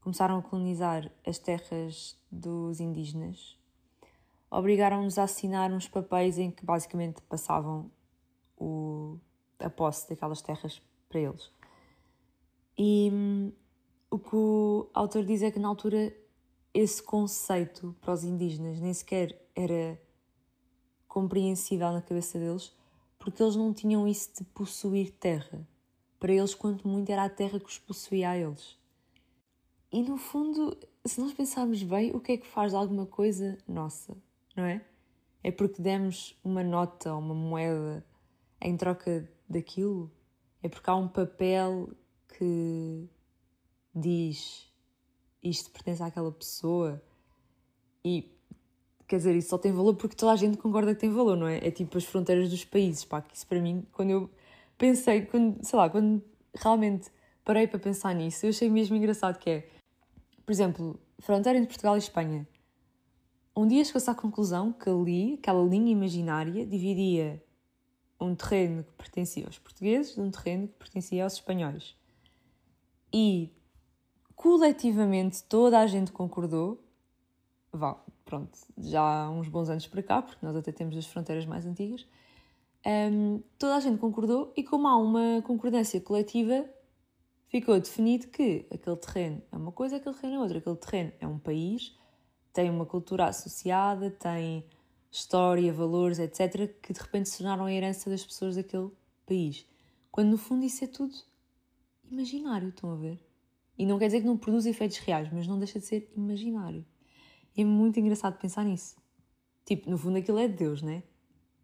começaram 0.02 0.38
a 0.38 0.42
colonizar 0.42 1.10
as 1.26 1.40
terras 1.40 2.20
dos 2.30 2.82
indígenas, 2.82 3.58
obrigaram-nos 4.52 5.18
a 5.18 5.24
assinar 5.24 5.72
uns 5.72 5.88
papéis 5.88 6.38
em 6.38 6.52
que 6.52 6.66
basicamente 6.66 7.22
passavam 7.22 7.90
o, 8.58 9.18
a 9.60 9.70
posse 9.70 10.10
daquelas 10.10 10.42
terras 10.42 10.82
para 11.10 11.20
eles. 11.20 11.52
E 12.78 13.12
o 14.10 14.20
que 14.20 14.36
o 14.36 14.90
autor 14.94 15.24
diz 15.26 15.42
é 15.42 15.52
que 15.52 15.60
na 15.60 15.68
altura 15.68 16.14
esse 16.74 17.02
conceito 17.02 17.96
para 18.02 18.14
os 18.14 18.24
indígenas 18.24 18.80
nem 18.80 18.94
sequer 18.94 19.40
era 19.56 20.00
compreensível 21.08 21.92
na 21.92 22.02
cabeça 22.02 22.40
deles, 22.40 22.76
porque 23.20 23.42
eles 23.42 23.56
não 23.56 23.72
tinham 23.72 24.08
isso 24.08 24.32
de 24.36 24.44
possuir 24.46 25.12
terra. 25.12 25.68
Para 26.20 26.34
eles, 26.34 26.56
quanto 26.56 26.88
muito 26.88 27.12
era 27.12 27.26
a 27.26 27.30
terra 27.30 27.60
que 27.60 27.68
os 27.68 27.78
possuía 27.78 28.32
a 28.32 28.38
eles. 28.38 28.78
E 29.92 30.02
no 30.02 30.18
fundo, 30.18 30.76
se 31.06 31.22
nós 31.22 31.34
pensarmos 31.34 31.84
bem, 31.84 32.16
o 32.16 32.20
que 32.20 32.32
é 32.32 32.38
que 32.38 32.48
faz 32.48 32.74
alguma 32.74 33.06
coisa 33.06 33.58
nossa, 33.68 34.18
não 34.56 34.64
é? 34.64 34.84
É 35.44 35.52
porque 35.52 35.82
demos 35.82 36.40
uma 36.44 36.64
nota 36.64 37.14
uma 37.14 37.36
moeda 37.36 38.04
em 38.64 38.78
troca 38.78 39.30
daquilo? 39.48 40.12
É 40.62 40.70
porque 40.70 40.90
há 40.90 40.96
um 40.96 41.08
papel 41.08 41.90
que 42.38 43.10
diz 43.94 44.72
isto 45.44 45.70
pertence 45.72 46.02
àquela 46.02 46.32
pessoa 46.32 47.04
e 48.04 48.32
quer 49.06 49.18
dizer, 49.18 49.36
isso 49.36 49.50
só 49.50 49.58
tem 49.58 49.72
valor 49.72 49.96
porque 49.96 50.16
toda 50.16 50.32
a 50.32 50.36
gente 50.36 50.58
concorda 50.58 50.96
que 50.96 51.02
tem 51.02 51.12
valor, 51.12 51.36
não 51.36 51.48
é? 51.48 51.58
É 51.58 51.70
tipo 51.70 51.98
as 51.98 52.06
fronteiras 52.06 52.50
dos 52.50 52.64
países, 52.64 53.04
pá, 53.04 53.22
que 53.22 53.36
isso 53.36 53.46
para 53.46 53.62
mim, 53.62 53.86
quando 53.92 54.10
eu 54.10 54.30
pensei, 54.78 55.26
quando, 55.26 55.64
sei 55.64 55.78
lá, 55.78 55.90
quando 55.90 56.24
realmente 56.56 57.12
parei 57.44 57.68
para 57.68 57.80
pensar 57.80 58.16
nisso, 58.16 58.46
eu 58.46 58.50
achei 58.50 58.70
mesmo 58.70 58.96
engraçado 58.96 59.38
que 59.38 59.50
é, 59.50 59.68
por 60.46 60.52
exemplo, 60.52 61.00
fronteira 61.20 61.60
entre 61.60 61.70
Portugal 61.70 61.96
e 61.96 62.00
Espanha. 62.00 62.48
Um 63.56 63.68
dia 63.68 63.84
chegou-se 63.84 64.10
à 64.10 64.16
conclusão 64.16 64.74
que 64.74 64.90
ali, 64.90 65.36
aquela 65.36 65.64
linha 65.64 65.92
imaginária, 65.92 66.66
dividia 66.66 67.44
um 68.24 68.36
terreno 68.36 68.84
que 68.84 68.92
pertencia 68.94 69.46
aos 69.46 69.60
portugueses 69.60 70.16
de 70.16 70.22
um 70.22 70.32
terreno 70.32 70.68
que 70.68 70.76
pertencia 70.76 71.24
aos 71.24 71.34
espanhóis. 71.34 71.96
E 73.14 73.52
coletivamente 74.36 75.44
toda 75.44 75.80
a 75.80 75.88
gente 75.88 76.12
concordou, 76.12 76.84
vá, 77.72 77.96
pronto, 78.26 78.58
já 78.78 79.02
há 79.02 79.30
uns 79.30 79.48
bons 79.48 79.70
anos 79.70 79.88
para 79.88 80.02
cá, 80.02 80.22
porque 80.22 80.46
nós 80.46 80.56
até 80.56 80.72
temos 80.72 80.98
as 80.98 81.06
fronteiras 81.06 81.46
mais 81.46 81.66
antigas, 81.66 82.06
um, 82.86 83.42
toda 83.58 83.76
a 83.76 83.80
gente 83.80 83.98
concordou 83.98 84.52
e 84.58 84.64
como 84.64 84.88
há 84.88 84.98
uma 84.98 85.42
concordância 85.44 86.02
coletiva, 86.02 86.66
ficou 87.48 87.80
definido 87.80 88.28
que 88.28 88.66
aquele 88.74 88.98
terreno 88.98 89.42
é 89.52 89.56
uma 89.56 89.72
coisa, 89.72 89.98
aquele 89.98 90.16
terreno 90.16 90.36
é 90.36 90.40
outra. 90.40 90.58
Aquele 90.58 90.76
terreno 90.76 91.14
é 91.20 91.28
um 91.28 91.40
país, 91.40 91.96
tem 92.52 92.70
uma 92.70 92.86
cultura 92.86 93.28
associada, 93.28 94.10
tem 94.10 94.66
história, 95.14 95.72
valores, 95.72 96.18
etc., 96.18 96.76
que 96.82 96.92
de 96.92 97.00
repente 97.00 97.30
se 97.30 97.38
tornaram 97.38 97.66
a 97.66 97.72
herança 97.72 98.10
das 98.10 98.26
pessoas 98.26 98.56
daquele 98.56 98.90
país. 99.28 99.66
Quando 100.12 100.32
no 100.32 100.38
fundo 100.38 100.66
isso 100.66 100.84
é 100.84 100.88
tudo 100.88 101.14
imaginário, 102.12 102.70
estão 102.70 102.92
a 102.92 102.96
ver? 102.96 103.24
E 103.78 103.86
não 103.86 104.00
quer 104.00 104.08
dizer 104.08 104.22
que 104.22 104.26
não 104.26 104.38
produza 104.38 104.70
efeitos 104.70 104.98
reais, 104.98 105.30
mas 105.32 105.48
não 105.48 105.60
deixa 105.60 105.80
de 105.80 105.86
ser 105.86 106.12
imaginário. 106.16 106.84
E 107.56 107.62
é 107.62 107.66
muito 107.66 108.00
engraçado 108.00 108.40
pensar 108.40 108.66
nisso. 108.66 108.96
Tipo, 109.66 109.90
no 109.90 109.98
fundo 109.98 110.18
aquilo 110.18 110.40
é 110.40 110.48
de 110.48 110.56
Deus, 110.56 110.82
né? 110.82 111.04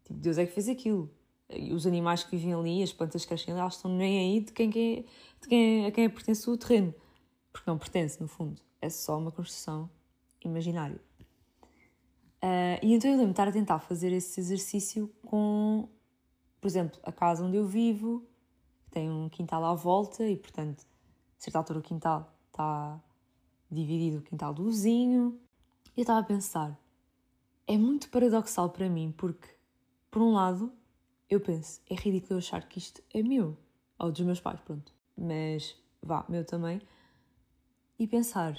Tipo, 0.04 0.20
Deus 0.20 0.38
é 0.38 0.46
que 0.46 0.52
fez 0.52 0.68
aquilo. 0.68 1.12
Os 1.74 1.86
animais 1.86 2.22
que 2.22 2.36
vivem 2.36 2.54
ali, 2.54 2.82
as 2.84 2.92
plantas 2.92 3.22
que 3.22 3.28
crescem 3.28 3.52
ali, 3.52 3.60
elas 3.60 3.74
estão 3.74 3.92
nem 3.92 4.18
aí 4.18 4.40
de 4.44 4.52
quem, 4.52 4.68
é, 4.68 5.04
de 5.40 5.48
quem, 5.48 5.86
a 5.86 5.90
quem 5.90 6.08
pertence 6.08 6.48
o 6.48 6.56
terreno. 6.56 6.94
Porque 7.52 7.68
não 7.68 7.76
pertence, 7.76 8.20
no 8.20 8.28
fundo. 8.28 8.62
É 8.80 8.88
só 8.88 9.18
uma 9.18 9.32
construção 9.32 9.90
imaginária. 10.44 11.00
Uh, 12.42 12.80
e 12.82 12.94
então 12.94 13.10
eu 13.10 13.16
lembro 13.16 13.26
de 13.26 13.32
estar 13.32 13.48
a 13.48 13.52
tentar 13.52 13.78
fazer 13.80 14.12
esse 14.12 14.40
exercício 14.40 15.08
com, 15.26 15.88
por 16.60 16.66
exemplo, 16.66 16.98
a 17.02 17.12
casa 17.12 17.44
onde 17.44 17.56
eu 17.56 17.66
vivo, 17.66 18.26
que 18.84 18.90
tem 18.90 19.10
um 19.10 19.28
quintal 19.28 19.62
à 19.64 19.74
volta 19.74 20.26
e, 20.26 20.36
portanto, 20.36 20.86
a 21.38 21.42
certa 21.42 21.58
altura 21.58 21.80
o 21.80 21.82
quintal 21.82 22.34
está 22.48 22.98
dividido 23.70 24.18
o 24.18 24.22
quintal 24.22 24.54
do 24.54 24.64
vizinho, 24.64 25.38
eu 25.96 26.00
estava 26.00 26.20
a 26.20 26.24
pensar, 26.24 26.78
é 27.66 27.76
muito 27.76 28.08
paradoxal 28.08 28.70
para 28.70 28.88
mim, 28.88 29.14
porque, 29.16 29.48
por 30.10 30.22
um 30.22 30.32
lado, 30.32 30.72
eu 31.28 31.40
penso, 31.40 31.80
é 31.88 31.94
ridículo 31.94 32.38
achar 32.38 32.66
que 32.66 32.78
isto 32.78 33.02
é 33.12 33.22
meu, 33.22 33.56
ou 33.98 34.10
dos 34.10 34.20
meus 34.22 34.40
pais, 34.40 34.58
pronto, 34.60 34.92
mas 35.16 35.76
vá, 36.02 36.24
meu 36.28 36.44
também, 36.44 36.80
e 37.98 38.06
pensar, 38.06 38.58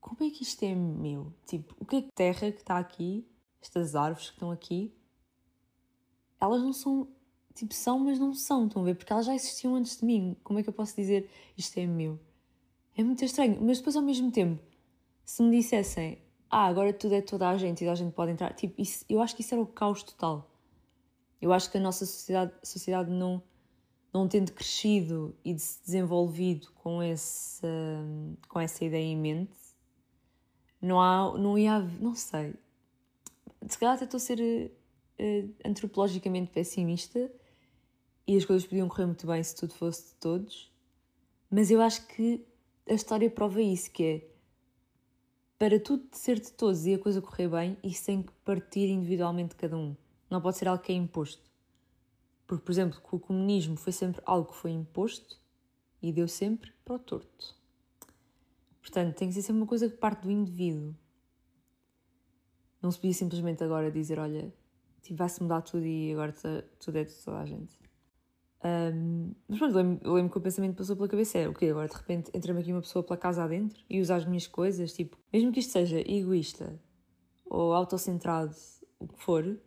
como 0.00 0.22
é 0.22 0.30
que 0.30 0.42
isto 0.42 0.62
é 0.64 0.74
meu? 0.74 1.32
Tipo, 1.46 1.74
o 1.78 1.84
que 1.84 1.96
é 1.96 2.02
que 2.02 2.12
terra 2.12 2.50
que 2.50 2.60
está 2.60 2.78
aqui, 2.78 3.26
estas 3.60 3.94
árvores 3.94 4.28
que 4.28 4.34
estão 4.34 4.50
aqui, 4.50 4.92
elas 6.40 6.62
não 6.62 6.72
são, 6.72 7.08
tipo, 7.54 7.74
são, 7.74 7.98
mas 7.98 8.18
não 8.18 8.32
são, 8.32 8.66
estão 8.66 8.82
a 8.82 8.84
ver? 8.86 8.94
Porque 8.96 9.12
elas 9.12 9.26
já 9.26 9.34
existiam 9.34 9.74
antes 9.74 9.98
de 9.98 10.04
mim, 10.04 10.36
como 10.42 10.58
é 10.58 10.62
que 10.62 10.68
eu 10.68 10.72
posso 10.72 10.96
dizer 10.96 11.28
isto 11.56 11.78
é 11.78 11.86
meu? 11.86 12.18
É 12.96 13.04
muito 13.04 13.24
estranho, 13.24 13.58
mas 13.62 13.78
depois 13.78 13.96
ao 13.96 14.02
mesmo 14.02 14.30
tempo 14.32 14.60
se 15.30 15.42
me 15.44 15.56
dissessem, 15.56 16.18
ah, 16.50 16.66
agora 16.66 16.92
tudo 16.92 17.14
é 17.14 17.22
toda 17.22 17.48
a 17.48 17.56
gente 17.56 17.78
e 17.78 17.84
toda 17.84 17.92
a 17.92 17.94
gente 17.94 18.12
pode 18.12 18.32
entrar, 18.32 18.52
tipo, 18.52 18.80
isso, 18.80 19.04
eu 19.08 19.20
acho 19.20 19.36
que 19.36 19.42
isso 19.42 19.54
era 19.54 19.62
o 19.62 19.66
caos 19.66 20.02
total. 20.02 20.50
Eu 21.40 21.52
acho 21.52 21.70
que 21.70 21.78
a 21.78 21.80
nossa 21.80 22.04
sociedade, 22.04 22.52
sociedade 22.64 23.10
não, 23.10 23.40
não 24.12 24.26
tendo 24.26 24.50
crescido 24.52 25.32
e 25.44 25.56
se 25.56 25.80
desenvolvido 25.84 26.72
com, 26.72 27.00
esse, 27.00 27.64
com 28.48 28.58
essa 28.58 28.84
ideia 28.84 29.04
em 29.04 29.16
mente, 29.16 29.56
não, 30.80 31.00
há, 31.00 31.36
não 31.38 31.58
ia 31.58 31.74
haver, 31.74 32.00
não 32.00 32.14
sei. 32.14 32.54
Se 33.68 33.78
calhar 33.78 33.94
até 33.94 34.04
estou 34.04 34.18
a 34.18 34.20
ser 34.20 34.40
uh, 34.40 35.54
antropologicamente 35.64 36.50
pessimista 36.50 37.30
e 38.26 38.36
as 38.36 38.44
coisas 38.44 38.66
podiam 38.66 38.88
correr 38.88 39.06
muito 39.06 39.26
bem 39.26 39.42
se 39.42 39.54
tudo 39.54 39.74
fosse 39.74 40.08
de 40.08 40.14
todos, 40.14 40.72
mas 41.50 41.70
eu 41.70 41.80
acho 41.80 42.06
que 42.06 42.44
a 42.88 42.94
história 42.94 43.30
prova 43.30 43.60
isso, 43.60 43.90
que 43.90 44.04
é 44.04 44.30
para 45.58 45.78
tudo 45.78 46.08
ser 46.12 46.40
de 46.40 46.50
todos 46.52 46.86
e 46.86 46.94
a 46.94 46.98
coisa 46.98 47.20
correr 47.20 47.48
bem, 47.48 47.76
isso 47.84 48.06
tem 48.06 48.22
que 48.22 48.32
partir 48.44 48.88
individualmente 48.88 49.50
de 49.50 49.56
cada 49.56 49.76
um. 49.76 49.94
Não 50.30 50.40
pode 50.40 50.56
ser 50.56 50.66
algo 50.68 50.82
que 50.82 50.90
é 50.90 50.94
imposto. 50.94 51.50
Porque, 52.46 52.64
por 52.64 52.72
exemplo, 52.72 52.98
o 53.12 53.18
comunismo 53.20 53.76
foi 53.76 53.92
sempre 53.92 54.22
algo 54.24 54.50
que 54.50 54.56
foi 54.56 54.70
imposto 54.70 55.38
e 56.00 56.10
deu 56.12 56.26
sempre 56.26 56.72
para 56.82 56.94
o 56.94 56.98
torto. 56.98 57.59
Portanto, 58.80 59.16
tem 59.16 59.28
que 59.28 59.34
ser 59.34 59.42
sempre 59.42 59.60
uma 59.60 59.66
coisa 59.66 59.88
que 59.88 59.96
parte 59.96 60.22
do 60.22 60.30
indivíduo. 60.30 60.94
Não 62.82 62.90
se 62.90 62.98
podia 62.98 63.14
simplesmente 63.14 63.62
agora 63.62 63.90
dizer, 63.90 64.18
olha, 64.18 64.52
tipo, 65.02 65.18
vai-se 65.18 65.42
mudar 65.42 65.62
tudo 65.62 65.84
e 65.84 66.12
agora 66.12 66.32
tudo 66.78 66.96
é 66.96 67.04
de 67.04 67.14
toda 67.14 67.38
a 67.38 67.46
gente. 67.46 67.78
Um, 68.62 69.34
mas 69.48 69.58
pronto, 69.58 69.74
lembro, 69.74 70.12
lembro 70.12 70.32
que 70.32 70.38
o 70.38 70.40
pensamento 70.40 70.76
passou 70.76 70.94
pela 70.94 71.08
cabeça 71.08 71.38
é, 71.38 71.48
ok, 71.48 71.70
agora 71.70 71.88
de 71.88 71.96
repente 71.96 72.30
entra-me 72.34 72.60
aqui 72.60 72.72
uma 72.72 72.82
pessoa 72.82 73.02
pela 73.02 73.16
casa 73.16 73.42
adentro 73.42 73.82
e 73.88 74.00
usa 74.00 74.16
as 74.16 74.26
minhas 74.26 74.46
coisas, 74.46 74.92
tipo, 74.92 75.16
mesmo 75.32 75.50
que 75.50 75.60
isto 75.60 75.72
seja 75.72 75.98
egoísta 76.00 76.78
ou 77.46 77.72
autocentrado, 77.72 78.54
o 78.98 79.08
que 79.08 79.18
for, 79.22 79.58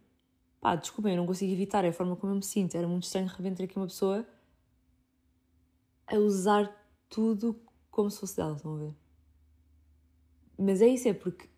pá, 0.62 0.76
desculpem, 0.76 1.14
eu 1.14 1.18
não 1.18 1.26
consigo 1.26 1.52
evitar, 1.52 1.84
é 1.84 1.90
a 1.90 1.94
forma 1.94 2.16
como 2.16 2.32
eu 2.32 2.38
me 2.38 2.44
sinto. 2.44 2.76
Era 2.76 2.88
muito 2.88 3.04
estranho 3.04 3.28
de 3.28 3.34
repente 3.34 3.64
aqui 3.64 3.78
uma 3.78 3.88
pessoa 3.88 4.26
a 6.08 6.16
usar 6.18 6.72
tudo 7.10 7.60
como 7.92 8.10
se 8.10 8.20
fosse 8.20 8.38
dela, 8.38 8.56
estão 8.56 8.76
a 8.76 8.80
ver? 8.80 9.03
Mas 10.64 10.82
é 10.82 10.88
isso, 10.88 11.10
é 11.10 11.14
porque 11.14 11.50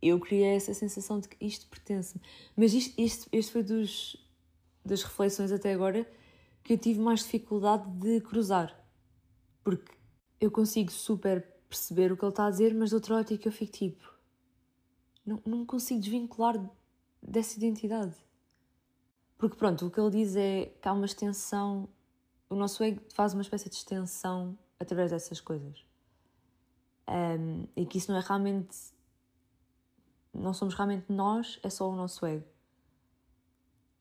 eu 0.00 0.18
criei 0.18 0.56
essa 0.56 0.72
sensação 0.72 1.20
de 1.20 1.28
que 1.28 1.44
isto 1.44 1.66
pertence-me. 1.66 2.22
Mas 2.56 2.72
isto, 2.72 2.98
isto, 2.98 3.28
este 3.30 3.52
foi 3.52 3.62
dos, 3.62 4.16
das 4.82 5.02
reflexões 5.02 5.52
até 5.52 5.74
agora 5.74 6.10
que 6.62 6.72
eu 6.72 6.78
tive 6.78 7.00
mais 7.00 7.20
dificuldade 7.20 7.86
de 7.98 8.20
cruzar. 8.22 8.74
Porque 9.62 9.92
eu 10.40 10.50
consigo 10.50 10.90
super 10.90 11.42
perceber 11.68 12.10
o 12.10 12.16
que 12.16 12.24
ele 12.24 12.30
está 12.30 12.46
a 12.46 12.50
dizer, 12.50 12.74
mas 12.74 12.88
de 12.88 12.94
outra 12.94 13.16
ótica 13.16 13.46
eu 13.46 13.52
fico 13.52 13.72
tipo. 13.72 14.14
Não, 15.26 15.42
não 15.44 15.66
consigo 15.66 16.00
desvincular 16.00 16.58
dessa 17.22 17.58
identidade. 17.58 18.14
Porque 19.36 19.56
pronto, 19.56 19.86
o 19.86 19.90
que 19.90 20.00
ele 20.00 20.10
diz 20.10 20.34
é 20.34 20.72
que 20.80 20.88
há 20.88 20.94
uma 20.94 21.04
extensão, 21.04 21.88
o 22.48 22.54
nosso 22.54 22.82
ego 22.82 23.02
faz 23.12 23.34
uma 23.34 23.42
espécie 23.42 23.68
de 23.68 23.76
extensão 23.76 24.58
através 24.80 25.10
dessas 25.10 25.42
coisas. 25.42 25.87
Um, 27.08 27.66
e 27.74 27.86
que 27.86 27.98
isso 27.98 28.12
não 28.12 28.18
é 28.18 28.22
realmente. 28.22 28.76
Não 30.34 30.52
somos 30.52 30.74
realmente 30.74 31.10
nós, 31.10 31.58
é 31.62 31.70
só 31.70 31.88
o 31.88 31.96
nosso 31.96 32.24
ego. 32.26 32.46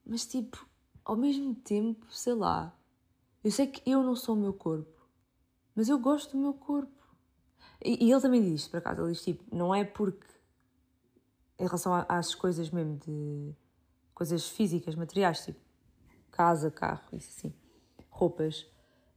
Mas 0.05 0.25
tipo, 0.25 0.67
ao 1.03 1.15
mesmo 1.15 1.55
tempo, 1.55 2.05
sei 2.11 2.33
lá, 2.33 2.77
eu 3.43 3.51
sei 3.51 3.67
que 3.67 3.89
eu 3.89 4.03
não 4.03 4.15
sou 4.15 4.35
o 4.35 4.39
meu 4.39 4.53
corpo, 4.53 5.07
mas 5.73 5.89
eu 5.89 5.97
gosto 5.97 6.33
do 6.33 6.37
meu 6.37 6.53
corpo. 6.53 6.91
E, 7.83 8.05
e 8.05 8.11
ele 8.11 8.21
também 8.21 8.41
diz 8.41 8.61
isto, 8.61 8.71
por 8.71 8.77
acaso, 8.77 9.01
ele 9.01 9.13
diz 9.13 9.23
tipo, 9.23 9.43
não 9.55 9.73
é 9.73 9.83
porque, 9.83 10.27
em 11.57 11.65
relação 11.65 11.93
às 12.07 12.35
coisas 12.35 12.69
mesmo 12.69 12.97
de 12.97 13.55
coisas 14.13 14.47
físicas, 14.49 14.95
materiais, 14.95 15.45
tipo 15.45 15.59
casa, 16.31 16.69
carro, 16.69 17.01
isso 17.13 17.29
assim, 17.35 17.53
roupas, 18.09 18.67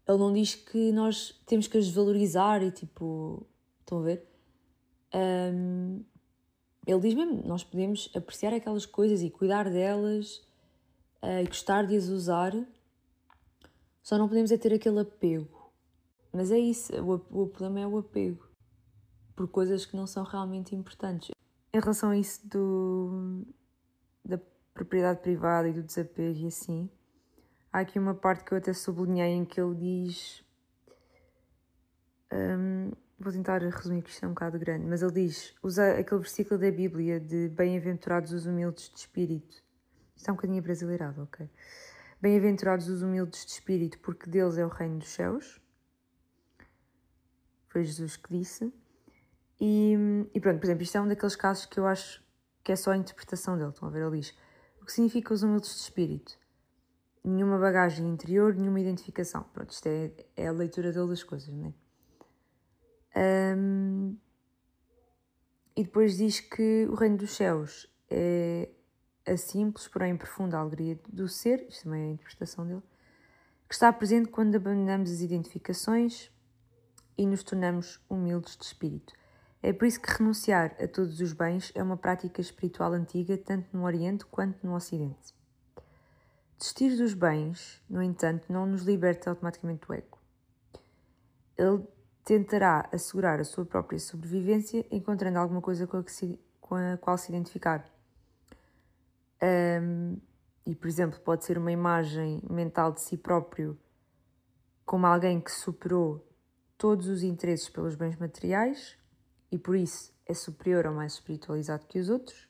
ele 0.09 0.19
não 0.19 0.33
diz 0.33 0.55
que 0.55 0.91
nós 0.91 1.39
temos 1.45 1.67
que 1.67 1.77
as 1.77 1.91
valorizar 1.91 2.63
e 2.63 2.71
tipo, 2.71 3.47
estão 3.91 3.99
a 3.99 4.03
ver? 4.03 4.25
Um, 5.13 6.05
ele 6.87 7.01
diz 7.01 7.15
mesmo, 7.15 7.43
nós 7.47 7.65
podemos 7.65 8.11
apreciar 8.15 8.55
aquelas 8.55 8.87
coisas 8.87 9.23
e 9.23 9.31
cuidar 9.31 9.69
delas 9.69 10.37
uh, 11.23 11.43
e 11.43 11.47
gostar 11.47 11.87
de 11.87 11.97
as 11.97 12.09
usar, 12.09 12.55
só 14.03 14.17
não 14.17 14.29
podemos 14.29 14.51
é 14.51 14.57
ter 14.57 14.73
aquele 14.73 15.01
apego. 15.01 15.71
Mas 16.33 16.51
é 16.51 16.59
isso, 16.59 16.93
o, 17.03 17.43
o 17.43 17.49
problema 17.49 17.81
é 17.81 17.87
o 17.87 17.99
apego 17.99 18.49
por 19.35 19.49
coisas 19.49 19.85
que 19.85 19.97
não 19.97 20.07
são 20.07 20.23
realmente 20.23 20.75
importantes. 20.75 21.31
Em 21.73 21.81
relação 21.81 22.11
a 22.11 22.17
isso 22.17 22.47
do, 22.47 23.45
da 24.25 24.39
propriedade 24.75 25.21
privada 25.21 25.69
e 25.69 25.73
do 25.73 25.83
desapego 25.83 26.39
e 26.39 26.47
assim, 26.47 26.91
há 27.73 27.81
aqui 27.81 27.99
uma 27.99 28.15
parte 28.15 28.45
que 28.45 28.53
eu 28.53 28.59
até 28.59 28.73
sublinhei 28.73 29.29
em 29.29 29.45
que 29.45 29.61
ele 29.61 29.75
diz. 29.75 30.45
Um, 32.33 32.93
vou 33.21 33.33
tentar 33.33 33.61
resumir 33.61 34.03
que 34.03 34.11
isto 34.11 34.25
é 34.25 34.29
um 34.29 34.33
bocado 34.33 34.59
grande, 34.59 34.87
mas 34.87 35.03
ele 35.03 35.13
diz: 35.13 35.55
usa 35.63 35.99
aquele 35.99 36.21
versículo 36.21 36.59
da 36.59 36.71
Bíblia 36.71 37.21
de 37.21 37.49
bem-aventurados 37.49 38.33
os 38.33 38.47
humildes 38.47 38.89
de 38.89 38.99
espírito 38.99 39.63
isto 40.21 40.29
é 40.29 40.33
um 40.33 40.37
bocadinho 40.37 40.63
brasileirado, 40.63 41.23
ok? 41.23 41.49
Bem-aventurados 42.21 42.91
os 42.91 43.01
humildes 43.01 43.47
de 43.47 43.53
espírito, 43.53 43.99
porque 44.01 44.29
deles 44.29 44.59
é 44.59 44.67
o 44.67 44.69
reino 44.69 44.99
dos 44.99 45.09
céus. 45.09 45.59
Foi 47.69 47.83
Jesus 47.83 48.19
que 48.19 48.29
disse. 48.29 48.71
E, 49.59 49.95
e 50.35 50.39
pronto, 50.39 50.59
por 50.59 50.67
exemplo, 50.67 50.83
isto 50.83 50.99
é 50.99 51.01
um 51.01 51.09
daqueles 51.09 51.35
casos 51.35 51.65
que 51.65 51.81
eu 51.81 51.87
acho 51.87 52.23
que 52.63 52.71
é 52.71 52.77
só 52.77 52.91
a 52.91 52.99
interpretação 52.99 53.57
dele. 53.57 53.71
Estão 53.71 53.89
a 53.89 53.91
ver? 53.91 54.03
Ele 54.03 54.21
diz: 54.21 54.37
O 54.83 54.85
que 54.85 54.93
significa 54.93 55.33
os 55.33 55.43
humildes 55.43 55.71
de 55.71 55.81
espírito? 55.81 56.39
Nenhuma 57.25 57.59
bagagem 57.59 58.07
interior, 58.07 58.55
nenhuma 58.55 58.79
identificação. 58.79 59.45
Pronto, 59.55 59.71
isto 59.71 59.87
é, 59.87 60.13
é 60.37 60.49
a 60.49 60.53
leitura 60.53 60.93
dele 60.93 61.09
das 61.09 61.23
coisas, 61.23 61.49
não 61.49 61.69
é? 61.69 61.75
Um, 63.17 64.17
e 65.77 65.85
depois 65.85 66.17
diz 66.17 66.41
que 66.41 66.87
o 66.91 66.95
reino 66.95 67.17
dos 67.17 67.35
céus 67.35 67.91
é 68.09 68.69
a 69.27 69.37
simples, 69.37 69.89
porém 69.89 70.17
profunda 70.17 70.59
alegria 70.59 70.99
do 71.09 71.29
ser, 71.29 71.67
isto 71.69 71.85
também 71.85 72.03
é 72.03 72.07
a 72.07 72.13
interpretação 72.13 72.67
dele, 72.67 72.83
que 73.69 73.75
está 73.75 73.93
presente 73.93 74.29
quando 74.29 74.57
abandonamos 74.57 75.11
as 75.11 75.21
identificações 75.21 76.31
e 77.17 77.27
nos 77.27 77.43
tornamos 77.43 78.01
humildes 78.09 78.57
de 78.57 78.65
espírito. 78.65 79.15
É 79.63 79.73
por 79.73 79.87
isso 79.87 80.01
que 80.01 80.11
renunciar 80.11 80.75
a 80.83 80.89
todos 80.89 81.21
os 81.21 81.33
bens 81.33 81.71
é 81.75 81.83
uma 81.83 81.97
prática 81.97 82.41
espiritual 82.41 82.93
antiga, 82.93 83.37
tanto 83.37 83.69
no 83.77 83.85
Oriente 83.85 84.25
quanto 84.25 84.67
no 84.67 84.75
Ocidente. 84.75 85.35
Desistir 86.59 86.97
dos 86.97 87.15
bens, 87.15 87.83
no 87.89 88.03
entanto, 88.03 88.51
não 88.53 88.67
nos 88.67 88.83
liberta 88.83 89.31
automaticamente 89.31 89.87
do 89.87 89.95
ego. 89.95 90.19
Ele 91.57 91.87
tentará 92.25 92.89
assegurar 92.93 93.41
a 93.41 93.45
sua 93.45 93.65
própria 93.65 93.99
sobrevivência 93.99 94.87
encontrando 94.91 95.39
alguma 95.39 95.61
coisa 95.61 95.87
com 95.87 95.97
a, 95.97 96.05
se, 96.07 96.39
com 96.61 96.75
a 96.75 96.97
qual 96.99 97.17
se 97.17 97.31
identificar 97.31 97.85
um, 99.43 100.19
e, 100.67 100.75
por 100.75 100.89
exemplo, 100.89 101.19
pode 101.21 101.45
ser 101.45 101.57
uma 101.57 101.73
imagem 101.73 102.43
mental 102.49 102.93
de 102.93 103.01
si 103.01 103.17
próprio 103.17 103.79
como 104.85 105.07
alguém 105.07 105.41
que 105.41 105.51
superou 105.51 106.27
todos 106.77 107.07
os 107.07 107.23
interesses 107.23 107.69
pelos 107.69 107.95
bens 107.95 108.17
materiais 108.17 108.97
e 109.51 109.59
por 109.59 109.77
isso 109.77 110.13
é 110.27 110.35
superior 110.35 110.87
ou 110.87 110.93
mais 110.93 111.15
espiritualizado 111.15 111.87
que 111.87 111.99
os 111.99 112.11
outros. 112.11 112.49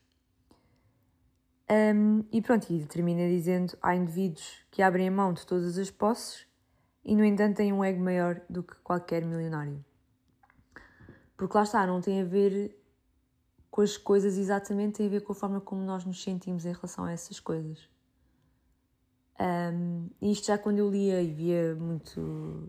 Um, 1.71 2.25
e 2.33 2.43
pronto, 2.43 2.73
e 2.73 2.85
termina 2.85 3.29
dizendo: 3.29 3.79
há 3.81 3.95
indivíduos 3.95 4.65
que 4.71 4.83
abrem 4.83 5.07
a 5.07 5.11
mão 5.11 5.33
de 5.33 5.47
todas 5.47 5.79
as 5.79 5.91
posses 5.91 6.47
e, 7.05 7.15
no 7.15 7.25
entanto, 7.25 7.57
têm 7.57 7.73
um 7.73 7.85
ego 7.85 8.03
maior 8.03 8.41
do 8.49 8.63
que 8.63 8.75
qualquer 8.77 9.25
milionário. 9.25 9.85
Porque 11.37 11.57
lá 11.57 11.63
está, 11.63 11.87
não 11.87 12.01
tem 12.01 12.21
a 12.21 12.25
ver 12.25 12.81
com 13.71 13.83
as 13.83 13.97
coisas 13.97 14.37
exatamente 14.37 14.97
tem 14.97 15.07
a 15.07 15.11
ver 15.11 15.23
com 15.23 15.33
a 15.33 15.35
forma 15.35 15.61
como 15.61 15.83
nós 15.83 16.05
nos 16.05 16.23
sentimos 16.23 16.65
em 16.67 16.73
relação 16.73 17.05
a 17.05 17.13
essas 17.13 17.39
coisas. 17.39 17.89
Um, 19.41 20.11
e 20.21 20.33
isto 20.33 20.49
já 20.49 20.59
quando 20.59 20.79
eu 20.79 20.91
lia 20.91 21.23
e 21.23 21.33
via 21.33 21.75
muito, 21.75 22.69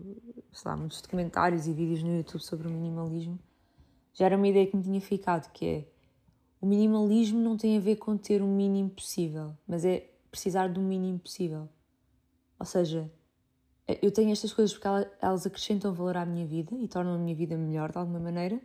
sei 0.52 0.70
lá, 0.70 0.76
muitos 0.76 1.02
documentários 1.02 1.66
e 1.66 1.72
vídeos 1.72 2.02
no 2.02 2.16
YouTube 2.16 2.40
sobre 2.40 2.66
o 2.66 2.70
minimalismo, 2.70 3.38
já 4.14 4.26
era 4.26 4.36
uma 4.36 4.48
ideia 4.48 4.66
que 4.66 4.76
me 4.76 4.82
tinha 4.82 5.00
ficado, 5.00 5.52
que 5.52 5.66
é 5.66 5.88
o 6.60 6.66
minimalismo 6.66 7.40
não 7.40 7.56
tem 7.56 7.76
a 7.76 7.80
ver 7.80 7.96
com 7.96 8.16
ter 8.16 8.40
o 8.40 8.46
mínimo 8.46 8.88
possível, 8.88 9.54
mas 9.66 9.84
é 9.84 10.08
precisar 10.30 10.68
do 10.68 10.80
mínimo 10.80 11.18
possível. 11.18 11.68
Ou 12.58 12.64
seja, 12.64 13.10
eu 14.00 14.12
tenho 14.12 14.30
estas 14.30 14.52
coisas 14.52 14.72
porque 14.72 14.88
elas 15.20 15.46
acrescentam 15.46 15.92
valor 15.92 16.16
à 16.16 16.24
minha 16.24 16.46
vida 16.46 16.76
e 16.76 16.86
tornam 16.86 17.14
a 17.14 17.18
minha 17.18 17.34
vida 17.34 17.56
melhor 17.56 17.90
de 17.90 17.98
alguma 17.98 18.20
maneira, 18.20 18.60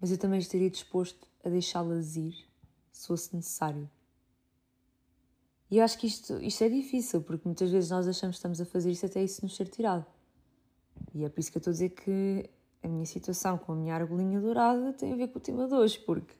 mas 0.00 0.10
eu 0.10 0.18
também 0.18 0.38
estaria 0.38 0.70
disposto 0.70 1.26
a 1.44 1.48
deixá-las 1.48 2.16
ir 2.16 2.34
se 2.92 3.06
fosse 3.06 3.34
necessário. 3.34 3.88
E 5.70 5.78
eu 5.78 5.84
acho 5.84 5.96
que 5.98 6.06
isto, 6.06 6.34
isto 6.42 6.64
é 6.64 6.68
difícil, 6.68 7.22
porque 7.22 7.46
muitas 7.46 7.70
vezes 7.70 7.90
nós 7.90 8.06
achamos 8.06 8.36
que 8.36 8.38
estamos 8.38 8.60
a 8.60 8.64
fazer 8.64 8.90
isso 8.90 9.06
até 9.06 9.22
isso 9.22 9.42
nos 9.42 9.54
ser 9.54 9.68
tirado. 9.68 10.04
E 11.14 11.24
é 11.24 11.28
por 11.28 11.40
isso 11.40 11.50
que 11.50 11.56
eu 11.56 11.60
estou 11.60 11.70
a 11.70 11.74
dizer 11.74 11.90
que 11.90 12.50
a 12.82 12.88
minha 12.88 13.06
situação 13.06 13.56
com 13.56 13.72
a 13.72 13.76
minha 13.76 13.94
argolinha 13.94 14.40
dourada 14.40 14.92
tem 14.92 15.12
a 15.12 15.16
ver 15.16 15.28
com 15.28 15.38
o 15.38 15.40
tema 15.40 15.68
de 15.68 15.74
hoje, 15.74 15.98
porque 16.00 16.34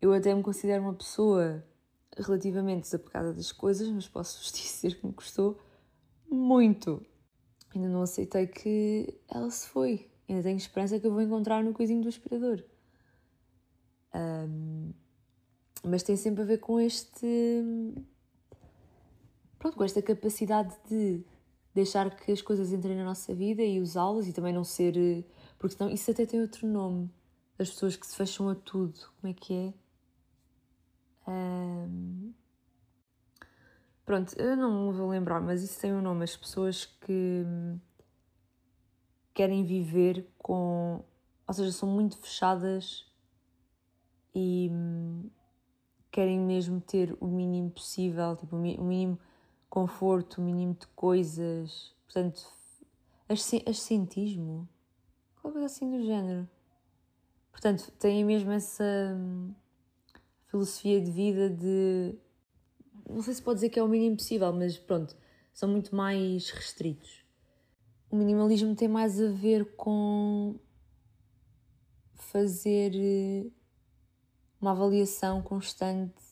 eu 0.00 0.12
até 0.12 0.34
me 0.34 0.42
considero 0.42 0.82
uma 0.82 0.94
pessoa 0.94 1.64
relativamente 2.16 2.82
desapegada 2.82 3.32
das 3.32 3.50
coisas, 3.50 3.88
mas 3.88 4.06
posso-vos 4.06 4.52
dizer 4.52 5.00
que 5.00 5.06
me 5.06 5.12
custou 5.12 5.58
muito. 6.34 7.04
Ainda 7.74 7.88
não 7.88 8.02
aceitei 8.02 8.46
que 8.46 9.18
ela 9.28 9.50
se 9.50 9.68
foi. 9.68 10.10
Ainda 10.28 10.42
tenho 10.42 10.56
esperança 10.56 10.98
que 11.00 11.06
eu 11.06 11.12
vou 11.12 11.22
encontrar 11.22 11.62
no 11.62 11.72
coisinho 11.72 12.02
do 12.02 12.08
aspirador. 12.08 12.62
Um, 14.14 14.92
mas 15.84 16.02
tem 16.02 16.16
sempre 16.16 16.42
a 16.42 16.46
ver 16.46 16.58
com 16.58 16.78
este. 16.78 17.26
Pronto, 19.58 19.76
com 19.76 19.84
esta 19.84 20.02
capacidade 20.02 20.74
de 20.88 21.24
deixar 21.74 22.14
que 22.14 22.32
as 22.32 22.42
coisas 22.42 22.72
entrem 22.72 22.96
na 22.96 23.04
nossa 23.04 23.34
vida 23.34 23.62
e 23.62 23.80
usá-las 23.80 24.28
e 24.28 24.32
também 24.32 24.52
não 24.52 24.64
ser. 24.64 24.94
Porque 25.58 25.76
senão 25.76 25.90
isso 25.90 26.10
até 26.10 26.26
tem 26.26 26.40
outro 26.40 26.66
nome. 26.66 27.10
As 27.58 27.70
pessoas 27.70 27.96
que 27.96 28.06
se 28.06 28.16
fecham 28.16 28.48
a 28.48 28.54
tudo. 28.54 28.98
Como 29.20 29.32
é 29.32 29.34
que 29.34 29.54
é? 29.54 29.72
Um... 31.30 32.21
Pronto, 34.04 34.34
eu 34.36 34.56
não 34.56 34.88
me 34.88 34.92
vou 34.92 35.08
lembrar, 35.08 35.40
mas 35.40 35.62
isso 35.62 35.80
tem 35.80 35.92
um 35.92 36.02
nome. 36.02 36.24
As 36.24 36.36
pessoas 36.36 36.86
que 36.86 37.44
querem 39.32 39.64
viver 39.64 40.28
com. 40.38 41.04
Ou 41.46 41.54
seja, 41.54 41.72
são 41.72 41.88
muito 41.88 42.16
fechadas 42.18 43.06
e 44.34 44.70
querem 46.10 46.38
mesmo 46.38 46.80
ter 46.80 47.16
o 47.20 47.26
mínimo 47.26 47.70
possível, 47.70 48.36
tipo, 48.36 48.56
o 48.56 48.58
mínimo 48.58 49.18
conforto, 49.68 50.40
o 50.40 50.44
mínimo 50.44 50.74
de 50.74 50.86
coisas. 50.88 51.94
Portanto, 52.04 52.42
ascentismo. 53.66 54.68
Qualquer 55.40 55.60
coisa 55.60 55.66
assim 55.66 55.90
do 55.90 56.04
género. 56.04 56.48
Portanto, 57.50 57.90
têm 57.98 58.24
mesmo 58.24 58.50
essa 58.52 58.84
hum, 59.16 59.54
filosofia 60.46 61.00
de 61.00 61.10
vida 61.10 61.48
de. 61.50 62.14
Não 63.08 63.22
sei 63.22 63.34
se 63.34 63.42
pode 63.42 63.56
dizer 63.56 63.70
que 63.70 63.78
é 63.78 63.82
o 63.82 63.88
mínimo 63.88 64.16
possível, 64.16 64.52
mas 64.52 64.78
pronto, 64.78 65.16
são 65.52 65.68
muito 65.68 65.94
mais 65.94 66.50
restritos. 66.50 67.24
O 68.10 68.16
minimalismo 68.16 68.74
tem 68.74 68.88
mais 68.88 69.20
a 69.20 69.28
ver 69.28 69.74
com 69.76 70.58
fazer 72.14 72.92
eh, 72.94 73.50
uma 74.60 74.70
avaliação 74.70 75.42
constante 75.42 76.22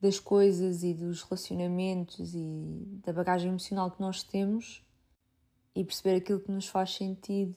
das 0.00 0.18
coisas 0.18 0.82
e 0.82 0.94
dos 0.94 1.22
relacionamentos 1.22 2.34
e 2.34 3.00
da 3.04 3.12
bagagem 3.12 3.50
emocional 3.50 3.90
que 3.90 4.00
nós 4.00 4.22
temos 4.22 4.82
e 5.74 5.84
perceber 5.84 6.16
aquilo 6.16 6.40
que 6.40 6.50
nos 6.50 6.66
faz 6.66 6.94
sentido 6.94 7.54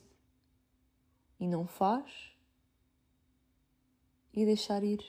e 1.40 1.48
não 1.48 1.66
faz 1.66 2.34
e 4.32 4.44
deixar 4.44 4.82
ir 4.82 5.02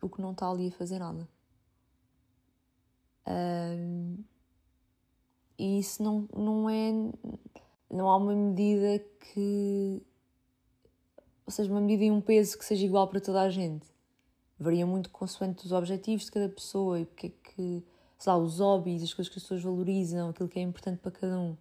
o 0.00 0.08
que 0.08 0.20
não 0.20 0.32
está 0.32 0.48
ali 0.48 0.68
a 0.68 0.72
fazer 0.72 0.98
nada. 0.98 1.28
Um, 3.28 4.24
e 5.58 5.78
isso 5.78 6.02
não, 6.02 6.28
não 6.34 6.70
é. 6.70 6.92
Não 7.90 8.08
há 8.08 8.16
uma 8.16 8.34
medida 8.34 9.04
que. 9.20 10.02
Ou 11.44 11.52
seja, 11.52 11.70
uma 11.70 11.80
medida 11.80 12.04
e 12.04 12.10
um 12.10 12.20
peso 12.20 12.58
que 12.58 12.64
seja 12.64 12.84
igual 12.84 13.08
para 13.08 13.20
toda 13.20 13.42
a 13.42 13.50
gente. 13.50 13.86
Varia 14.58 14.86
muito 14.86 15.10
consoante 15.10 15.64
os 15.64 15.72
objetivos 15.72 16.24
de 16.26 16.32
cada 16.32 16.48
pessoa 16.48 17.00
e 17.00 17.06
porque 17.06 17.26
é 17.28 17.30
que. 17.30 17.84
Sei 18.18 18.32
lá, 18.32 18.38
os 18.38 18.58
hobbies, 18.58 19.02
as 19.02 19.14
coisas 19.14 19.32
que 19.32 19.38
as 19.38 19.44
pessoas 19.44 19.62
valorizam, 19.62 20.30
aquilo 20.30 20.48
que 20.48 20.58
é 20.58 20.62
importante 20.62 20.98
para 20.98 21.12
cada 21.12 21.38
um. 21.38 21.56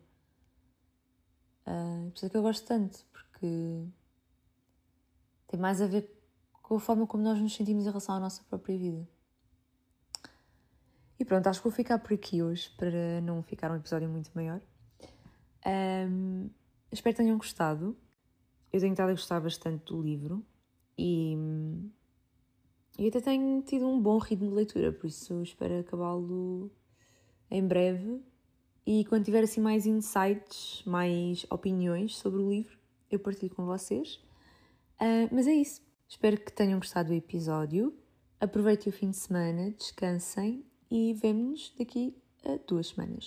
Uh, 1.68 2.10
por 2.10 2.16
isso 2.16 2.26
é 2.26 2.30
que 2.30 2.38
eu 2.38 2.42
gosto 2.42 2.66
tanto, 2.66 3.06
porque 3.12 3.86
tem 5.48 5.60
mais 5.60 5.82
a 5.82 5.86
ver 5.86 6.10
com 6.64 6.76
a 6.76 6.80
forma 6.80 7.06
como 7.06 7.22
nós 7.24 7.40
nos 7.40 7.56
sentimos 7.56 7.86
em 7.86 7.90
relação 7.90 8.16
à 8.16 8.20
nossa 8.20 8.44
própria 8.46 8.76
vida. 8.76 9.08
E 11.20 11.26
pronto, 11.26 11.48
acho 11.48 11.60
que 11.60 11.68
vou 11.68 11.76
ficar 11.76 11.98
por 12.00 12.14
aqui 12.14 12.44
hoje 12.44 12.70
para 12.78 13.22
não 13.22 13.42
ficar 13.42 13.72
um 13.72 13.76
episódio 13.76 14.08
muito 14.08 14.30
maior. 14.36 14.62
Um, 15.66 16.50
espero 16.92 17.16
que 17.16 17.24
tenham 17.24 17.38
gostado. 17.38 17.98
Eu 18.72 18.80
tenho 18.80 18.92
estado 18.92 19.10
a 19.10 19.14
gostar 19.14 19.40
bastante 19.40 19.86
do 19.86 20.02
livro 20.02 20.46
e, 20.98 21.36
e 23.00 23.08
até 23.08 23.20
tenho 23.22 23.62
tido 23.64 23.88
um 23.88 24.00
bom 24.00 24.18
ritmo 24.18 24.50
de 24.50 24.56
leitura, 24.56 24.92
por 24.92 25.08
isso 25.08 25.42
espero 25.42 25.80
acabá-lo 25.80 26.70
em 27.50 27.66
breve. 27.66 28.22
E 28.86 29.04
quando 29.06 29.26
tiver 29.26 29.44
assim 29.44 29.60
mais 29.60 29.86
insights, 29.86 30.84
mais 30.86 31.46
opiniões 31.50 32.16
sobre 32.16 32.42
o 32.42 32.50
livro, 32.50 32.78
eu 33.10 33.20
partilho 33.20 33.56
com 33.56 33.66
vocês. 33.66 34.16
Uh, 35.00 35.28
mas 35.32 35.48
é 35.48 35.54
isso. 35.54 35.82
Espero 36.08 36.40
que 36.40 36.52
tenham 36.52 36.80
gostado 36.80 37.10
do 37.10 37.16
episódio. 37.16 37.98
Aproveitem 38.40 38.92
o 38.92 38.96
fim 38.96 39.10
de 39.10 39.18
semana, 39.18 39.72
descansem 39.72 40.64
e 40.90 41.14
vemo-nos 41.14 41.74
daqui 41.78 42.16
a 42.46 42.58
duas 42.68 42.88
semanas. 42.88 43.26